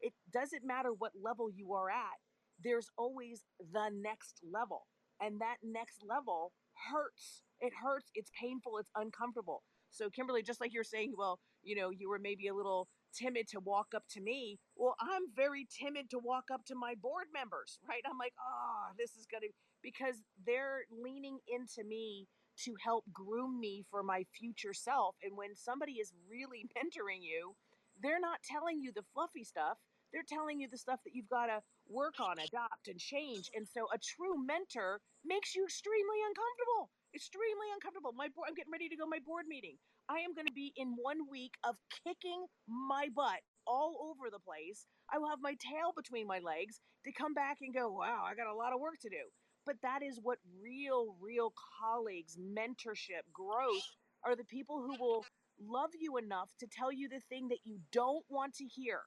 It 0.00 0.12
doesn't 0.32 0.64
matter 0.64 0.90
what 0.92 1.12
level 1.20 1.50
you 1.50 1.72
are 1.74 1.90
at. 1.90 2.18
There's 2.62 2.88
always 2.96 3.44
the 3.60 3.90
next 3.92 4.40
level. 4.42 4.86
And 5.20 5.40
that 5.40 5.56
next 5.62 6.02
level 6.02 6.52
hurts. 6.90 7.42
It 7.60 7.72
hurts. 7.82 8.10
It's 8.14 8.30
painful. 8.40 8.78
It's 8.78 8.90
uncomfortable. 8.96 9.62
So, 9.90 10.08
Kimberly, 10.10 10.42
just 10.42 10.60
like 10.60 10.72
you're 10.72 10.84
saying, 10.84 11.14
well, 11.16 11.40
you 11.62 11.76
know, 11.76 11.90
you 11.90 12.08
were 12.08 12.18
maybe 12.18 12.48
a 12.48 12.54
little 12.54 12.88
timid 13.14 13.48
to 13.48 13.60
walk 13.60 13.88
up 13.94 14.04
to 14.10 14.20
me. 14.20 14.58
Well, 14.76 14.94
I'm 15.00 15.22
very 15.34 15.66
timid 15.68 16.10
to 16.10 16.18
walk 16.18 16.44
up 16.52 16.64
to 16.66 16.74
my 16.74 16.94
board 16.94 17.26
members, 17.34 17.78
right? 17.88 18.02
I'm 18.08 18.18
like, 18.18 18.34
oh, 18.38 18.92
this 18.98 19.16
is 19.16 19.26
going 19.30 19.42
to, 19.42 19.48
because 19.82 20.22
they're 20.46 20.82
leaning 20.90 21.38
into 21.48 21.86
me 21.88 22.28
to 22.64 22.74
help 22.82 23.04
groom 23.12 23.58
me 23.58 23.84
for 23.90 24.02
my 24.02 24.24
future 24.38 24.74
self. 24.74 25.16
And 25.22 25.36
when 25.36 25.54
somebody 25.54 25.94
is 25.94 26.12
really 26.30 26.66
mentoring 26.76 27.22
you, 27.22 27.54
they're 28.02 28.20
not 28.20 28.42
telling 28.44 28.80
you 28.80 28.92
the 28.94 29.04
fluffy 29.12 29.44
stuff. 29.44 29.78
They're 30.12 30.26
telling 30.28 30.60
you 30.60 30.68
the 30.68 30.78
stuff 30.78 31.00
that 31.04 31.14
you've 31.14 31.28
got 31.28 31.46
to 31.46 31.60
work 31.88 32.14
on, 32.20 32.38
adopt, 32.38 32.88
and 32.88 32.98
change. 32.98 33.50
And 33.54 33.66
so 33.66 33.86
a 33.94 33.98
true 33.98 34.44
mentor 34.44 35.00
makes 35.24 35.54
you 35.54 35.64
extremely 35.64 36.18
uncomfortable. 36.26 36.90
Extremely 37.14 37.66
uncomfortable. 37.74 38.12
My 38.14 38.28
board, 38.28 38.46
I'm 38.48 38.54
getting 38.54 38.70
ready 38.72 38.88
to 38.88 38.96
go 38.96 39.06
my 39.06 39.18
board 39.26 39.46
meeting. 39.48 39.76
I 40.08 40.20
am 40.22 40.34
going 40.34 40.46
to 40.46 40.52
be 40.52 40.72
in 40.76 40.94
one 40.94 41.26
week 41.30 41.54
of 41.64 41.74
kicking 42.06 42.46
my 42.68 43.08
butt 43.14 43.42
all 43.66 43.98
over 44.14 44.30
the 44.30 44.38
place. 44.38 44.86
I 45.12 45.18
will 45.18 45.28
have 45.28 45.42
my 45.42 45.58
tail 45.58 45.90
between 45.94 46.26
my 46.26 46.38
legs 46.38 46.80
to 47.04 47.12
come 47.12 47.34
back 47.34 47.58
and 47.62 47.74
go, 47.74 47.90
wow, 47.90 48.22
I 48.26 48.34
got 48.34 48.46
a 48.46 48.54
lot 48.54 48.72
of 48.72 48.80
work 48.80 48.98
to 49.02 49.10
do. 49.10 49.26
But 49.66 49.82
that 49.82 50.02
is 50.02 50.20
what 50.22 50.38
real, 50.62 51.16
real 51.20 51.52
colleagues, 51.82 52.38
mentorship, 52.38 53.26
growth 53.34 53.86
are 54.24 54.36
the 54.36 54.44
people 54.46 54.80
who 54.80 54.94
will 54.98 55.24
love 55.60 55.90
you 55.98 56.16
enough 56.16 56.50
to 56.60 56.66
tell 56.70 56.92
you 56.92 57.08
the 57.08 57.20
thing 57.28 57.48
that 57.48 57.64
you 57.64 57.78
don't 57.92 58.24
want 58.28 58.54
to 58.54 58.64
hear 58.64 59.00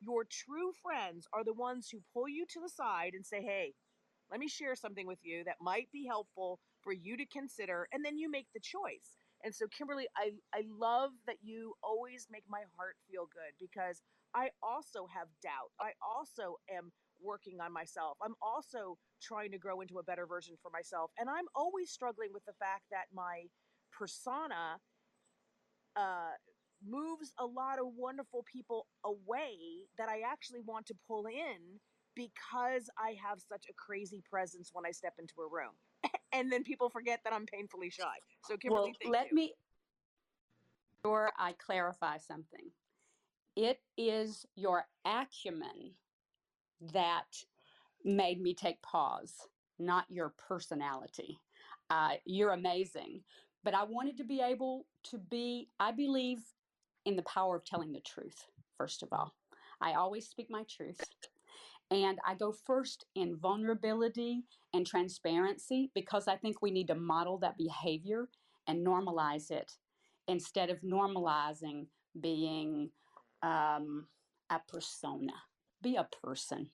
your 0.00 0.24
true 0.24 0.72
friends 0.82 1.26
are 1.32 1.44
the 1.44 1.52
ones 1.52 1.88
who 1.92 2.00
pull 2.14 2.28
you 2.28 2.46
to 2.48 2.60
the 2.60 2.70
side 2.70 3.12
and 3.14 3.24
say, 3.24 3.42
hey, 3.42 3.74
let 4.30 4.40
me 4.40 4.48
share 4.48 4.74
something 4.74 5.06
with 5.06 5.18
you 5.22 5.44
that 5.44 5.56
might 5.60 5.88
be 5.92 6.06
helpful 6.06 6.58
for 6.82 6.92
you 6.92 7.16
to 7.16 7.26
consider. 7.26 7.88
And 7.92 8.04
then 8.04 8.18
you 8.18 8.30
make 8.30 8.48
the 8.54 8.60
choice. 8.60 9.18
And 9.44 9.54
so, 9.54 9.66
Kimberly, 9.68 10.06
I, 10.16 10.32
I 10.54 10.64
love 10.68 11.12
that 11.26 11.36
you 11.42 11.74
always 11.82 12.26
make 12.30 12.44
my 12.48 12.62
heart 12.76 12.96
feel 13.10 13.26
good 13.32 13.56
because 13.58 14.02
I 14.34 14.50
also 14.62 15.06
have 15.14 15.28
doubt. 15.42 15.72
I 15.80 15.92
also 16.04 16.56
am 16.70 16.92
working 17.22 17.60
on 17.60 17.72
myself. 17.72 18.16
I'm 18.22 18.34
also 18.42 18.98
trying 19.22 19.50
to 19.52 19.58
grow 19.58 19.80
into 19.80 19.98
a 19.98 20.02
better 20.02 20.26
version 20.26 20.56
for 20.62 20.70
myself. 20.70 21.10
And 21.18 21.28
I'm 21.28 21.46
always 21.54 21.90
struggling 21.90 22.30
with 22.32 22.44
the 22.44 22.54
fact 22.60 22.84
that 22.90 23.06
my 23.14 23.44
persona 23.96 24.78
uh, 25.96 26.36
moves 26.86 27.32
a 27.38 27.44
lot 27.44 27.78
of 27.78 27.86
wonderful 27.96 28.44
people 28.50 28.86
away 29.04 29.56
that 29.98 30.08
I 30.08 30.22
actually 30.30 30.60
want 30.60 30.86
to 30.86 30.94
pull 31.06 31.26
in 31.26 31.80
because 32.14 32.88
I 32.98 33.16
have 33.24 33.40
such 33.40 33.66
a 33.70 33.74
crazy 33.74 34.22
presence 34.28 34.70
when 34.72 34.86
I 34.86 34.90
step 34.90 35.14
into 35.18 35.34
a 35.40 35.50
room. 35.50 35.72
And 36.32 36.50
then 36.50 36.62
people 36.62 36.88
forget 36.88 37.20
that 37.24 37.32
I'm 37.32 37.46
painfully 37.46 37.90
shy. 37.90 38.04
So 38.46 38.56
Kimberly, 38.56 38.94
well, 39.04 39.12
let 39.12 39.30
you. 39.30 39.36
me 39.36 39.52
sure 41.04 41.30
I 41.38 41.52
clarify 41.52 42.18
something. 42.18 42.70
It 43.56 43.80
is 43.96 44.46
your 44.56 44.84
acumen 45.04 45.94
that 46.92 47.36
made 48.04 48.40
me 48.40 48.54
take 48.54 48.80
pause, 48.82 49.34
not 49.78 50.04
your 50.08 50.32
personality. 50.48 51.38
Uh, 51.90 52.12
you're 52.24 52.52
amazing. 52.52 53.22
But 53.62 53.74
I 53.74 53.84
wanted 53.84 54.16
to 54.18 54.24
be 54.24 54.40
able 54.40 54.86
to 55.04 55.18
be, 55.18 55.68
I 55.78 55.92
believe 55.92 56.38
in 57.04 57.16
the 57.16 57.22
power 57.22 57.56
of 57.56 57.64
telling 57.64 57.92
the 57.92 58.00
truth, 58.00 58.44
first 58.78 59.02
of 59.02 59.10
all. 59.12 59.34
I 59.82 59.94
always 59.94 60.28
speak 60.28 60.48
my 60.50 60.64
truth. 60.68 61.00
And 61.90 62.18
I 62.26 62.34
go 62.36 62.52
first 62.52 63.06
in 63.16 63.36
vulnerability 63.38 64.44
and 64.74 64.86
transparency 64.86 65.90
because 65.94 66.28
I 66.28 66.36
think 66.36 66.62
we 66.62 66.72
need 66.72 66.88
to 66.88 66.96
model 66.96 67.38
that 67.40 67.58
behavior 67.58 68.28
and 68.68 68.86
normalize 68.86 69.50
it 69.50 69.72
instead 70.28 70.70
of 70.70 70.82
normalizing 70.82 71.86
being 72.20 72.90
um, 73.42 74.08
a 74.50 74.60
persona. 74.68 75.34
Be 75.82 75.96
a 75.96 76.08
person, 76.24 76.70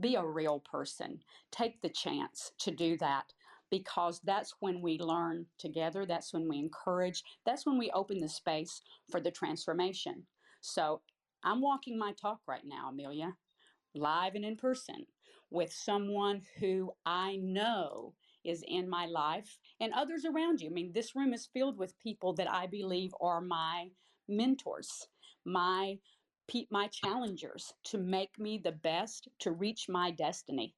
be 0.00 0.16
a 0.16 0.26
real 0.26 0.60
person. 0.60 1.20
Take 1.52 1.82
the 1.82 1.90
chance 1.90 2.52
to 2.60 2.72
do 2.72 2.98
that 2.98 3.34
because 3.70 4.20
that's 4.24 4.54
when 4.60 4.82
we 4.82 4.98
learn 4.98 5.46
together. 5.58 6.06
That's 6.06 6.34
when 6.34 6.48
we 6.48 6.58
encourage. 6.58 7.24
That's 7.46 7.66
when 7.66 7.78
we 7.78 7.92
open 7.92 8.18
the 8.18 8.30
space 8.30 8.82
for 9.10 9.20
the 9.20 9.32
transformation. 9.32 10.24
So 10.62 11.02
I'm 11.44 11.62
walking 11.62 11.98
my 11.98 12.14
talk 12.20 12.40
right 12.48 12.64
now, 12.66 12.90
Amelia, 12.90 13.34
live 13.94 14.34
and 14.34 14.44
in 14.44 14.56
person 14.56 15.06
with 15.50 15.72
someone 15.72 16.42
who 16.58 16.92
I 17.06 17.36
know 17.36 18.14
is 18.44 18.64
in 18.66 18.88
my 18.88 19.06
life 19.06 19.58
and 19.80 19.92
others 19.92 20.24
around 20.24 20.60
you. 20.60 20.68
I 20.68 20.72
mean, 20.72 20.92
this 20.92 21.14
room 21.16 21.32
is 21.32 21.48
filled 21.52 21.78
with 21.78 21.98
people 21.98 22.32
that 22.34 22.50
I 22.50 22.66
believe 22.66 23.12
are 23.20 23.40
my 23.40 23.90
mentors, 24.28 25.08
my 25.44 25.98
my 26.70 26.88
challengers 26.88 27.74
to 27.84 27.98
make 27.98 28.38
me 28.38 28.56
the 28.56 28.72
best 28.72 29.28
to 29.40 29.52
reach 29.52 29.86
my 29.86 30.10
destiny. 30.10 30.74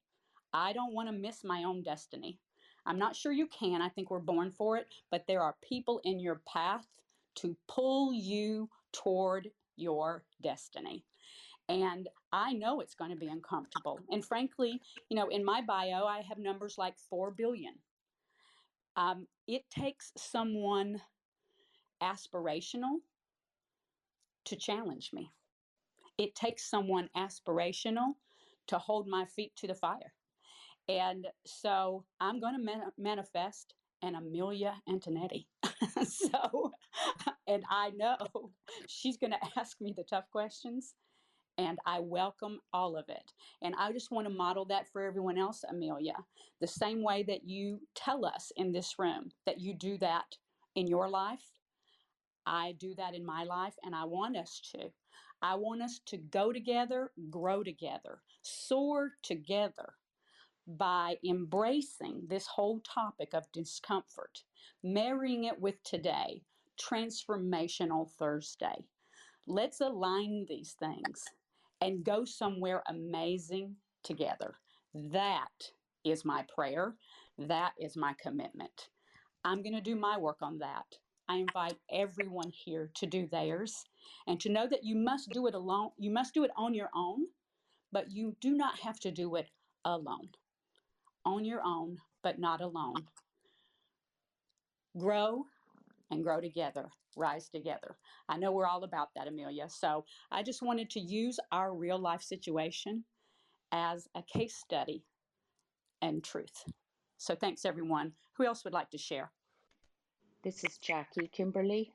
I 0.53 0.73
don't 0.73 0.93
want 0.93 1.07
to 1.07 1.13
miss 1.13 1.45
my 1.45 1.63
own 1.63 1.81
destiny. 1.81 2.39
I'm 2.85 2.99
not 2.99 3.15
sure 3.15 3.31
you 3.31 3.47
can. 3.47 3.81
I 3.81 3.87
think 3.87 4.11
we're 4.11 4.19
born 4.19 4.51
for 4.51 4.75
it, 4.75 4.87
but 5.11 5.25
there 5.27 5.41
are 5.41 5.55
people 5.61 6.01
in 6.03 6.19
your 6.19 6.41
path 6.45 6.85
to 7.35 7.55
pull 7.69 8.13
you 8.13 8.69
toward 8.91 9.49
your 9.77 10.25
destiny. 10.41 11.05
And 11.69 12.09
I 12.33 12.53
know 12.53 12.79
it's 12.79 12.95
going 12.95 13.11
to 13.11 13.17
be 13.17 13.27
uncomfortable. 13.27 13.99
And 14.09 14.25
frankly, 14.25 14.79
you 15.09 15.15
know, 15.15 15.27
in 15.29 15.43
my 15.43 15.61
bio, 15.61 16.05
I 16.05 16.21
have 16.27 16.37
numbers 16.37 16.75
like 16.77 16.95
4 17.09 17.31
billion. 17.31 17.73
Um, 18.97 19.27
it 19.47 19.63
takes 19.69 20.11
someone 20.17 21.01
aspirational 22.01 22.99
to 24.45 24.55
challenge 24.55 25.11
me. 25.13 25.31
It 26.17 26.35
takes 26.35 26.69
someone 26.69 27.09
aspirational 27.15 28.15
to 28.67 28.77
hold 28.77 29.07
my 29.07 29.25
feet 29.25 29.53
to 29.57 29.67
the 29.67 29.75
fire. 29.75 30.13
And 30.89 31.27
so 31.45 32.03
I'm 32.19 32.39
going 32.39 32.55
to 32.57 32.63
man- 32.63 32.91
manifest 32.97 33.75
an 34.01 34.15
Amelia 34.15 34.73
Antonetti. 34.89 35.45
so, 36.03 36.71
and 37.47 37.63
I 37.69 37.91
know 37.91 38.17
she's 38.87 39.17
going 39.17 39.31
to 39.31 39.59
ask 39.59 39.79
me 39.79 39.93
the 39.95 40.03
tough 40.03 40.29
questions, 40.31 40.95
and 41.57 41.79
I 41.85 41.99
welcome 41.99 42.59
all 42.73 42.97
of 42.97 43.09
it. 43.09 43.33
And 43.61 43.75
I 43.77 43.91
just 43.91 44.11
want 44.11 44.27
to 44.27 44.33
model 44.33 44.65
that 44.65 44.87
for 44.91 45.03
everyone 45.03 45.37
else, 45.37 45.63
Amelia, 45.69 46.15
the 46.59 46.67
same 46.67 47.03
way 47.03 47.23
that 47.23 47.47
you 47.47 47.81
tell 47.95 48.25
us 48.25 48.51
in 48.55 48.71
this 48.71 48.97
room 48.97 49.31
that 49.45 49.59
you 49.59 49.73
do 49.73 49.97
that 49.99 50.37
in 50.75 50.87
your 50.87 51.09
life. 51.09 51.45
I 52.45 52.73
do 52.79 52.95
that 52.95 53.13
in 53.13 53.25
my 53.25 53.43
life, 53.43 53.75
and 53.83 53.95
I 53.95 54.05
want 54.05 54.37
us 54.37 54.61
to. 54.75 54.89
I 55.41 55.55
want 55.55 55.81
us 55.81 55.99
to 56.07 56.17
go 56.17 56.51
together, 56.51 57.11
grow 57.29 57.63
together, 57.63 58.21
soar 58.41 59.11
together 59.23 59.93
by 60.67 61.17
embracing 61.27 62.23
this 62.27 62.47
whole 62.47 62.79
topic 62.81 63.29
of 63.33 63.51
discomfort, 63.51 64.43
marrying 64.83 65.45
it 65.45 65.59
with 65.59 65.83
today, 65.83 66.43
Transformational 66.79 68.09
Thursday. 68.11 68.85
Let's 69.47 69.81
align 69.81 70.45
these 70.47 70.75
things 70.79 71.25
and 71.81 72.03
go 72.03 72.23
somewhere 72.23 72.83
amazing 72.87 73.75
together. 74.03 74.55
That 74.93 75.49
is 76.03 76.23
my 76.23 76.45
prayer. 76.53 76.95
That 77.37 77.73
is 77.79 77.97
my 77.97 78.13
commitment. 78.21 78.89
I'm 79.43 79.63
going 79.63 79.75
to 79.75 79.81
do 79.81 79.95
my 79.95 80.17
work 80.17 80.37
on 80.41 80.59
that. 80.59 80.85
I 81.27 81.37
invite 81.37 81.77
everyone 81.91 82.51
here 82.51 82.91
to 82.95 83.05
do 83.05 83.27
theirs 83.27 83.85
and 84.27 84.39
to 84.41 84.49
know 84.49 84.67
that 84.67 84.83
you 84.83 84.95
must 84.95 85.29
do 85.31 85.47
it 85.47 85.55
alone. 85.55 85.91
You 85.97 86.11
must 86.11 86.33
do 86.33 86.43
it 86.43 86.51
on 86.57 86.73
your 86.73 86.89
own, 86.95 87.21
but 87.91 88.11
you 88.11 88.35
do 88.41 88.55
not 88.55 88.79
have 88.79 88.99
to 89.01 89.11
do 89.11 89.35
it 89.35 89.47
alone. 89.85 90.29
On 91.25 91.45
your 91.45 91.61
own, 91.63 91.97
but 92.21 92.39
not 92.39 92.61
alone. 92.61 93.07
Grow 94.97 95.45
and 96.11 96.23
grow 96.23 96.41
together, 96.41 96.89
rise 97.15 97.49
together. 97.49 97.95
I 98.29 98.37
know 98.37 98.51
we're 98.51 98.67
all 98.67 98.83
about 98.83 99.09
that, 99.15 99.27
Amelia. 99.27 99.67
So 99.69 100.05
I 100.31 100.43
just 100.43 100.61
wanted 100.61 100.89
to 100.91 100.99
use 100.99 101.39
our 101.51 101.73
real 101.73 101.97
life 101.97 102.21
situation 102.21 103.03
as 103.71 104.07
a 104.15 104.21
case 104.21 104.55
study 104.55 105.03
and 106.01 106.23
truth. 106.23 106.65
So 107.17 107.33
thanks, 107.33 107.65
everyone. 107.65 108.11
Who 108.37 108.45
else 108.45 108.63
would 108.65 108.73
like 108.73 108.89
to 108.91 108.97
share? 108.97 109.31
This 110.43 110.63
is 110.63 110.77
Jackie 110.77 111.29
Kimberly. 111.31 111.93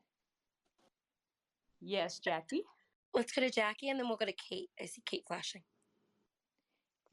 Yes, 1.81 2.19
Jackie. 2.19 2.63
Let's 3.13 3.33
go 3.33 3.43
to 3.43 3.51
Jackie 3.51 3.91
and 3.91 3.99
then 3.99 4.09
we'll 4.09 4.17
go 4.17 4.27
to 4.27 4.33
Kate. 4.33 4.71
I 4.81 4.87
see 4.87 5.03
Kate 5.05 5.25
flashing. 5.27 5.63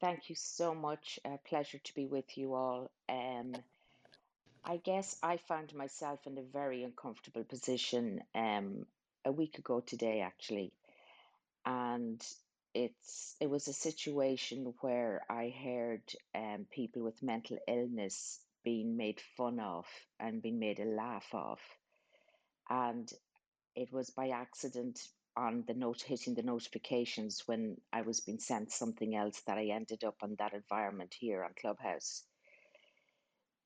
Thank 0.00 0.28
you 0.28 0.34
so 0.34 0.74
much. 0.74 1.18
A 1.24 1.38
pleasure 1.46 1.78
to 1.78 1.94
be 1.94 2.06
with 2.06 2.36
you 2.36 2.54
all. 2.54 2.90
Um, 3.08 3.54
I 4.64 4.78
guess 4.78 5.16
I 5.22 5.38
found 5.38 5.74
myself 5.74 6.20
in 6.26 6.38
a 6.38 6.42
very 6.42 6.84
uncomfortable 6.84 7.44
position 7.44 8.20
um, 8.34 8.86
a 9.24 9.32
week 9.32 9.58
ago 9.58 9.80
today, 9.80 10.20
actually, 10.20 10.72
and 11.66 12.24
it's 12.74 13.36
it 13.40 13.50
was 13.50 13.68
a 13.68 13.74
situation 13.74 14.74
where 14.80 15.22
I 15.30 15.54
heard 15.64 16.02
um, 16.34 16.66
people 16.70 17.02
with 17.02 17.22
mental 17.22 17.58
illness 17.68 18.40
being 18.64 18.96
made 18.96 19.20
fun 19.36 19.60
of 19.60 19.86
and 20.20 20.42
being 20.42 20.60
made 20.60 20.80
a 20.80 20.84
laugh 20.86 21.28
of, 21.34 21.60
and 22.70 23.10
it 23.76 23.92
was 23.92 24.10
by 24.10 24.30
accident 24.30 25.00
on 25.36 25.64
the 25.66 25.74
note 25.74 26.02
hitting 26.02 26.34
the 26.34 26.42
notifications 26.42 27.42
when 27.46 27.76
I 27.92 28.02
was 28.02 28.20
being 28.20 28.40
sent 28.40 28.72
something 28.72 29.16
else 29.16 29.42
that 29.46 29.58
I 29.58 29.66
ended 29.68 30.04
up 30.04 30.16
on 30.22 30.36
that 30.38 30.54
environment 30.54 31.14
here 31.18 31.44
on 31.44 31.52
Clubhouse. 31.60 32.24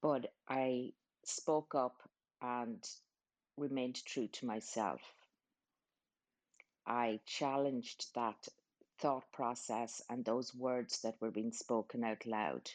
But 0.00 0.32
I 0.48 0.92
spoke 1.24 1.74
up 1.74 2.08
and 2.40 2.82
remained 3.56 4.04
true 4.04 4.28
to 4.28 4.46
myself. 4.46 5.00
I 6.86 7.20
challenged 7.26 8.14
that 8.14 8.48
thought 8.98 9.30
process 9.32 10.02
and 10.08 10.24
those 10.24 10.54
words 10.54 11.02
that 11.02 11.20
were 11.20 11.30
being 11.30 11.52
spoken 11.52 12.04
out 12.04 12.26
loud. 12.26 12.70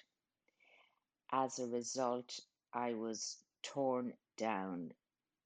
As 1.32 1.60
a 1.60 1.68
result, 1.68 2.40
I 2.74 2.94
was 2.94 3.38
torn 3.64 4.14
down. 4.38 4.94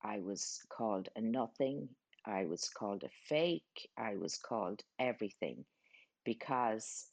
I 0.01 0.19
was 0.19 0.59
called 0.69 1.09
a 1.15 1.21
nothing. 1.21 1.95
I 2.25 2.45
was 2.45 2.69
called 2.69 3.03
a 3.03 3.09
fake. 3.29 3.89
I 3.97 4.17
was 4.17 4.37
called 4.37 4.83
everything 4.99 5.65
because 6.25 7.07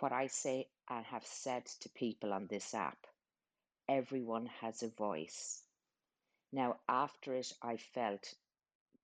what 0.00 0.12
I 0.12 0.26
say 0.26 0.68
and 0.88 1.04
have 1.06 1.24
said 1.26 1.66
to 1.80 1.88
people 1.90 2.32
on 2.32 2.46
this 2.46 2.74
app, 2.74 2.98
everyone 3.88 4.46
has 4.60 4.82
a 4.82 4.88
voice. 4.88 5.62
Now, 6.52 6.80
after 6.88 7.34
it, 7.34 7.52
I 7.62 7.76
felt 7.76 8.34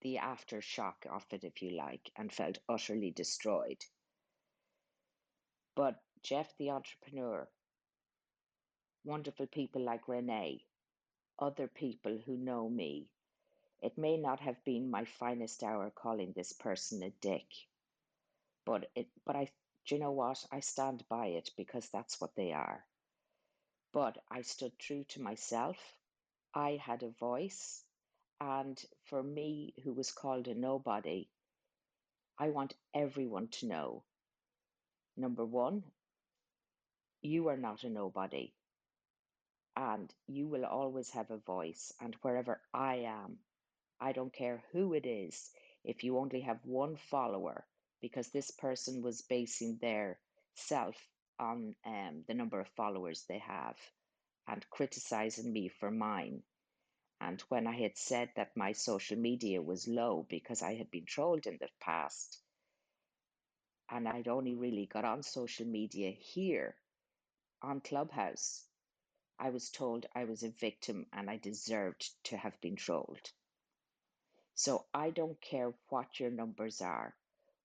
the 0.03 0.17
aftershock 0.17 1.07
of 1.11 1.25
it, 1.31 1.45
if 1.45 1.63
you 1.63 1.71
like, 1.71 2.11
and 2.17 2.33
felt 2.33 2.59
utterly 2.69 3.11
destroyed. 3.11 3.85
But 5.75 6.01
Jeff, 6.23 6.57
the 6.59 6.71
entrepreneur, 6.71 7.49
wonderful 9.05 9.47
people 9.47 9.83
like 9.83 10.09
Renee, 10.09 10.65
other 11.39 11.69
people 11.69 12.19
who 12.27 12.37
know 12.37 12.69
me, 12.69 13.09
it 13.83 13.97
may 13.99 14.17
not 14.17 14.41
have 14.41 14.63
been 14.65 14.91
my 14.91 15.05
finest 15.05 15.63
hour 15.63 15.91
calling 15.91 16.33
this 16.33 16.53
person 16.53 17.03
a 17.03 17.11
dick, 17.11 17.47
but 18.67 18.91
it, 18.95 19.09
but 19.27 19.37
I, 19.37 19.51
do 19.87 19.95
you 19.95 20.01
know 20.01 20.13
what? 20.13 20.45
I 20.53 20.61
stand 20.61 21.05
by 21.09 21.29
it 21.29 21.51
because 21.57 21.89
that's 21.91 22.21
what 22.21 22.35
they 22.37 22.53
are. 22.53 22.85
But 23.93 24.25
I 24.31 24.43
stood 24.43 24.79
true 24.79 25.05
to 25.05 25.23
myself. 25.23 25.77
I 26.55 26.77
had 26.77 27.03
a 27.03 27.11
voice. 27.11 27.85
And 28.41 28.83
for 29.05 29.23
me, 29.23 29.75
who 29.85 29.93
was 29.93 30.13
called 30.13 30.49
a 30.49 30.55
nobody, 30.55 31.29
I 32.39 32.51
want 32.51 32.75
everyone 32.95 33.49
to 33.49 33.67
know 33.67 34.05
number 35.17 35.45
one, 35.45 35.85
you 37.23 37.49
are 37.49 37.57
not 37.57 37.85
a 37.85 37.91
nobody, 37.91 38.55
and 39.77 40.15
you 40.27 40.49
will 40.49 40.65
always 40.65 41.11
have 41.11 41.31
a 41.31 41.37
voice. 41.37 41.93
And 42.01 42.15
wherever 42.23 42.61
I 42.73 42.97
am, 42.97 43.39
I 44.01 44.13
don't 44.13 44.33
care 44.33 44.63
who 44.73 44.95
it 44.95 45.07
is, 45.07 45.51
if 45.85 46.05
you 46.05 46.19
only 46.19 46.41
have 46.43 46.65
one 46.65 46.97
follower, 46.97 47.67
because 48.01 48.31
this 48.31 48.51
person 48.51 49.03
was 49.03 49.23
basing 49.23 49.79
their 49.79 50.19
self 50.55 50.97
on 51.41 51.77
um, 51.87 52.25
the 52.29 52.35
number 52.35 52.61
of 52.61 52.69
followers 52.77 53.25
they 53.29 53.41
have 53.41 53.77
and 54.49 54.65
criticizing 54.71 55.53
me 55.53 55.69
for 55.69 55.91
mine. 55.91 56.43
And 57.21 57.41
when 57.51 57.67
I 57.67 57.77
had 57.81 57.99
said 57.99 58.31
that 58.37 58.57
my 58.57 58.73
social 58.73 59.19
media 59.19 59.63
was 59.63 59.89
low 59.89 60.27
because 60.29 60.63
I 60.63 60.77
had 60.77 60.91
been 60.91 61.07
trolled 61.07 61.47
in 61.47 61.59
the 61.61 61.69
past, 61.81 62.39
and 63.91 64.09
I'd 64.09 64.29
only 64.29 64.55
really 64.57 64.87
got 64.93 65.05
on 65.07 65.23
social 65.23 65.67
media 65.67 66.13
here 66.13 66.77
on 67.63 67.81
Clubhouse, 67.81 68.65
I 69.41 69.51
was 69.51 69.71
told 69.71 70.07
I 70.15 70.25
was 70.25 70.45
a 70.45 70.51
victim 70.51 71.07
and 71.13 71.31
I 71.31 71.39
deserved 71.39 72.11
to 72.27 72.37
have 72.39 72.61
been 72.63 72.77
trolled. 72.77 73.21
So 74.55 74.87
I 74.95 75.11
don't 75.11 75.41
care 75.41 75.73
what 75.91 76.21
your 76.21 76.31
numbers 76.31 76.83
are. 76.83 77.15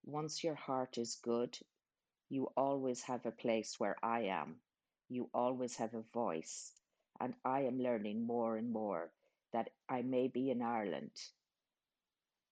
Once 0.06 0.44
your 0.44 0.56
heart 0.56 0.98
is 0.98 1.18
good, 1.24 1.58
you 2.30 2.52
always 2.58 3.02
have 3.04 3.26
a 3.26 3.32
place 3.32 3.80
where 3.80 3.98
I 4.04 4.22
am. 4.22 4.56
You 5.10 5.30
always 5.34 5.76
have 5.78 5.94
a 5.94 6.04
voice. 6.14 6.72
And 7.20 7.34
I 7.46 7.62
am 7.62 7.80
learning 7.80 8.26
more 8.26 8.58
and 8.58 8.72
more 8.72 9.12
that 9.54 9.70
I 9.88 10.02
may 10.02 10.28
be 10.28 10.50
in 10.50 10.62
Ireland. 10.62 11.12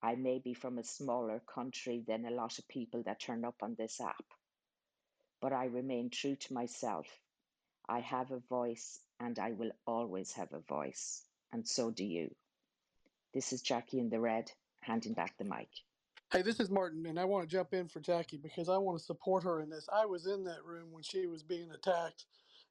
I 0.01 0.15
may 0.15 0.39
be 0.39 0.53
from 0.53 0.77
a 0.77 0.83
smaller 0.83 1.39
country 1.39 2.03
than 2.07 2.25
a 2.25 2.31
lot 2.31 2.59
of 2.59 2.67
people 2.67 3.03
that 3.03 3.19
turn 3.19 3.43
up 3.43 3.55
on 3.61 3.75
this 3.75 3.99
app. 3.99 4.25
But 5.41 5.53
I 5.53 5.65
remain 5.65 6.09
true 6.09 6.35
to 6.35 6.53
myself. 6.53 7.07
I 7.87 7.99
have 7.99 8.31
a 8.31 8.39
voice 8.39 8.99
and 9.19 9.37
I 9.39 9.51
will 9.51 9.71
always 9.85 10.31
have 10.33 10.53
a 10.53 10.59
voice. 10.59 11.23
And 11.51 11.67
so 11.67 11.91
do 11.91 12.05
you. 12.05 12.33
This 13.33 13.51
is 13.51 13.61
Jackie 13.61 13.99
in 13.99 14.09
the 14.09 14.19
Red, 14.19 14.51
handing 14.81 15.13
back 15.13 15.37
the 15.37 15.43
mic. 15.43 15.69
Hey, 16.33 16.43
this 16.43 16.59
is 16.61 16.71
Martin, 16.71 17.07
and 17.07 17.19
I 17.19 17.25
want 17.25 17.49
to 17.49 17.57
jump 17.57 17.73
in 17.73 17.89
for 17.89 18.01
Jackie 18.01 18.37
because 18.37 18.69
I 18.69 18.77
want 18.77 18.99
to 18.99 19.05
support 19.05 19.45
her 19.45 19.61
in 19.61 19.69
this. 19.71 19.89
I 19.93 20.05
was 20.07 20.27
in 20.27 20.45
that 20.45 20.65
room 20.65 20.91
when 20.93 21.03
she 21.03 21.27
was 21.27 21.43
being 21.43 21.71
attacked, 21.71 22.25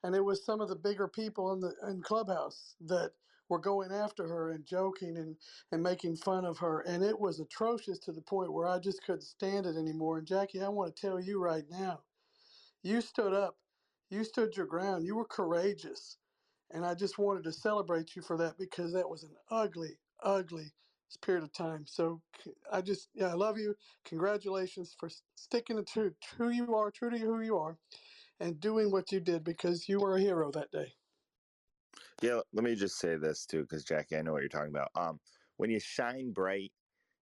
and 0.04 0.14
it 0.14 0.22
was 0.22 0.44
some 0.46 0.62
of 0.62 0.70
the 0.70 0.76
bigger 0.76 1.08
people 1.08 1.52
in 1.54 1.60
the 1.60 1.74
in 1.88 2.02
Clubhouse 2.02 2.76
that 2.82 3.14
were 3.50 3.58
going 3.60 3.92
after 3.92 4.28
her 4.28 4.50
and 4.52 4.66
joking 4.66 5.18
and, 5.18 5.38
and 5.72 5.82
making 5.82 6.18
fun 6.18 6.46
of 6.46 6.58
her. 6.60 6.82
And 6.82 7.04
it 7.04 7.20
was 7.20 7.40
atrocious 7.40 7.98
to 8.00 8.12
the 8.12 8.22
point 8.22 8.52
where 8.54 8.68
I 8.68 8.78
just 8.78 9.04
couldn't 9.04 9.22
stand 9.24 9.66
it 9.66 9.76
anymore. 9.76 10.18
And 10.18 10.28
Jackie, 10.28 10.62
I 10.62 10.68
want 10.68 10.96
to 10.96 11.02
tell 11.02 11.20
you 11.20 11.40
right 11.42 11.68
now, 11.70 12.04
you 12.82 13.00
stood 13.02 13.34
up, 13.34 13.58
you 14.10 14.24
stood 14.24 14.56
your 14.56 14.66
ground, 14.66 15.06
you 15.06 15.16
were 15.16 15.26
courageous. 15.26 16.18
And 16.70 16.86
I 16.86 16.94
just 16.94 17.18
wanted 17.18 17.44
to 17.44 17.52
celebrate 17.52 18.16
you 18.16 18.22
for 18.22 18.36
that 18.38 18.58
because 18.58 18.92
that 18.94 19.10
was 19.10 19.24
an 19.24 19.36
ugly, 19.50 19.98
ugly 20.22 20.72
period 21.16 21.44
of 21.44 21.52
time. 21.52 21.86
So 21.86 22.22
I 22.70 22.82
just, 22.82 23.10
yeah, 23.14 23.28
I 23.28 23.34
love 23.34 23.58
you. 23.58 23.76
Congratulations 24.04 24.94
for 24.94 25.08
sticking 25.34 25.84
to 25.84 26.16
who 26.36 26.48
you 26.48 26.74
are, 26.74 26.90
true 26.90 27.10
to 27.10 27.18
who 27.18 27.40
you 27.40 27.58
are, 27.58 27.78
and 28.40 28.60
doing 28.60 28.90
what 28.90 29.12
you 29.12 29.20
did 29.20 29.44
because 29.44 29.88
you 29.88 30.00
were 30.00 30.16
a 30.16 30.20
hero 30.20 30.50
that 30.52 30.70
day. 30.70 30.94
Yeah, 32.22 32.42
let 32.52 32.64
me 32.64 32.74
just 32.74 32.98
say 32.98 33.16
this 33.16 33.46
too, 33.46 33.62
because 33.62 33.84
Jackie, 33.84 34.16
I 34.16 34.22
know 34.22 34.32
what 34.32 34.42
you're 34.42 34.48
talking 34.48 34.70
about. 34.70 34.90
Um, 34.94 35.20
when 35.56 35.70
you 35.70 35.80
shine 35.80 36.32
bright, 36.32 36.72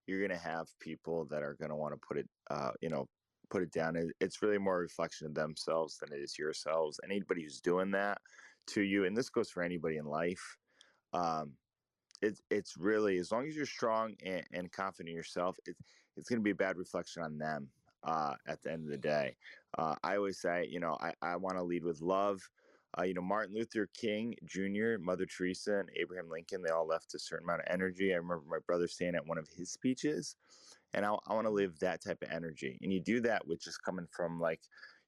you're 0.07 0.21
gonna 0.21 0.39
have 0.39 0.79
people 0.79 1.25
that 1.27 1.43
are 1.43 1.55
gonna 1.55 1.77
want 1.77 1.95
to 1.95 2.07
put 2.07 2.19
it, 2.19 2.29
uh, 2.51 2.73
you 2.81 2.89
know, 2.89 3.09
put 3.49 3.63
it 3.63 3.71
down. 3.73 3.97
It's 4.21 4.43
really 4.43 4.59
more 4.59 4.77
a 4.77 4.81
reflection 4.81 5.27
of 5.27 5.35
themselves 5.35 5.99
than 5.99 6.13
it 6.13 6.21
is 6.21 6.39
yourselves. 6.39 7.01
Anybody 7.03 7.43
who's 7.43 7.61
doing 7.61 7.93
that 7.93 8.21
to 8.69 8.83
you, 8.83 9.05
and 9.05 9.17
this 9.17 9.31
goes 9.31 9.51
for 9.51 9.63
anybody 9.63 9.97
in 9.97 10.05
life. 10.07 10.59
Um, 11.13 11.59
it's 12.23 12.43
it's 12.51 12.77
really 12.77 13.19
as 13.19 13.33
long 13.33 13.47
as 13.47 13.57
you're 13.57 13.67
strong 13.67 14.15
and, 14.25 14.45
and 14.53 14.73
confident 14.73 15.11
in 15.11 15.17
yourself, 15.17 15.59
it's 15.67 15.81
it's 16.17 16.29
going 16.29 16.41
to 16.41 16.45
be 16.45 16.51
a 16.51 16.55
bad 16.55 16.77
reflection 16.77 17.23
on 17.23 17.39
them 17.39 17.69
uh, 18.05 18.35
at 18.47 18.63
the 18.63 18.73
end 18.73 18.85
of 18.85 18.91
the 18.91 18.99
day. 18.99 19.37
Uh, 19.79 19.95
I 20.03 20.17
always 20.17 20.41
say, 20.41 20.67
you 20.71 20.81
know, 20.81 20.97
I, 21.01 21.13
I 21.23 21.37
want 21.37 21.57
to 21.57 21.63
lead 21.63 21.85
with 21.85 22.01
love. 22.01 22.41
Uh, 22.99 23.05
you 23.05 23.15
know, 23.15 23.23
Martin 23.23 23.55
Luther 23.55 23.89
King 23.95 24.35
Jr., 24.45 24.99
Mother 25.01 25.25
Teresa, 25.25 25.79
and 25.79 25.91
Abraham 25.95 26.29
Lincoln, 26.29 26.61
they 26.61 26.73
all 26.73 26.87
left 26.87 27.15
a 27.15 27.21
certain 27.21 27.47
amount 27.47 27.61
of 27.61 27.69
energy. 27.71 28.13
I 28.13 28.17
remember 28.17 28.43
my 28.49 28.59
brother 28.67 28.89
saying 28.89 29.15
at 29.15 29.27
one 29.27 29.39
of 29.39 29.49
his 29.49 29.71
speeches, 29.71 30.35
and 30.93 31.07
I, 31.07 31.15
I 31.29 31.35
want 31.35 31.47
to 31.47 31.53
live 31.53 31.79
that 31.79 32.03
type 32.03 32.21
of 32.23 32.31
energy. 32.33 32.79
And 32.83 32.93
you 32.93 33.01
do 33.01 33.21
that 33.21 33.47
with 33.47 33.63
just 33.63 33.85
coming 33.85 34.09
from 34.11 34.41
like, 34.41 34.61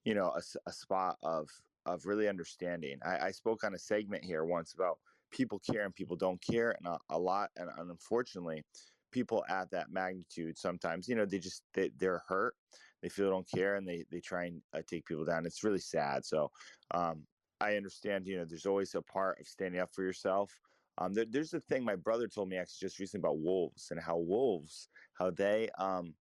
you 0.04 0.14
know, 0.14 0.32
a, 0.36 0.42
a 0.66 0.72
spot 0.72 1.16
of 1.24 1.48
of 1.84 2.06
really 2.06 2.28
understanding. 2.28 2.98
I, 3.04 3.26
I 3.26 3.30
spoke 3.32 3.64
on 3.64 3.74
a 3.74 3.78
segment 3.78 4.24
here 4.24 4.44
once 4.44 4.74
about 4.74 4.98
people 5.32 5.60
care 5.60 5.84
and 5.84 5.94
people 5.94 6.16
don't 6.16 6.40
care 6.40 6.76
and 6.78 6.86
a, 6.86 6.98
a 7.10 7.18
lot 7.18 7.50
and, 7.56 7.68
unfortunately 7.90 8.62
people 9.10 9.44
at 9.48 9.70
that 9.70 9.90
magnitude 9.90 10.56
sometimes 10.56 11.08
you 11.08 11.14
know 11.14 11.26
they 11.26 11.38
just 11.38 11.62
they, 11.74 11.90
they're 11.98 12.22
hurt 12.28 12.54
they 13.02 13.08
feel 13.08 13.30
don't 13.30 13.48
care 13.50 13.76
and 13.76 13.86
they 13.86 14.04
they 14.10 14.20
try 14.20 14.44
and 14.46 14.60
uh, 14.74 14.80
take 14.88 15.04
people 15.04 15.24
down 15.24 15.44
it's 15.44 15.64
really 15.64 15.78
sad 15.78 16.24
so 16.24 16.50
um, 16.94 17.22
i 17.60 17.76
understand 17.76 18.26
you 18.26 18.36
know 18.36 18.44
there's 18.44 18.66
always 18.66 18.94
a 18.94 19.02
part 19.02 19.38
of 19.40 19.46
standing 19.46 19.80
up 19.80 19.90
for 19.92 20.04
yourself 20.04 20.50
um, 20.98 21.14
there, 21.14 21.24
there's 21.28 21.54
a 21.54 21.60
thing 21.60 21.84
my 21.84 21.96
brother 21.96 22.28
told 22.28 22.48
me 22.48 22.56
actually 22.56 22.86
just 22.86 22.98
recently 22.98 23.22
about 23.22 23.38
wolves 23.38 23.88
and 23.90 24.00
how 24.00 24.16
wolves 24.16 24.88
how 25.14 25.30
they 25.30 25.68
um, 25.78 26.14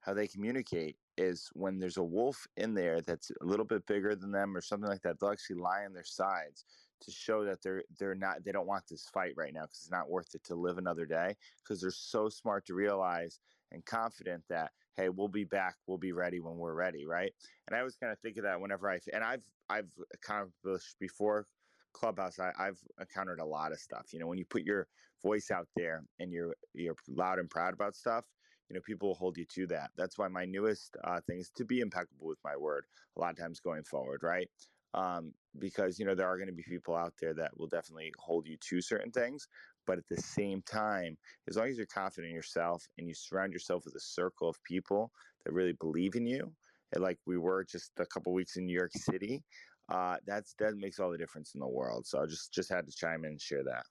how 0.00 0.14
they 0.14 0.28
communicate 0.28 0.96
is 1.16 1.48
when 1.54 1.78
there's 1.78 1.96
a 1.96 2.02
wolf 2.02 2.46
in 2.56 2.74
there 2.74 3.00
that's 3.00 3.30
a 3.40 3.44
little 3.44 3.64
bit 3.64 3.86
bigger 3.86 4.14
than 4.14 4.30
them 4.30 4.56
or 4.56 4.60
something 4.60 4.88
like 4.88 5.02
that 5.02 5.18
they'll 5.18 5.30
actually 5.30 5.56
lie 5.56 5.84
on 5.84 5.92
their 5.92 6.04
sides 6.04 6.64
to 7.04 7.12
show 7.12 7.44
that 7.44 7.62
they're 7.62 7.82
they're 7.98 8.14
not 8.14 8.44
they 8.44 8.52
don't 8.52 8.66
want 8.66 8.86
this 8.88 9.08
fight 9.08 9.32
right 9.36 9.52
now 9.52 9.62
because 9.62 9.78
it's 9.78 9.90
not 9.90 10.10
worth 10.10 10.34
it 10.34 10.44
to 10.44 10.54
live 10.54 10.78
another 10.78 11.06
day 11.06 11.36
because 11.62 11.80
they're 11.80 11.90
so 11.90 12.28
smart 12.28 12.66
to 12.66 12.74
realize 12.74 13.40
and 13.72 13.84
confident 13.84 14.42
that 14.48 14.72
hey 14.96 15.08
we'll 15.08 15.28
be 15.28 15.44
back 15.44 15.76
we'll 15.86 15.98
be 15.98 16.12
ready 16.12 16.40
when 16.40 16.56
we're 16.56 16.74
ready 16.74 17.06
right? 17.06 17.32
And 17.66 17.76
i 17.76 17.78
always 17.80 17.96
kind 17.96 18.12
of 18.12 18.18
think 18.20 18.36
of 18.36 18.44
that 18.44 18.60
whenever 18.60 18.90
i 18.90 18.98
and 19.12 19.24
i've 19.24 19.44
i've 19.68 19.90
accomplished 20.12 20.96
before 20.98 21.46
clubhouse 21.92 22.38
I, 22.38 22.52
i've 22.58 22.80
encountered 23.00 23.40
a 23.40 23.46
lot 23.46 23.72
of 23.72 23.78
stuff 23.78 24.12
you 24.12 24.18
know 24.18 24.26
when 24.26 24.38
you 24.38 24.44
put 24.44 24.64
your 24.64 24.88
voice 25.22 25.50
out 25.50 25.68
there 25.76 26.04
and 26.18 26.32
you're 26.32 26.54
you're 26.74 26.96
loud 27.08 27.38
and 27.38 27.48
proud 27.48 27.74
about 27.74 27.94
stuff 27.94 28.24
you 28.68 28.74
know 28.74 28.80
people 28.82 29.08
will 29.08 29.14
hold 29.14 29.36
you 29.36 29.44
to 29.44 29.66
that. 29.68 29.90
That's 29.96 30.18
why 30.18 30.28
my 30.28 30.44
newest 30.44 30.96
uh, 31.04 31.20
thing 31.20 31.38
is 31.38 31.50
to 31.56 31.64
be 31.64 31.80
impeccable 31.80 32.26
with 32.26 32.38
my 32.44 32.56
word 32.56 32.86
a 33.16 33.20
lot 33.20 33.30
of 33.30 33.38
times 33.38 33.60
going 33.60 33.84
forward 33.84 34.22
right 34.22 34.50
um, 34.94 35.32
because 35.58 35.98
you 35.98 36.06
know 36.06 36.14
there 36.14 36.26
are 36.28 36.36
going 36.36 36.48
to 36.48 36.54
be 36.54 36.62
people 36.62 36.96
out 36.96 37.12
there 37.20 37.34
that 37.34 37.56
will 37.58 37.66
definitely 37.66 38.12
hold 38.18 38.46
you 38.46 38.56
to 38.60 38.80
certain 38.80 39.10
things 39.10 39.48
but 39.86 39.98
at 39.98 40.08
the 40.08 40.16
same 40.16 40.62
time 40.62 41.16
as 41.48 41.56
long 41.56 41.68
as 41.68 41.76
you're 41.76 41.86
confident 41.86 42.30
in 42.30 42.34
yourself 42.34 42.86
and 42.98 43.06
you 43.06 43.14
surround 43.14 43.52
yourself 43.52 43.84
with 43.84 43.94
a 43.94 44.00
circle 44.00 44.48
of 44.48 44.62
people 44.64 45.10
that 45.44 45.52
really 45.52 45.74
believe 45.74 46.14
in 46.14 46.26
you 46.26 46.50
like 46.96 47.18
we 47.26 47.36
were 47.36 47.64
just 47.64 47.90
a 47.98 48.06
couple 48.06 48.32
weeks 48.32 48.56
in 48.56 48.66
new 48.66 48.76
york 48.76 48.92
city 48.94 49.42
uh, 49.90 50.16
that's 50.26 50.54
that 50.58 50.76
makes 50.76 50.98
all 50.98 51.10
the 51.10 51.18
difference 51.18 51.54
in 51.54 51.60
the 51.60 51.66
world 51.66 52.06
so 52.06 52.22
i 52.22 52.26
just 52.26 52.52
just 52.52 52.70
had 52.70 52.86
to 52.86 52.92
chime 52.92 53.24
in 53.24 53.32
and 53.32 53.40
share 53.40 53.64
that 53.64 53.84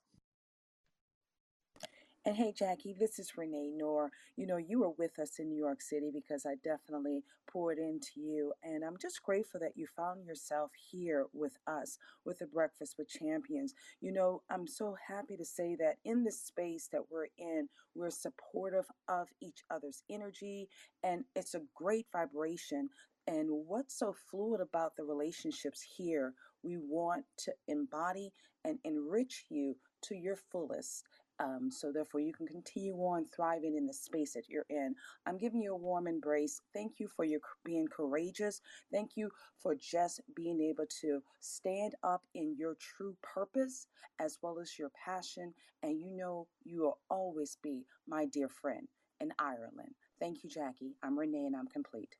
and 2.26 2.38
hey, 2.38 2.54
Jackie, 2.58 2.96
this 2.98 3.20
is 3.20 3.38
Renee 3.38 3.72
Noor. 3.76 4.10
You 4.38 4.48
know, 4.48 4.56
you 4.56 4.80
were 4.80 4.92
with 4.92 5.20
us 5.20 5.40
in 5.40 5.50
New 5.50 5.58
York 5.58 5.82
City 5.82 6.10
because 6.14 6.46
I 6.46 6.56
definitely 6.64 7.24
poured 7.52 7.80
into 7.80 8.22
you. 8.22 8.54
And 8.64 8.84
I'm 8.86 8.96
just 9.02 9.22
grateful 9.24 9.60
that 9.60 9.74
you 9.76 9.88
found 9.98 10.26
yourself 10.26 10.72
here 10.92 11.26
with 11.34 11.58
us 11.68 11.98
with 12.26 12.40
the 12.40 12.48
Breakfast 12.48 12.96
with 12.98 13.10
Champions. 13.10 13.74
You 14.00 14.14
know, 14.14 14.42
I'm 14.50 14.68
so 14.68 14.96
happy 15.06 15.36
to 15.36 15.44
say 15.44 15.76
that 15.82 15.98
in 16.06 16.24
this 16.24 16.42
space 16.42 16.88
that 16.94 17.12
we're 17.12 17.28
in, 17.38 17.68
we're 17.94 18.10
supportive 18.10 18.86
of 19.10 19.28
each 19.42 19.64
other's 19.70 20.04
energy, 20.10 20.70
and 21.04 21.26
it's 21.36 21.56
a 21.56 21.62
great 21.76 22.08
vibration. 22.14 22.90
And 23.28 23.48
what's 23.50 24.00
so 24.00 24.16
fluid 24.32 24.62
about 24.62 24.96
the 24.96 25.04
relationships 25.04 25.86
here? 25.98 26.34
We 26.64 26.78
want 26.78 27.26
to 27.40 27.54
embody 27.68 28.32
and 28.64 28.80
enrich 28.86 29.46
you 29.50 29.76
to 30.04 30.16
your 30.16 30.38
fullest. 30.52 31.04
Um, 31.40 31.70
so 31.72 31.92
therefore, 31.92 32.22
you 32.22 32.34
can 32.34 32.48
continue 32.48 32.96
on 32.96 33.26
thriving 33.36 33.76
in 33.76 33.86
the 33.86 33.94
space 33.94 34.34
that 34.34 34.48
you're 34.48 34.66
in. 34.70 34.96
I'm 35.26 35.38
giving 35.38 35.62
you 35.62 35.74
a 35.74 35.78
warm 35.78 36.08
embrace. 36.08 36.62
Thank 36.74 37.00
you 37.00 37.08
for 37.08 37.26
your 37.26 37.40
being 37.66 37.88
courageous. 37.88 38.62
Thank 38.92 39.12
you 39.16 39.30
for 39.58 39.76
just 39.76 40.22
being 40.36 40.62
able 40.62 40.86
to 41.02 41.22
stand 41.40 41.96
up 42.04 42.24
in 42.36 42.56
your 42.58 42.76
true 42.80 43.16
purpose 43.22 43.88
as 44.20 44.38
well 44.42 44.60
as 44.60 44.78
your 44.78 44.92
passion. 45.04 45.54
And 45.82 46.00
you 46.00 46.12
know 46.12 46.48
you 46.64 46.82
will 46.82 47.00
always 47.10 47.58
be 47.62 47.86
my 48.08 48.26
dear 48.26 48.50
friend 48.50 48.88
in 49.20 49.34
Ireland. 49.40 49.96
Thank 50.20 50.44
you, 50.44 50.50
Jackie. 50.50 50.96
I'm 51.02 51.18
Renee, 51.18 51.46
and 51.46 51.56
I'm 51.56 51.68
complete. 51.68 52.16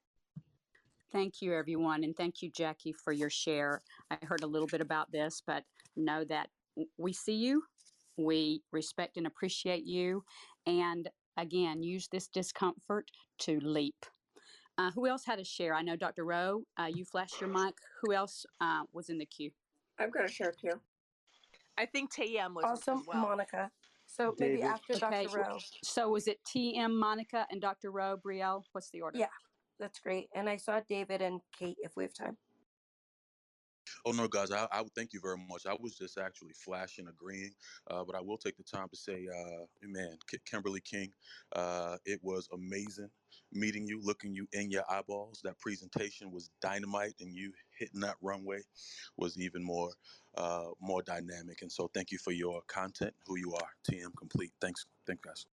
Thank 1.12 1.42
you, 1.42 1.54
everyone. 1.54 2.04
And 2.04 2.16
thank 2.16 2.42
you, 2.42 2.50
Jackie, 2.50 2.92
for 2.92 3.14
your 3.14 3.30
share. 3.30 3.82
I 4.10 4.18
heard 4.24 4.42
a 4.42 4.48
little 4.48 4.68
bit 4.68 4.82
about 4.82 5.12
this, 5.12 5.44
but 5.46 5.64
know 5.96 6.24
that 6.26 6.50
we 6.98 7.14
see 7.14 7.36
you 7.36 7.64
we 8.18 8.62
respect 8.72 9.18
and 9.18 9.28
appreciate 9.28 9.86
you. 9.86 10.24
And 10.66 11.10
again, 11.38 11.84
use 11.84 12.08
this 12.12 12.28
discomfort 12.28 13.10
to 13.40 13.60
leap. 13.62 14.06
Uh, 14.78 14.92
who 14.92 15.08
else 15.08 15.24
had 15.26 15.40
a 15.40 15.44
share? 15.44 15.76
I 15.76 15.82
know 15.82 15.96
Dr. 15.96 16.26
Rowe, 16.26 16.64
uh, 16.80 16.88
you 16.94 17.06
flashed 17.06 17.40
your 17.40 17.50
mic. 17.50 17.76
Who 18.02 18.14
else 18.14 18.46
uh, 18.60 18.82
was 18.92 19.10
in 19.10 19.18
the 19.18 19.26
queue? 19.26 19.52
I've 20.00 20.12
got 20.12 20.26
a 20.26 20.28
share 20.28 20.52
too. 20.60 20.80
I 21.78 21.86
think 21.86 22.14
TM 22.14 22.54
was 22.54 22.66
Also, 22.66 23.00
as 23.00 23.06
well. 23.08 23.22
Monica. 23.22 23.70
So 24.06 24.36
maybe 24.38 24.62
after 24.62 24.94
Okay. 24.94 25.26
Dr. 25.26 25.38
Rowe. 25.38 25.58
So 25.84 26.10
was 26.10 26.28
it 26.28 26.40
TM, 26.46 27.00
Monica, 27.00 27.48
and 27.52 27.62
Dr. 27.62 27.92
Rowe, 27.92 28.18
Brielle? 28.18 28.64
What's 28.72 28.90
the 28.90 29.02
order? 29.02 29.18
Yeah, 29.18 29.26
that's 29.80 30.00
great. 30.00 30.28
And 30.36 30.50
I 30.50 30.58
saw 30.58 30.82
David 30.88 31.22
and 31.22 31.40
Kate 31.58 31.78
if 31.80 31.96
we 31.96 32.04
have 32.04 32.14
time. 32.14 32.38
Oh 34.06 34.12
no, 34.12 34.28
guys, 34.28 34.52
I, 34.52 34.68
I 34.72 34.84
thank 34.96 35.14
you 35.14 35.20
very 35.22 35.38
much. 35.50 35.66
I 35.66 35.76
was 35.80 35.96
just 35.96 36.18
actually 36.18 36.54
flashing, 36.54 37.08
agreeing, 37.08 37.52
uh, 37.90 38.04
but 38.04 38.16
I 38.16 38.22
will 38.22 38.38
take 38.38 38.58
the 38.58 38.64
time 38.64 38.88
to 38.90 38.96
say, 38.98 39.28
uh, 39.34 39.66
man, 39.84 40.18
K- 40.30 40.40
Kimberly 40.46 40.82
King, 40.82 41.12
uh, 41.56 41.98
it 42.06 42.20
was 42.24 42.48
amazing 42.54 43.10
meeting 43.52 43.88
you, 43.88 44.00
looking 44.04 44.34
you 44.34 44.48
in 44.54 44.72
your 44.72 44.84
eyeballs. 44.90 45.42
That 45.44 45.60
presentation 45.60 46.32
was 46.32 46.50
dynamite, 46.62 47.14
and 47.20 47.36
you 47.36 47.52
hitting 47.78 48.02
that 48.02 48.16
runway 48.22 48.62
was 49.18 49.38
even 49.40 49.64
more, 49.64 49.92
uh, 50.38 50.70
more 50.82 51.02
dynamic. 51.04 51.62
And 51.62 51.72
so, 51.72 51.90
thank 51.94 52.12
you 52.12 52.18
for 52.18 52.32
your 52.32 52.62
content, 52.68 53.14
who 53.26 53.38
you 53.38 53.54
are. 53.54 53.70
TM 53.90 54.16
complete. 54.18 54.52
Thanks, 54.62 54.86
thank 55.06 55.22
guys. 55.22 55.46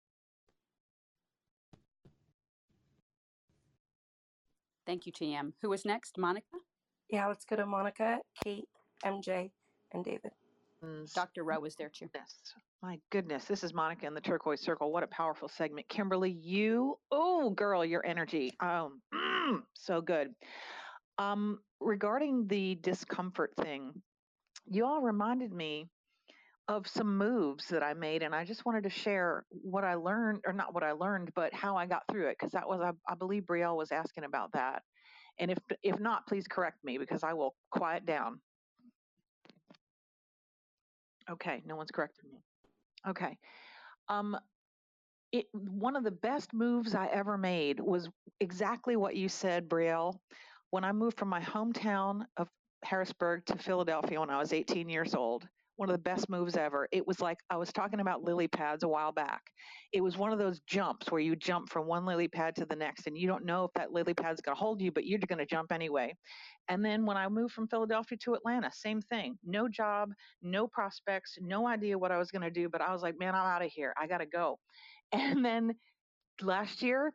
Thank 4.86 5.06
you, 5.06 5.12
TM. 5.12 5.52
Who 5.60 5.70
was 5.70 5.84
next? 5.84 6.18
Monica? 6.18 6.56
Yeah, 7.10 7.26
let's 7.26 7.44
go 7.44 7.56
to 7.56 7.66
Monica, 7.66 8.18
Kate, 8.44 8.68
MJ, 9.04 9.50
and 9.92 10.04
David. 10.04 10.30
Mm, 10.84 11.12
Dr. 11.12 11.44
Rowe 11.44 11.60
was 11.60 11.74
there 11.74 11.90
too. 11.90 12.08
Yes. 12.14 12.36
My 12.82 12.98
goodness, 13.10 13.44
this 13.44 13.62
is 13.62 13.74
Monica 13.74 14.06
in 14.06 14.14
the 14.14 14.20
turquoise 14.20 14.60
circle. 14.60 14.92
What 14.92 15.02
a 15.02 15.08
powerful 15.08 15.48
segment. 15.48 15.88
Kimberly, 15.88 16.30
you, 16.30 16.98
oh, 17.10 17.50
girl, 17.50 17.84
your 17.84 18.06
energy. 18.06 18.54
Um, 18.60 19.02
mm, 19.12 19.58
so 19.74 20.00
good. 20.00 20.28
Um, 21.18 21.58
regarding 21.80 22.46
the 22.46 22.76
discomfort 22.76 23.52
thing, 23.60 23.92
you 24.66 24.86
all 24.86 25.02
reminded 25.02 25.52
me 25.52 25.88
of 26.68 26.86
some 26.86 27.18
moves 27.18 27.66
that 27.66 27.82
I 27.82 27.92
made, 27.94 28.22
and 28.22 28.34
I 28.34 28.44
just 28.44 28.64
wanted 28.64 28.84
to 28.84 28.90
share 28.90 29.44
what 29.50 29.84
I 29.84 29.94
learned, 29.94 30.42
or 30.46 30.52
not 30.52 30.72
what 30.72 30.84
I 30.84 30.92
learned, 30.92 31.32
but 31.34 31.52
how 31.52 31.76
I 31.76 31.84
got 31.84 32.04
through 32.10 32.28
it, 32.28 32.36
because 32.38 32.52
that 32.52 32.68
was, 32.68 32.80
I, 32.80 32.92
I 33.10 33.16
believe 33.16 33.42
Brielle 33.42 33.76
was 33.76 33.90
asking 33.90 34.24
about 34.24 34.52
that. 34.52 34.82
And 35.40 35.50
if 35.50 35.58
if 35.82 35.98
not, 35.98 36.26
please 36.26 36.46
correct 36.46 36.84
me 36.84 36.98
because 36.98 37.24
I 37.24 37.32
will 37.32 37.54
quiet 37.70 38.06
down. 38.06 38.40
Okay, 41.28 41.62
no 41.64 41.76
one's 41.76 41.90
corrected 41.90 42.26
me. 42.30 42.42
Okay. 43.08 43.38
Um, 44.08 44.36
it, 45.32 45.46
one 45.52 45.96
of 45.96 46.04
the 46.04 46.10
best 46.10 46.52
moves 46.52 46.94
I 46.94 47.06
ever 47.06 47.38
made 47.38 47.80
was 47.80 48.08
exactly 48.40 48.96
what 48.96 49.16
you 49.16 49.28
said, 49.28 49.68
Brielle. 49.68 50.18
When 50.70 50.84
I 50.84 50.92
moved 50.92 51.18
from 51.18 51.28
my 51.28 51.40
hometown 51.40 52.26
of 52.36 52.48
Harrisburg 52.84 53.46
to 53.46 53.56
Philadelphia 53.56 54.20
when 54.20 54.30
I 54.30 54.38
was 54.38 54.52
18 54.52 54.88
years 54.88 55.14
old, 55.14 55.46
one 55.80 55.88
of 55.88 55.94
the 55.94 56.02
best 56.02 56.28
moves 56.28 56.58
ever. 56.58 56.86
It 56.92 57.06
was 57.06 57.20
like 57.20 57.38
I 57.48 57.56
was 57.56 57.72
talking 57.72 58.00
about 58.00 58.22
lily 58.22 58.46
pads 58.48 58.82
a 58.82 58.88
while 58.88 59.12
back. 59.12 59.40
It 59.94 60.02
was 60.02 60.18
one 60.18 60.30
of 60.30 60.38
those 60.38 60.60
jumps 60.66 61.10
where 61.10 61.22
you 61.22 61.34
jump 61.34 61.70
from 61.70 61.86
one 61.86 62.04
lily 62.04 62.28
pad 62.28 62.54
to 62.56 62.66
the 62.66 62.76
next 62.76 63.06
and 63.06 63.16
you 63.16 63.26
don't 63.26 63.46
know 63.46 63.64
if 63.64 63.70
that 63.76 63.90
lily 63.90 64.12
pad's 64.12 64.42
going 64.42 64.54
to 64.54 64.60
hold 64.60 64.82
you, 64.82 64.92
but 64.92 65.06
you're 65.06 65.18
going 65.20 65.38
to 65.38 65.46
jump 65.46 65.72
anyway. 65.72 66.14
And 66.68 66.84
then 66.84 67.06
when 67.06 67.16
I 67.16 67.26
moved 67.28 67.54
from 67.54 67.66
Philadelphia 67.66 68.18
to 68.24 68.34
Atlanta, 68.34 68.70
same 68.70 69.00
thing. 69.00 69.38
No 69.42 69.68
job, 69.68 70.10
no 70.42 70.68
prospects, 70.68 71.38
no 71.40 71.66
idea 71.66 71.96
what 71.96 72.12
I 72.12 72.18
was 72.18 72.30
going 72.30 72.42
to 72.42 72.50
do, 72.50 72.68
but 72.68 72.82
I 72.82 72.92
was 72.92 73.00
like, 73.00 73.18
man, 73.18 73.34
I'm 73.34 73.46
out 73.46 73.64
of 73.64 73.72
here. 73.72 73.94
I 73.98 74.06
got 74.06 74.18
to 74.18 74.26
go. 74.26 74.58
And 75.12 75.44
then 75.44 75.74
last 76.40 76.82
year, 76.82 77.12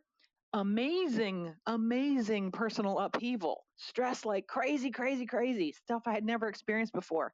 amazing, 0.54 1.54
amazing 1.68 2.52
personal 2.52 3.00
upheaval, 3.00 3.64
stress 3.78 4.26
like 4.26 4.48
crazy, 4.48 4.92
crazy, 4.92 5.26
crazy, 5.26 5.72
stuff 5.72 6.02
I 6.08 6.14
had 6.14 6.26
never 6.26 6.48
experienced 6.48 6.94
before. 6.94 7.32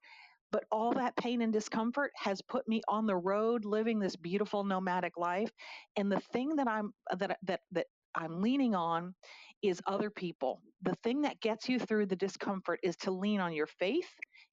But 0.52 0.66
all 0.72 0.94
that 0.94 1.16
pain 1.18 1.42
and 1.42 1.54
discomfort 1.54 2.12
has 2.16 2.42
put 2.42 2.68
me 2.68 2.82
on 2.88 3.08
the 3.08 3.16
road 3.18 3.66
living 3.66 4.00
this 4.00 4.16
beautiful 4.16 4.64
nomadic 4.64 5.18
life. 5.18 5.52
And 5.98 6.12
the 6.12 6.22
thing 6.34 6.56
that 6.58 6.68
I'm 6.68 6.94
uh, 7.12 7.18
that 7.18 7.38
that 7.44 7.62
that 7.74 7.88
I'm 8.16 8.42
leaning 8.42 8.76
on 8.76 9.16
is 9.64 9.82
other 9.88 10.10
people. 10.10 10.62
The 10.84 10.96
thing 11.04 11.22
that 11.24 11.42
gets 11.42 11.70
you 11.70 11.80
through 11.80 12.08
the 12.08 12.16
discomfort 12.16 12.80
is 12.84 12.96
to 12.98 13.12
lean 13.12 13.40
on 13.42 13.54
your 13.54 13.68
faith 13.68 14.10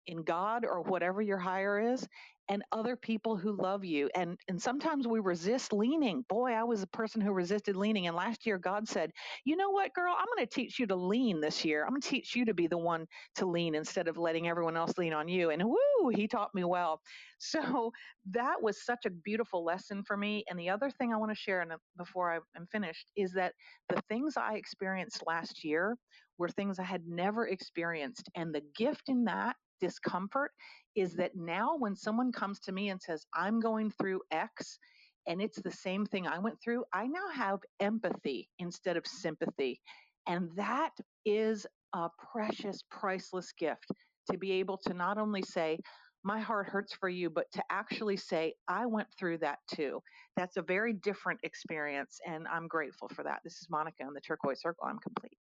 in 0.07 0.23
God 0.23 0.65
or 0.65 0.83
whatever 0.83 1.23
your 1.23 1.39
higher 1.39 1.81
is 1.93 2.07
and 2.49 2.63
other 2.73 2.97
people 2.97 3.37
who 3.37 3.53
love 3.53 3.85
you. 3.85 4.11
And 4.15 4.39
and 4.49 4.61
sometimes 4.61 5.07
we 5.07 5.21
resist 5.21 5.73
leaning. 5.73 6.25
Boy, 6.29 6.53
I 6.53 6.65
was 6.65 6.83
a 6.83 6.87
person 6.89 7.21
who 7.21 7.33
resisted 7.33 7.77
leaning. 7.77 8.07
And 8.07 8.17
last 8.17 8.47
year 8.47 8.59
God 8.59 8.89
said, 8.89 9.13
"You 9.45 9.57
know 9.57 9.71
what, 9.71 9.95
girl? 9.95 10.15
I'm 10.19 10.27
going 10.35 10.47
to 10.47 10.55
teach 10.55 10.79
you 10.79 10.87
to 10.89 10.97
lean 10.97 11.41
this 11.41 11.65
year. 11.65 11.85
I'm 11.85 11.91
going 11.91 12.03
to 12.03 12.09
teach 12.09 12.35
you 12.37 12.45
to 12.47 12.55
be 12.55 12.67
the 12.67 12.79
one 12.79 13.07
to 13.37 13.47
lean 13.47 13.75
instead 13.75 14.09
of 14.09 14.17
letting 14.19 14.49
everyone 14.49 14.77
else 14.77 14.97
lean 14.99 15.13
on 15.13 15.29
you." 15.29 15.51
And 15.51 15.63
woo, 15.65 16.09
he 16.15 16.29
taught 16.29 16.55
me 16.55 16.65
well. 16.65 17.01
So 17.41 17.93
that 18.31 18.61
was 18.61 18.85
such 18.85 19.07
a 19.07 19.11
beautiful 19.11 19.65
lesson 19.65 20.03
for 20.05 20.17
me. 20.17 20.45
And 20.51 20.59
the 20.59 20.71
other 20.71 20.91
thing 20.91 21.13
I 21.13 21.17
want 21.17 21.31
to 21.31 21.37
share 21.37 21.61
and 21.61 21.73
uh, 21.73 21.77
before 21.97 22.33
I 22.33 22.39
am 22.57 22.67
finished 22.73 23.11
is 23.17 23.33
that 23.35 23.55
the 23.89 24.01
things 24.09 24.37
I 24.37 24.55
experienced 24.55 25.23
last 25.27 25.65
year 25.65 25.97
were 26.39 26.49
things 26.49 26.79
I 26.81 26.85
had 26.85 27.07
never 27.07 27.47
experienced. 27.47 28.29
And 28.35 28.55
the 28.55 28.63
gift 28.77 29.09
in 29.09 29.25
that 29.25 29.57
discomfort 29.81 30.53
is 30.97 31.15
that 31.15 31.37
now 31.37 31.77
when 31.77 31.95
someone 31.95 32.33
comes 32.33 32.59
to 32.61 32.73
me 32.73 32.91
and 32.91 33.01
says, 33.01 33.27
I'm 33.35 33.61
going 33.61 33.91
through 33.91 34.23
X, 34.31 34.79
and 35.27 35.43
it's 35.43 35.61
the 35.61 35.71
same 35.71 36.07
thing 36.07 36.27
I 36.27 36.39
went 36.39 36.61
through, 36.63 36.85
I 36.93 37.07
now 37.07 37.29
have 37.35 37.61
empathy 37.81 38.49
instead 38.59 38.97
of 38.97 39.07
sympathy. 39.07 39.81
And 40.27 40.51
that 40.57 40.93
is 41.25 41.67
a 41.95 42.09
precious, 42.33 42.83
priceless 42.91 43.53
gift 43.59 43.87
to 44.31 44.39
be 44.39 44.53
able 44.53 44.79
to 44.87 44.95
not 44.95 45.19
only 45.19 45.43
say, 45.43 45.79
my 46.25 46.41
heart 46.41 46.69
hurts 46.69 46.93
for 46.93 47.09
you, 47.09 47.31
but 47.31 47.47
to 47.53 47.63
actually 47.71 48.17
say, 48.17 48.55
I 48.67 48.87
went 48.87 49.09
through 49.19 49.39
that 49.39 49.59
too. 49.75 50.01
That's 50.37 50.57
a 50.57 50.63
very 50.63 50.93
different 50.93 51.41
experience, 51.43 52.19
and 52.27 52.47
I'm 52.49 52.67
grateful 52.67 53.09
for 53.09 53.23
that. 53.23 53.41
This 53.45 53.55
is 53.55 53.69
Monica 53.71 54.05
on 54.05 54.15
the 54.15 54.21
Turquoise 54.21 54.61
Circle. 54.61 54.87
I'm 54.87 54.99
complete. 54.99 55.39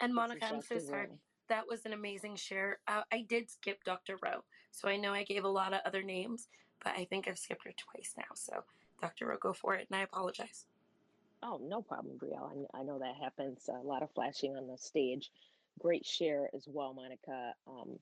And 0.00 0.14
Monica, 0.14 0.46
I'm 0.46 0.62
so 0.62 0.78
sorry. 0.78 1.08
That 1.48 1.64
was 1.68 1.84
an 1.84 1.92
amazing 1.92 2.36
share. 2.36 2.78
Uh, 2.88 3.02
I 3.12 3.24
did 3.28 3.50
skip 3.50 3.84
Dr. 3.84 4.16
Rowe, 4.22 4.44
so 4.70 4.88
I 4.88 4.96
know 4.96 5.12
I 5.12 5.24
gave 5.24 5.44
a 5.44 5.48
lot 5.48 5.74
of 5.74 5.80
other 5.84 6.02
names, 6.02 6.48
but 6.82 6.94
I 6.96 7.04
think 7.04 7.28
I've 7.28 7.38
skipped 7.38 7.64
her 7.64 7.72
twice 7.76 8.14
now. 8.16 8.24
So, 8.34 8.64
Dr. 9.00 9.26
Rowe, 9.26 9.36
go 9.38 9.52
for 9.52 9.74
it, 9.74 9.86
and 9.90 9.98
I 9.98 10.02
apologize. 10.02 10.64
Oh, 11.42 11.60
no 11.62 11.82
problem, 11.82 12.18
Brielle. 12.18 12.66
I, 12.74 12.80
I 12.80 12.82
know 12.82 12.98
that 12.98 13.16
happens. 13.22 13.68
A 13.68 13.86
lot 13.86 14.02
of 14.02 14.10
flashing 14.14 14.56
on 14.56 14.66
the 14.66 14.78
stage. 14.78 15.30
Great 15.78 16.06
share 16.06 16.48
as 16.54 16.64
well, 16.66 16.94
Monica. 16.94 17.52
Um, 17.66 17.98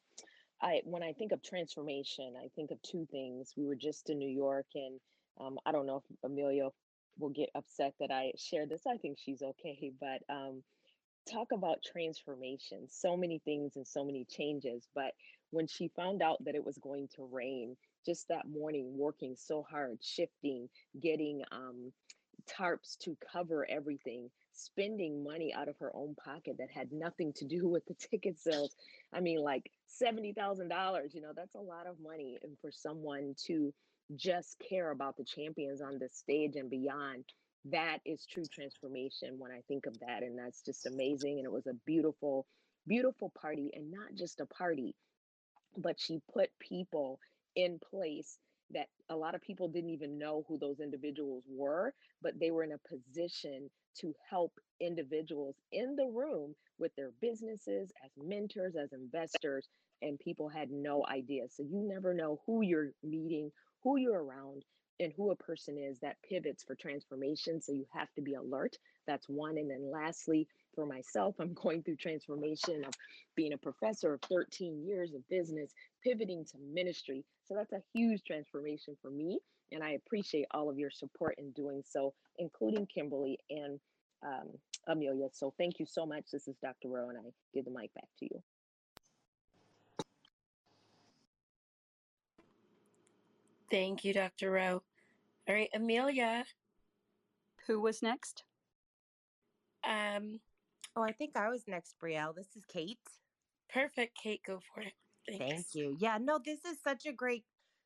I 0.60 0.80
when 0.84 1.02
I 1.02 1.12
think 1.12 1.32
of 1.32 1.42
transformation, 1.42 2.34
I 2.42 2.48
think 2.54 2.70
of 2.70 2.80
two 2.82 3.06
things. 3.10 3.54
We 3.56 3.66
were 3.66 3.74
just 3.74 4.10
in 4.10 4.18
New 4.18 4.30
York, 4.30 4.66
and 4.74 5.00
um, 5.40 5.58
I 5.66 5.72
don't 5.72 5.86
know 5.86 5.96
if 5.96 6.16
Amelia 6.24 6.68
will 7.18 7.30
get 7.30 7.50
upset 7.54 7.94
that 7.98 8.12
I 8.12 8.32
share 8.36 8.66
this. 8.66 8.82
I 8.86 8.96
think 8.96 9.18
she's 9.18 9.42
okay, 9.42 9.90
but 10.00 10.22
um, 10.32 10.62
talk 11.30 11.48
about 11.52 11.78
transformation 11.84 12.86
so 12.88 13.16
many 13.16 13.40
things 13.44 13.76
and 13.76 13.86
so 13.86 14.04
many 14.04 14.26
changes 14.28 14.88
but 14.94 15.12
when 15.50 15.66
she 15.66 15.90
found 15.94 16.22
out 16.22 16.42
that 16.44 16.54
it 16.54 16.64
was 16.64 16.78
going 16.78 17.08
to 17.14 17.28
rain 17.30 17.76
just 18.04 18.26
that 18.28 18.48
morning 18.48 18.96
working 18.96 19.34
so 19.36 19.64
hard 19.70 19.98
shifting 20.02 20.68
getting 21.00 21.42
um, 21.52 21.92
tarps 22.50 22.96
to 22.98 23.16
cover 23.32 23.66
everything 23.70 24.28
spending 24.52 25.22
money 25.22 25.52
out 25.54 25.68
of 25.68 25.76
her 25.78 25.90
own 25.94 26.14
pocket 26.14 26.56
that 26.58 26.70
had 26.70 26.90
nothing 26.92 27.32
to 27.32 27.44
do 27.44 27.68
with 27.68 27.84
the 27.86 27.94
ticket 27.94 28.38
sales 28.38 28.74
i 29.12 29.20
mean 29.20 29.40
like 29.40 29.70
$70000 30.02 31.14
you 31.14 31.20
know 31.20 31.32
that's 31.36 31.54
a 31.54 31.60
lot 31.60 31.86
of 31.86 31.96
money 32.02 32.38
and 32.42 32.56
for 32.60 32.70
someone 32.72 33.34
to 33.46 33.72
just 34.16 34.56
care 34.68 34.90
about 34.90 35.16
the 35.16 35.24
champions 35.24 35.80
on 35.80 35.98
this 35.98 36.16
stage 36.16 36.56
and 36.56 36.70
beyond 36.70 37.24
that 37.66 37.98
is 38.04 38.26
true 38.26 38.44
transformation 38.52 39.38
when 39.38 39.52
I 39.52 39.60
think 39.68 39.86
of 39.86 39.98
that. 40.00 40.22
And 40.22 40.38
that's 40.38 40.62
just 40.62 40.86
amazing. 40.86 41.38
And 41.38 41.46
it 41.46 41.52
was 41.52 41.66
a 41.66 41.74
beautiful, 41.86 42.46
beautiful 42.86 43.32
party 43.40 43.70
and 43.74 43.90
not 43.90 44.14
just 44.16 44.40
a 44.40 44.46
party, 44.46 44.94
but 45.76 46.00
she 46.00 46.20
put 46.32 46.50
people 46.60 47.18
in 47.56 47.78
place 47.90 48.38
that 48.70 48.86
a 49.10 49.16
lot 49.16 49.34
of 49.34 49.42
people 49.42 49.68
didn't 49.68 49.90
even 49.90 50.18
know 50.18 50.44
who 50.48 50.58
those 50.58 50.80
individuals 50.80 51.44
were, 51.48 51.92
but 52.22 52.38
they 52.40 52.50
were 52.50 52.64
in 52.64 52.72
a 52.72 52.88
position 52.88 53.70
to 54.00 54.14
help 54.30 54.52
individuals 54.80 55.56
in 55.72 55.94
the 55.96 56.06
room 56.06 56.54
with 56.78 56.94
their 56.96 57.10
businesses 57.20 57.92
as 58.04 58.10
mentors, 58.16 58.74
as 58.76 58.92
investors, 58.92 59.68
and 60.00 60.18
people 60.18 60.48
had 60.48 60.70
no 60.70 61.04
idea. 61.06 61.42
So 61.48 61.62
you 61.62 61.82
never 61.86 62.14
know 62.14 62.40
who 62.46 62.62
you're 62.62 62.92
meeting, 63.02 63.50
who 63.84 63.98
you're 63.98 64.22
around, 64.24 64.64
and 65.02 65.12
who 65.16 65.30
a 65.30 65.36
person 65.36 65.76
is 65.78 65.98
that 66.00 66.16
pivots 66.28 66.64
for 66.64 66.74
transformation. 66.74 67.60
So 67.60 67.72
you 67.72 67.86
have 67.92 68.12
to 68.14 68.22
be 68.22 68.34
alert. 68.34 68.76
That's 69.06 69.28
one. 69.28 69.58
And 69.58 69.70
then 69.70 69.90
lastly, 69.90 70.48
for 70.74 70.86
myself, 70.86 71.36
I'm 71.40 71.54
going 71.54 71.82
through 71.82 71.96
transformation 71.96 72.84
of 72.84 72.94
being 73.36 73.52
a 73.52 73.58
professor 73.58 74.14
of 74.14 74.20
13 74.22 74.84
years 74.86 75.14
of 75.14 75.28
business, 75.28 75.72
pivoting 76.02 76.44
to 76.52 76.58
ministry. 76.72 77.24
So 77.44 77.54
that's 77.54 77.72
a 77.72 77.82
huge 77.94 78.22
transformation 78.26 78.96
for 79.02 79.10
me. 79.10 79.38
And 79.72 79.82
I 79.82 79.92
appreciate 79.92 80.46
all 80.52 80.68
of 80.68 80.78
your 80.78 80.90
support 80.90 81.34
in 81.38 81.50
doing 81.52 81.82
so, 81.86 82.12
including 82.38 82.86
Kimberly 82.86 83.38
and 83.50 83.80
um, 84.24 84.48
Amelia. 84.86 85.28
So 85.32 85.54
thank 85.58 85.78
you 85.78 85.86
so 85.86 86.04
much. 86.06 86.24
This 86.32 86.46
is 86.46 86.56
Dr. 86.62 86.88
Rowe, 86.88 87.08
and 87.08 87.18
I 87.18 87.30
give 87.54 87.64
the 87.64 87.70
mic 87.70 87.92
back 87.94 88.08
to 88.18 88.26
you. 88.26 88.42
Thank 93.70 94.04
you, 94.04 94.12
Dr. 94.12 94.50
Rowe. 94.50 94.82
All 95.48 95.54
right, 95.54 95.70
Amelia. 95.74 96.44
Who 97.66 97.80
was 97.80 98.02
next? 98.02 98.44
Um, 99.84 100.40
Oh, 100.94 101.02
I 101.02 101.12
think 101.12 101.36
I 101.36 101.48
was 101.48 101.64
next, 101.66 101.94
Brielle. 102.02 102.34
This 102.34 102.54
is 102.54 102.64
Kate. 102.66 102.98
perfect. 103.70 104.16
Kate, 104.22 104.42
go 104.46 104.60
for 104.74 104.82
it. 104.82 104.92
Thank 105.38 105.74
you. 105.74 105.96
Yeah, 105.98 106.18
no, 106.20 106.38
this 106.44 106.64
is 106.66 106.78
such 106.82 107.06
a 107.06 107.12
great 107.12 107.44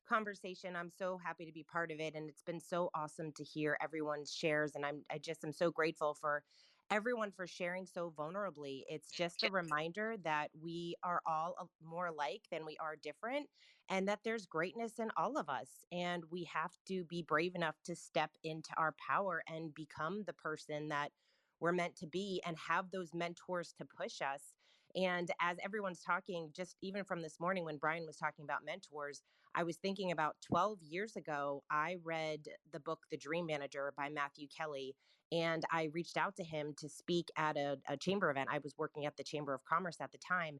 conversation. 0.09 0.75
I'm 0.75 0.91
so 0.91 1.17
happy 1.23 1.45
to 1.45 1.51
be 1.53 1.63
part 1.63 1.91
of 1.91 1.99
it 1.99 2.15
and 2.15 2.29
it's 2.29 2.41
been 2.41 2.59
so 2.59 2.89
awesome 2.93 3.31
to 3.33 3.43
hear 3.43 3.77
everyone's 3.81 4.33
shares 4.33 4.75
and 4.75 4.85
I'm 4.85 5.05
I 5.09 5.19
just 5.19 5.45
am 5.45 5.53
so 5.53 5.71
grateful 5.71 6.15
for 6.19 6.43
everyone 6.89 7.31
for 7.31 7.47
sharing 7.47 7.85
so 7.85 8.13
vulnerably. 8.17 8.83
It's 8.87 9.11
just 9.11 9.43
a 9.43 9.51
reminder 9.51 10.15
that 10.23 10.49
we 10.61 10.95
are 11.03 11.21
all 11.27 11.69
more 11.83 12.07
alike 12.07 12.43
than 12.51 12.65
we 12.65 12.77
are 12.79 12.95
different 12.95 13.47
and 13.89 14.07
that 14.07 14.19
there's 14.23 14.45
greatness 14.45 14.93
in 14.99 15.09
all 15.17 15.37
of 15.37 15.49
us 15.49 15.67
and 15.91 16.23
we 16.31 16.45
have 16.53 16.71
to 16.87 17.03
be 17.05 17.21
brave 17.21 17.55
enough 17.55 17.75
to 17.85 17.95
step 17.95 18.31
into 18.43 18.69
our 18.77 18.93
power 19.05 19.43
and 19.47 19.73
become 19.73 20.23
the 20.25 20.33
person 20.33 20.87
that 20.89 21.11
we're 21.59 21.71
meant 21.71 21.95
to 21.97 22.07
be 22.07 22.41
and 22.45 22.55
have 22.69 22.91
those 22.91 23.13
mentors 23.13 23.73
to 23.77 23.85
push 23.85 24.21
us. 24.21 24.53
And 24.95 25.29
as 25.41 25.57
everyone's 25.63 26.01
talking, 26.01 26.51
just 26.55 26.75
even 26.81 27.03
from 27.03 27.21
this 27.21 27.39
morning 27.39 27.65
when 27.65 27.77
Brian 27.77 28.05
was 28.05 28.17
talking 28.17 28.45
about 28.45 28.65
mentors, 28.65 29.21
I 29.55 29.63
was 29.63 29.77
thinking 29.77 30.11
about 30.11 30.35
12 30.41 30.81
years 30.81 31.15
ago, 31.15 31.63
I 31.69 31.97
read 32.03 32.47
the 32.71 32.79
book 32.79 32.99
The 33.11 33.17
Dream 33.17 33.45
Manager 33.47 33.93
by 33.97 34.09
Matthew 34.09 34.47
Kelly. 34.55 34.95
And 35.31 35.63
I 35.71 35.89
reached 35.93 36.17
out 36.17 36.35
to 36.37 36.43
him 36.43 36.73
to 36.77 36.89
speak 36.89 37.29
at 37.37 37.57
a, 37.57 37.77
a 37.87 37.97
chamber 37.97 38.29
event. 38.29 38.49
I 38.51 38.59
was 38.59 38.77
working 38.77 39.05
at 39.05 39.17
the 39.17 39.23
Chamber 39.23 39.53
of 39.53 39.63
Commerce 39.65 39.97
at 39.99 40.11
the 40.11 40.17
time. 40.17 40.59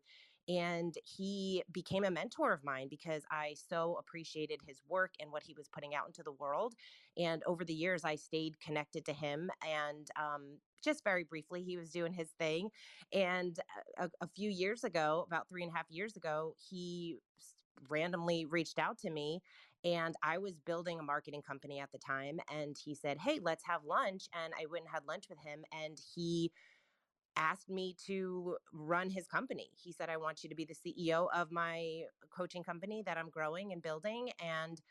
And 0.50 0.96
he 1.04 1.64
became 1.74 2.06
a 2.06 2.12
mentor 2.12 2.54
of 2.54 2.64
mine 2.64 2.88
because 2.90 3.24
I 3.30 3.56
so 3.70 3.98
appreciated 4.00 4.62
his 4.66 4.82
work 4.88 5.12
and 5.20 5.30
what 5.30 5.44
he 5.44 5.54
was 5.54 5.68
putting 5.68 5.94
out 5.94 6.08
into 6.08 6.24
the 6.24 6.32
world. 6.32 6.74
And 7.18 7.44
over 7.46 7.66
the 7.66 7.74
years, 7.74 8.06
I 8.06 8.16
stayed 8.16 8.60
connected 8.62 9.06
to 9.06 9.14
him. 9.14 9.50
And 9.68 10.08
um, 10.16 10.60
just 10.82 11.04
very 11.04 11.26
briefly, 11.26 11.64
he 11.64 11.76
was 11.76 11.92
doing 11.92 12.14
his 12.14 12.30
thing. 12.40 12.70
And 13.12 13.60
a, 13.98 14.10
a 14.22 14.28
few 14.28 14.50
years 14.50 14.86
ago, 14.86 15.26
about 15.28 15.50
three 15.50 15.64
and 15.64 15.72
a 15.72 15.76
half 15.76 15.90
years 15.90 16.16
ago, 16.16 16.54
he 16.70 17.18
randomly 17.90 18.46
reached 18.46 18.80
out 18.80 18.98
to 19.00 19.10
me 19.10 19.42
and 19.84 20.16
I 20.24 20.38
was 20.38 20.60
building 20.60 21.00
a 21.00 21.04
marketing 21.04 21.42
company 21.42 21.80
at 21.80 21.92
the 21.92 21.98
time. 21.98 22.40
And 22.52 22.78
he 22.78 22.96
said, 22.96 23.18
Hey, 23.20 23.40
let's 23.42 23.66
have 23.66 23.84
lunch. 23.84 24.28
And 24.34 24.54
I 24.60 24.66
went 24.66 24.86
and 24.86 24.94
had 24.94 25.06
lunch 25.08 25.26
with 25.30 25.40
him. 25.40 25.64
And 25.72 26.00
he 26.16 26.52
asked 27.36 27.70
me 27.70 27.96
to 28.08 28.58
run 28.74 29.10
his 29.10 29.28
company. 29.28 29.70
He 29.76 29.92
said, 29.92 30.10
I 30.10 30.18
want 30.18 30.44
you 30.44 30.50
to 30.50 30.56
be 30.56 30.66
the 30.66 30.74
CEO 30.76 31.28
of 31.34 31.52
my 31.52 32.04
coaching 32.30 32.64
company 32.64 33.04
that 33.06 33.18
I'm 33.18 33.30
growing 33.30 33.72
and 33.72 33.82
building. 33.82 34.30
And 34.44 34.82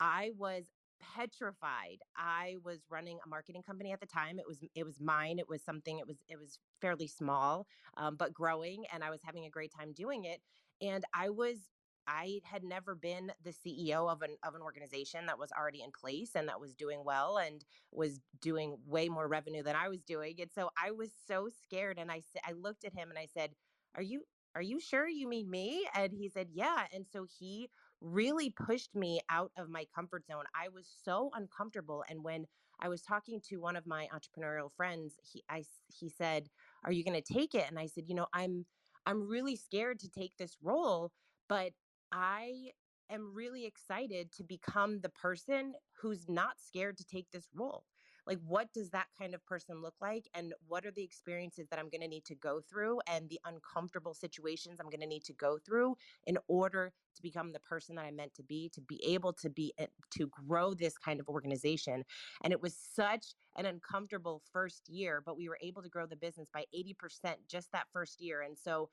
I 0.00 0.30
was 0.38 0.64
petrified. 1.00 1.98
I 2.16 2.56
was 2.64 2.80
running 2.88 3.18
a 3.24 3.28
marketing 3.28 3.62
company 3.62 3.92
at 3.92 4.00
the 4.00 4.06
time. 4.06 4.38
It 4.38 4.46
was 4.46 4.64
it 4.74 4.84
was 4.84 5.00
mine. 5.00 5.38
It 5.38 5.48
was 5.48 5.62
something. 5.62 5.98
It 5.98 6.06
was 6.06 6.16
it 6.28 6.38
was 6.38 6.58
fairly 6.80 7.08
small, 7.08 7.66
um, 7.96 8.16
but 8.16 8.32
growing, 8.32 8.84
and 8.92 9.02
I 9.04 9.10
was 9.10 9.20
having 9.22 9.44
a 9.44 9.50
great 9.50 9.72
time 9.76 9.92
doing 9.92 10.24
it. 10.24 10.40
And 10.80 11.04
I 11.14 11.30
was 11.30 11.70
I 12.08 12.40
had 12.44 12.64
never 12.64 12.94
been 12.94 13.32
the 13.42 13.52
CEO 13.52 14.08
of 14.08 14.22
an 14.22 14.36
of 14.42 14.54
an 14.54 14.62
organization 14.62 15.26
that 15.26 15.38
was 15.38 15.50
already 15.52 15.82
in 15.82 15.90
place 15.92 16.30
and 16.34 16.48
that 16.48 16.60
was 16.60 16.74
doing 16.74 17.02
well 17.04 17.38
and 17.38 17.64
was 17.92 18.20
doing 18.40 18.78
way 18.86 19.08
more 19.08 19.28
revenue 19.28 19.62
than 19.62 19.76
I 19.76 19.88
was 19.88 20.02
doing. 20.02 20.40
And 20.40 20.50
so 20.52 20.70
I 20.82 20.90
was 20.92 21.10
so 21.26 21.48
scared. 21.62 21.98
And 21.98 22.10
I 22.10 22.22
I 22.46 22.52
looked 22.52 22.84
at 22.84 22.94
him 22.94 23.10
and 23.10 23.18
I 23.18 23.26
said, 23.26 23.52
"Are 23.94 24.02
you 24.02 24.22
are 24.54 24.62
you 24.62 24.80
sure 24.80 25.08
you 25.08 25.28
mean 25.28 25.50
me?" 25.50 25.86
And 25.94 26.12
he 26.12 26.28
said, 26.28 26.48
"Yeah." 26.52 26.86
And 26.92 27.06
so 27.06 27.26
he 27.38 27.68
really 28.00 28.50
pushed 28.50 28.94
me 28.94 29.20
out 29.30 29.52
of 29.56 29.68
my 29.68 29.86
comfort 29.94 30.26
zone. 30.26 30.44
I 30.54 30.68
was 30.68 30.86
so 31.04 31.30
uncomfortable. 31.34 32.04
And 32.08 32.22
when 32.24 32.46
I 32.80 32.88
was 32.88 33.02
talking 33.02 33.40
to 33.48 33.56
one 33.58 33.76
of 33.76 33.86
my 33.86 34.08
entrepreneurial 34.12 34.70
friends, 34.76 35.14
he 35.22 35.42
I 35.48 35.64
he 35.88 36.08
said, 36.08 36.48
"Are 36.84 36.92
you 36.92 37.04
going 37.04 37.20
to 37.20 37.32
take 37.34 37.54
it?" 37.54 37.66
And 37.68 37.78
I 37.78 37.86
said, 37.86 38.08
"You 38.08 38.14
know, 38.14 38.26
I'm 38.32 38.66
I'm 39.06 39.28
really 39.28 39.56
scared 39.56 39.98
to 40.00 40.08
take 40.08 40.36
this 40.36 40.56
role, 40.62 41.12
but 41.48 41.72
I 42.12 42.72
am 43.10 43.34
really 43.34 43.64
excited 43.64 44.32
to 44.32 44.44
become 44.44 45.00
the 45.00 45.08
person 45.08 45.74
who's 46.00 46.28
not 46.28 46.60
scared 46.60 46.98
to 46.98 47.04
take 47.04 47.30
this 47.30 47.48
role. 47.54 47.84
Like, 48.26 48.40
what 48.44 48.72
does 48.72 48.90
that 48.90 49.06
kind 49.16 49.34
of 49.34 49.44
person 49.46 49.80
look 49.80 49.94
like? 50.00 50.28
And 50.34 50.52
what 50.66 50.84
are 50.84 50.90
the 50.90 51.04
experiences 51.04 51.68
that 51.68 51.78
I'm 51.78 51.88
going 51.88 52.00
to 52.00 52.08
need 52.08 52.24
to 52.24 52.34
go 52.34 52.60
through 52.60 53.00
and 53.06 53.28
the 53.28 53.38
uncomfortable 53.44 54.14
situations 54.14 54.80
I'm 54.80 54.90
going 54.90 55.00
to 55.00 55.06
need 55.06 55.24
to 55.26 55.32
go 55.32 55.58
through 55.64 55.96
in 56.26 56.36
order 56.48 56.92
to 57.14 57.22
become 57.22 57.52
the 57.52 57.60
person 57.60 57.94
that 57.94 58.04
I'm 58.04 58.16
meant 58.16 58.34
to 58.34 58.42
be, 58.42 58.68
to 58.74 58.80
be 58.80 59.00
able 59.04 59.32
to 59.34 59.48
be, 59.48 59.72
eh, 59.78 59.86
to 60.16 60.26
grow 60.26 60.74
this 60.74 60.98
kind 60.98 61.20
of 61.20 61.28
organization. 61.28 62.04
And 62.42 62.52
it 62.52 62.60
was 62.60 62.76
such 62.76 63.34
an 63.56 63.64
uncomfortable 63.64 64.42
first 64.52 64.88
year, 64.88 65.22
but 65.24 65.36
we 65.36 65.48
were 65.48 65.58
able 65.62 65.82
to 65.82 65.88
grow 65.88 66.06
the 66.06 66.16
business 66.16 66.48
by 66.52 66.64
80% 66.74 67.36
just 67.48 67.70
that 67.72 67.86
first 67.92 68.20
year. 68.20 68.42
And 68.42 68.58
so, 68.58 68.90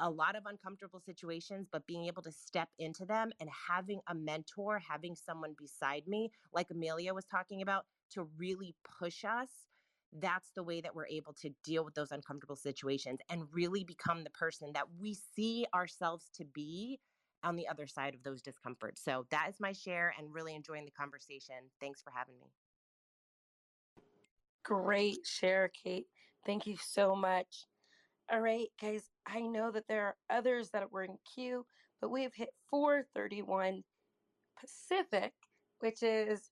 a 0.00 0.10
lot 0.10 0.36
of 0.36 0.46
uncomfortable 0.46 1.00
situations, 1.00 1.68
but 1.70 1.86
being 1.86 2.06
able 2.06 2.22
to 2.22 2.32
step 2.32 2.68
into 2.78 3.04
them 3.04 3.32
and 3.40 3.48
having 3.68 4.00
a 4.08 4.14
mentor, 4.14 4.78
having 4.78 5.14
someone 5.14 5.54
beside 5.58 6.06
me, 6.06 6.30
like 6.52 6.70
Amelia 6.70 7.14
was 7.14 7.24
talking 7.24 7.62
about, 7.62 7.86
to 8.10 8.28
really 8.36 8.74
push 8.98 9.24
us. 9.24 9.48
That's 10.12 10.50
the 10.54 10.62
way 10.62 10.80
that 10.80 10.94
we're 10.94 11.06
able 11.06 11.32
to 11.34 11.50
deal 11.64 11.84
with 11.84 11.94
those 11.94 12.12
uncomfortable 12.12 12.56
situations 12.56 13.20
and 13.28 13.44
really 13.52 13.84
become 13.84 14.24
the 14.24 14.30
person 14.30 14.72
that 14.74 14.86
we 15.00 15.16
see 15.34 15.66
ourselves 15.74 16.30
to 16.34 16.44
be 16.44 17.00
on 17.42 17.56
the 17.56 17.68
other 17.68 17.86
side 17.86 18.14
of 18.14 18.22
those 18.22 18.40
discomforts. 18.42 19.02
So 19.02 19.26
that 19.30 19.48
is 19.50 19.60
my 19.60 19.72
share 19.72 20.14
and 20.18 20.32
really 20.32 20.54
enjoying 20.54 20.84
the 20.84 20.90
conversation. 20.92 21.56
Thanks 21.80 22.00
for 22.00 22.12
having 22.14 22.38
me. 22.38 22.46
Great 24.64 25.26
share, 25.26 25.68
Kate. 25.68 26.06
Thank 26.46 26.66
you 26.66 26.76
so 26.76 27.14
much. 27.14 27.66
All 28.32 28.40
right, 28.40 28.68
guys, 28.80 29.10
I 29.26 29.42
know 29.42 29.70
that 29.70 29.86
there 29.86 30.06
are 30.06 30.16
others 30.30 30.70
that 30.70 30.90
were 30.90 31.04
in 31.04 31.18
queue, 31.34 31.66
but 32.00 32.10
we 32.10 32.22
have 32.22 32.34
hit 32.34 32.48
431 32.70 33.82
Pacific, 34.58 35.32
which 35.80 36.02
is 36.02 36.50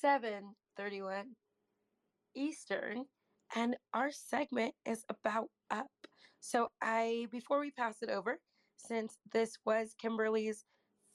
731 0.00 1.24
Eastern, 2.36 3.06
and 3.56 3.76
our 3.94 4.10
segment 4.10 4.74
is 4.84 5.04
about 5.08 5.48
up. 5.70 5.90
So 6.40 6.68
I 6.82 7.28
before 7.30 7.60
we 7.60 7.70
pass 7.70 8.02
it 8.02 8.10
over, 8.10 8.38
since 8.76 9.18
this 9.32 9.56
was 9.64 9.94
Kimberly's 9.98 10.64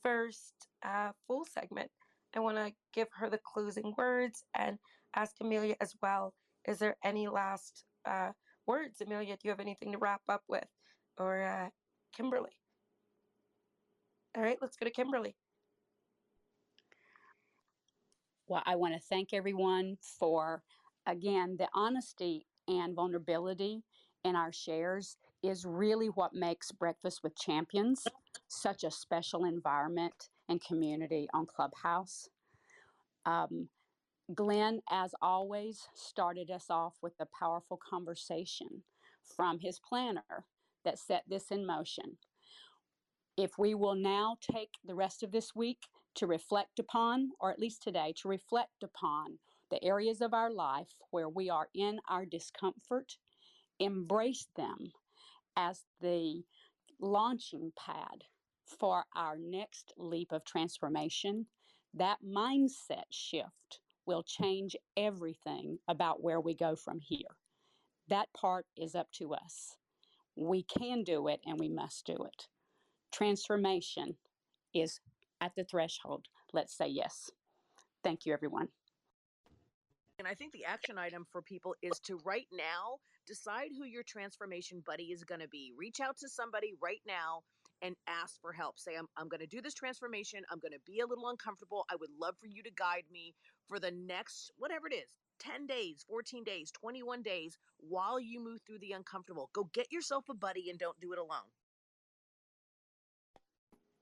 first 0.03 0.67
uh, 0.83 1.11
full 1.27 1.45
segment, 1.45 1.91
I 2.35 2.39
want 2.39 2.57
to 2.57 2.73
give 2.93 3.07
her 3.13 3.29
the 3.29 3.39
closing 3.43 3.93
words 3.97 4.43
and 4.55 4.77
ask 5.15 5.35
Amelia 5.39 5.75
as 5.79 5.93
well. 6.01 6.33
Is 6.67 6.79
there 6.79 6.97
any 7.03 7.27
last 7.27 7.83
uh, 8.09 8.31
words. 8.67 9.01
Amelia, 9.01 9.35
do 9.35 9.41
you 9.43 9.49
have 9.49 9.59
anything 9.59 9.91
to 9.91 9.97
wrap 9.97 10.21
up 10.29 10.43
with? 10.47 10.67
Or 11.17 11.43
uh, 11.43 11.69
Kimberly? 12.15 12.51
All 14.35 14.43
right, 14.43 14.57
let's 14.61 14.75
go 14.75 14.85
to 14.85 14.91
Kimberly. 14.91 15.35
Well, 18.47 18.63
I 18.65 18.75
want 18.75 18.93
to 18.93 18.99
thank 18.99 19.29
everyone 19.33 19.97
for, 20.19 20.61
again, 21.07 21.55
the 21.57 21.67
honesty 21.73 22.45
and 22.67 22.95
vulnerability 22.95 23.83
in 24.23 24.35
our 24.35 24.51
shares 24.51 25.17
is 25.41 25.65
really 25.65 26.07
what 26.07 26.33
makes 26.33 26.71
Breakfast 26.71 27.21
with 27.23 27.37
Champions 27.37 28.03
such 28.47 28.83
a 28.83 28.91
special 28.91 29.45
environment 29.45 30.29
and 30.49 30.63
community 30.63 31.27
on 31.33 31.45
Clubhouse. 31.45 32.27
Um, 33.25 33.69
Glenn, 34.33 34.81
as 34.89 35.13
always, 35.21 35.87
started 35.93 36.49
us 36.49 36.65
off 36.69 36.95
with 37.01 37.13
a 37.19 37.27
powerful 37.39 37.77
conversation 37.77 38.83
from 39.35 39.59
his 39.59 39.79
planner 39.79 40.45
that 40.83 40.97
set 40.97 41.23
this 41.27 41.51
in 41.51 41.65
motion. 41.65 42.17
If 43.37 43.57
we 43.59 43.75
will 43.75 43.95
now 43.95 44.37
take 44.41 44.73
the 44.83 44.95
rest 44.95 45.21
of 45.21 45.31
this 45.31 45.53
week 45.53 45.83
to 46.15 46.25
reflect 46.25 46.79
upon, 46.79 47.31
or 47.39 47.51
at 47.51 47.59
least 47.59 47.83
today, 47.83 48.13
to 48.21 48.27
reflect 48.27 48.81
upon 48.83 49.37
the 49.69 49.83
areas 49.83 50.21
of 50.21 50.33
our 50.33 50.51
life 50.51 50.93
where 51.11 51.29
we 51.29 51.49
are 51.49 51.67
in 51.75 51.99
our 52.07 52.25
discomfort, 52.25 53.17
embrace 53.79 54.47
them 54.55 54.91
as 55.55 55.83
the 56.01 56.43
launching 56.99 57.71
pad 57.77 58.23
for 58.65 59.05
our 59.15 59.37
next 59.37 59.93
leap 59.97 60.31
of 60.31 60.45
transformation, 60.45 61.45
that 61.93 62.17
mindset 62.25 63.03
shift 63.11 63.81
will 64.05 64.23
change 64.23 64.75
everything 64.97 65.79
about 65.87 66.23
where 66.23 66.39
we 66.39 66.55
go 66.55 66.75
from 66.75 66.99
here. 66.99 67.35
That 68.09 68.27
part 68.33 68.65
is 68.77 68.95
up 68.95 69.11
to 69.13 69.33
us. 69.33 69.75
We 70.35 70.63
can 70.63 71.03
do 71.03 71.27
it 71.27 71.39
and 71.45 71.59
we 71.59 71.69
must 71.69 72.05
do 72.05 72.13
it. 72.13 72.47
Transformation 73.11 74.15
is 74.73 74.99
at 75.41 75.53
the 75.55 75.63
threshold. 75.63 76.25
Let's 76.53 76.77
say 76.77 76.87
yes. 76.87 77.31
Thank 78.03 78.25
you, 78.25 78.33
everyone. 78.33 78.67
And 80.19 80.27
I 80.27 80.33
think 80.33 80.53
the 80.53 80.65
action 80.65 80.97
item 80.97 81.25
for 81.31 81.41
people 81.41 81.75
is 81.81 81.99
to 82.05 82.19
right 82.23 82.47
now 82.51 82.99
decide 83.27 83.69
who 83.77 83.85
your 83.85 84.03
transformation 84.03 84.83
buddy 84.85 85.05
is 85.05 85.23
going 85.23 85.41
to 85.41 85.47
be. 85.47 85.73
Reach 85.77 85.99
out 85.99 86.17
to 86.17 86.29
somebody 86.29 86.73
right 86.81 87.01
now 87.05 87.41
and 87.81 87.95
ask 88.07 88.39
for 88.41 88.53
help. 88.53 88.79
Say, 88.79 88.95
I'm, 88.97 89.07
I'm 89.17 89.27
going 89.27 89.41
to 89.41 89.47
do 89.47 89.61
this 89.61 89.73
transformation. 89.73 90.41
I'm 90.51 90.59
going 90.59 90.71
to 90.71 90.79
be 90.85 90.99
a 90.99 91.05
little 91.05 91.29
uncomfortable. 91.29 91.85
I 91.91 91.95
would 91.99 92.11
love 92.19 92.35
for 92.39 92.47
you 92.47 92.63
to 92.63 92.71
guide 92.71 93.03
me 93.11 93.33
for 93.67 93.79
the 93.79 93.91
next, 93.91 94.51
whatever 94.57 94.87
it 94.87 94.93
is, 94.93 95.13
10 95.39 95.67
days, 95.67 96.05
14 96.07 96.43
days, 96.43 96.71
21 96.71 97.21
days 97.21 97.57
while 97.79 98.19
you 98.19 98.39
move 98.39 98.59
through 98.65 98.79
the 98.79 98.93
uncomfortable. 98.93 99.49
Go 99.53 99.69
get 99.73 99.91
yourself 99.91 100.25
a 100.29 100.33
buddy 100.33 100.69
and 100.69 100.79
don't 100.79 100.99
do 100.99 101.13
it 101.13 101.19
alone. 101.19 101.49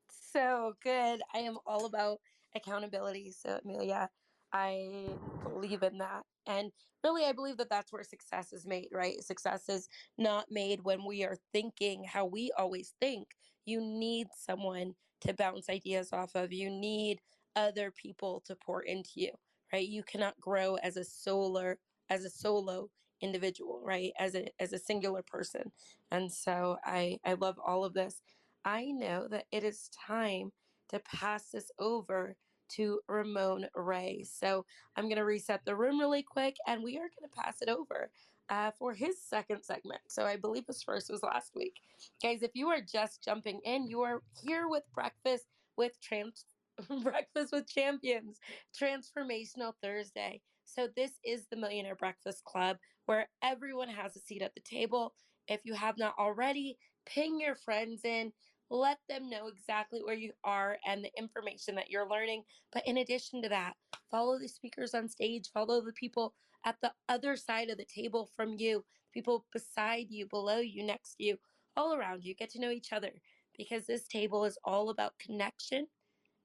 So 0.09 0.74
good. 0.84 1.22
I 1.34 1.39
am 1.39 1.57
all 1.66 1.86
about 1.86 2.20
accountability. 2.55 3.32
So, 3.32 3.59
Amelia, 3.64 4.09
I 4.51 5.09
believe 5.43 5.84
in 5.84 5.97
that. 5.99 6.24
And 6.47 6.72
really, 7.03 7.26
I 7.26 7.32
believe 7.32 7.57
that 7.57 7.70
that's 7.70 7.91
where 7.91 8.03
success 8.03 8.53
is 8.53 8.66
made, 8.66 8.89
right? 8.91 9.24
Success 9.24 9.70
is 9.70 9.89
not 10.18 10.45
made 10.49 10.82
when 10.84 11.05
we 11.05 11.24
are 11.24 11.38
thinking 11.51 12.03
how 12.03 12.26
we 12.26 12.51
always 12.57 12.93
think. 12.99 13.28
You 13.66 13.82
need 13.82 14.28
someone 14.36 14.93
to 15.22 15.34
bounce 15.34 15.70
ideas 15.70 16.11
off 16.11 16.36
of, 16.36 16.51
you 16.51 16.70
need 16.70 17.20
other 17.55 17.91
people 17.91 18.41
to 18.45 18.55
pour 18.55 18.82
into 18.82 19.11
you, 19.16 19.32
right? 19.74 19.88
You 19.88 20.03
cannot 20.03 20.39
grow 20.39 20.76
as 20.76 20.97
a 20.97 21.03
solar, 21.03 21.80
as 22.09 22.24
a 22.26 22.30
solo 22.30 22.89
individual, 23.21 23.82
right? 23.84 24.11
As 24.19 24.36
a 24.36 24.47
as 24.59 24.74
a 24.74 24.80
singular 24.80 25.24
person. 25.24 25.71
And 26.11 26.32
so 26.32 26.78
I 26.86 27.19
I 27.26 27.34
love 27.34 27.57
all 27.65 27.84
of 27.84 27.93
this. 27.93 28.21
I 28.65 28.86
know 28.86 29.28
that 29.30 29.45
it 29.51 29.63
is 29.63 29.89
time 30.07 30.51
to 30.89 30.99
pass 30.99 31.49
this 31.51 31.71
over 31.80 32.36
to 32.69 32.99
Ramon 33.07 33.67
Ray. 33.76 34.24
So 34.24 34.65
I'm 34.95 35.05
going 35.05 35.17
to 35.17 35.26
reset 35.26 35.61
the 35.65 35.76
room 35.76 35.99
really 35.99 36.24
quick 36.24 36.55
and 36.67 36.84
we 36.84 36.97
are 36.97 37.01
going 37.01 37.30
to 37.30 37.41
pass 37.41 37.61
it 37.61 37.69
over 37.69 38.09
uh, 38.49 38.71
for 38.71 38.93
his 38.93 39.21
second 39.21 39.63
segment. 39.63 40.01
So 40.07 40.26
I 40.26 40.38
believe 40.38 40.65
his 40.67 40.84
first 40.84 41.11
was 41.11 41.24
last 41.24 41.51
week. 41.55 41.82
Guys, 42.21 42.41
if 42.41 42.51
you 42.53 42.69
are 42.69 42.82
just 42.82 43.24
jumping 43.24 43.59
in, 43.65 43.88
you 43.88 44.01
are 44.01 44.21
here 44.43 44.67
with 44.67 44.84
Breakfast 44.93 45.45
with 45.78 45.99
Trans. 46.01 46.45
Breakfast 47.03 47.51
with 47.51 47.67
Champions, 47.67 48.39
Transformational 48.80 49.74
Thursday. 49.82 50.41
So, 50.65 50.88
this 50.95 51.11
is 51.24 51.45
the 51.49 51.57
Millionaire 51.57 51.95
Breakfast 51.95 52.43
Club 52.45 52.78
where 53.05 53.28
everyone 53.43 53.89
has 53.89 54.15
a 54.15 54.19
seat 54.19 54.41
at 54.41 54.55
the 54.55 54.61
table. 54.61 55.13
If 55.47 55.61
you 55.65 55.74
have 55.74 55.97
not 55.97 56.15
already, 56.17 56.78
ping 57.05 57.39
your 57.39 57.55
friends 57.55 58.05
in, 58.05 58.32
let 58.69 58.97
them 59.09 59.30
know 59.30 59.47
exactly 59.47 60.01
where 60.03 60.15
you 60.15 60.32
are 60.43 60.78
and 60.86 61.03
the 61.03 61.11
information 61.17 61.76
that 61.76 61.89
you're 61.89 62.09
learning. 62.09 62.43
But 62.71 62.88
in 62.88 62.97
addition 62.97 63.41
to 63.43 63.49
that, 63.49 63.74
follow 64.09 64.39
the 64.39 64.47
speakers 64.47 64.93
on 64.93 65.09
stage, 65.09 65.49
follow 65.53 65.82
the 65.82 65.93
people 65.93 66.34
at 66.65 66.78
the 66.82 66.93
other 67.09 67.36
side 67.36 67.69
of 67.69 67.78
the 67.78 67.86
table 67.86 68.30
from 68.36 68.55
you, 68.57 68.84
people 69.13 69.45
beside 69.51 70.07
you, 70.09 70.28
below 70.28 70.59
you, 70.59 70.84
next 70.84 71.15
to 71.15 71.24
you, 71.26 71.38
all 71.76 71.93
around 71.93 72.24
you. 72.24 72.34
Get 72.34 72.49
to 72.51 72.61
know 72.61 72.71
each 72.71 72.93
other 72.93 73.11
because 73.57 73.86
this 73.86 74.07
table 74.07 74.45
is 74.45 74.57
all 74.63 74.89
about 74.89 75.19
connection 75.19 75.88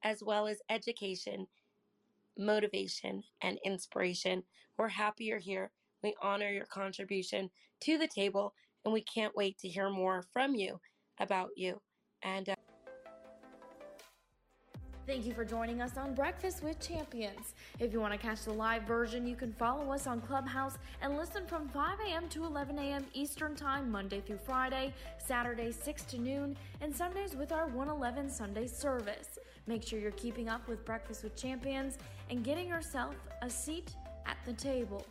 as 0.04 0.22
well 0.22 0.46
as 0.46 0.58
education, 0.70 1.46
motivation, 2.36 3.22
and 3.42 3.58
inspiration. 3.64 4.42
We're 4.76 4.88
happy 4.88 5.24
you're 5.24 5.38
here. 5.38 5.70
We 6.02 6.14
honor 6.22 6.50
your 6.50 6.66
contribution 6.66 7.50
to 7.80 7.98
the 7.98 8.08
table, 8.08 8.54
and 8.84 8.94
we 8.94 9.02
can't 9.02 9.36
wait 9.36 9.58
to 9.58 9.68
hear 9.68 9.90
more 9.90 10.24
from 10.32 10.54
you 10.54 10.80
about 11.18 11.50
you. 11.56 11.80
And 12.22 12.48
uh, 12.48 12.54
Thank 15.08 15.24
you 15.24 15.32
for 15.32 15.42
joining 15.42 15.80
us 15.80 15.96
on 15.96 16.14
Breakfast 16.14 16.62
with 16.62 16.78
Champions. 16.86 17.54
If 17.78 17.94
you 17.94 17.98
want 17.98 18.12
to 18.12 18.18
catch 18.18 18.42
the 18.42 18.52
live 18.52 18.82
version, 18.82 19.26
you 19.26 19.36
can 19.36 19.54
follow 19.54 19.90
us 19.90 20.06
on 20.06 20.20
Clubhouse 20.20 20.76
and 21.00 21.16
listen 21.16 21.46
from 21.46 21.66
5 21.70 21.98
a.m. 22.06 22.28
to 22.28 22.44
11 22.44 22.78
a.m. 22.78 23.06
Eastern 23.14 23.56
Time, 23.56 23.90
Monday 23.90 24.20
through 24.20 24.36
Friday, 24.36 24.92
Saturday 25.16 25.72
6 25.72 26.02
to 26.02 26.18
noon, 26.18 26.58
and 26.82 26.94
Sundays 26.94 27.34
with 27.34 27.52
our 27.52 27.68
111 27.68 28.28
Sunday 28.28 28.66
service. 28.66 29.38
Make 29.68 29.82
sure 29.82 29.98
you're 29.98 30.12
keeping 30.12 30.48
up 30.48 30.66
with 30.66 30.82
Breakfast 30.86 31.22
with 31.22 31.36
Champions 31.36 31.98
and 32.30 32.42
getting 32.42 32.66
yourself 32.68 33.14
a 33.42 33.50
seat 33.50 33.94
at 34.24 34.38
the 34.46 34.54
table. 34.54 35.04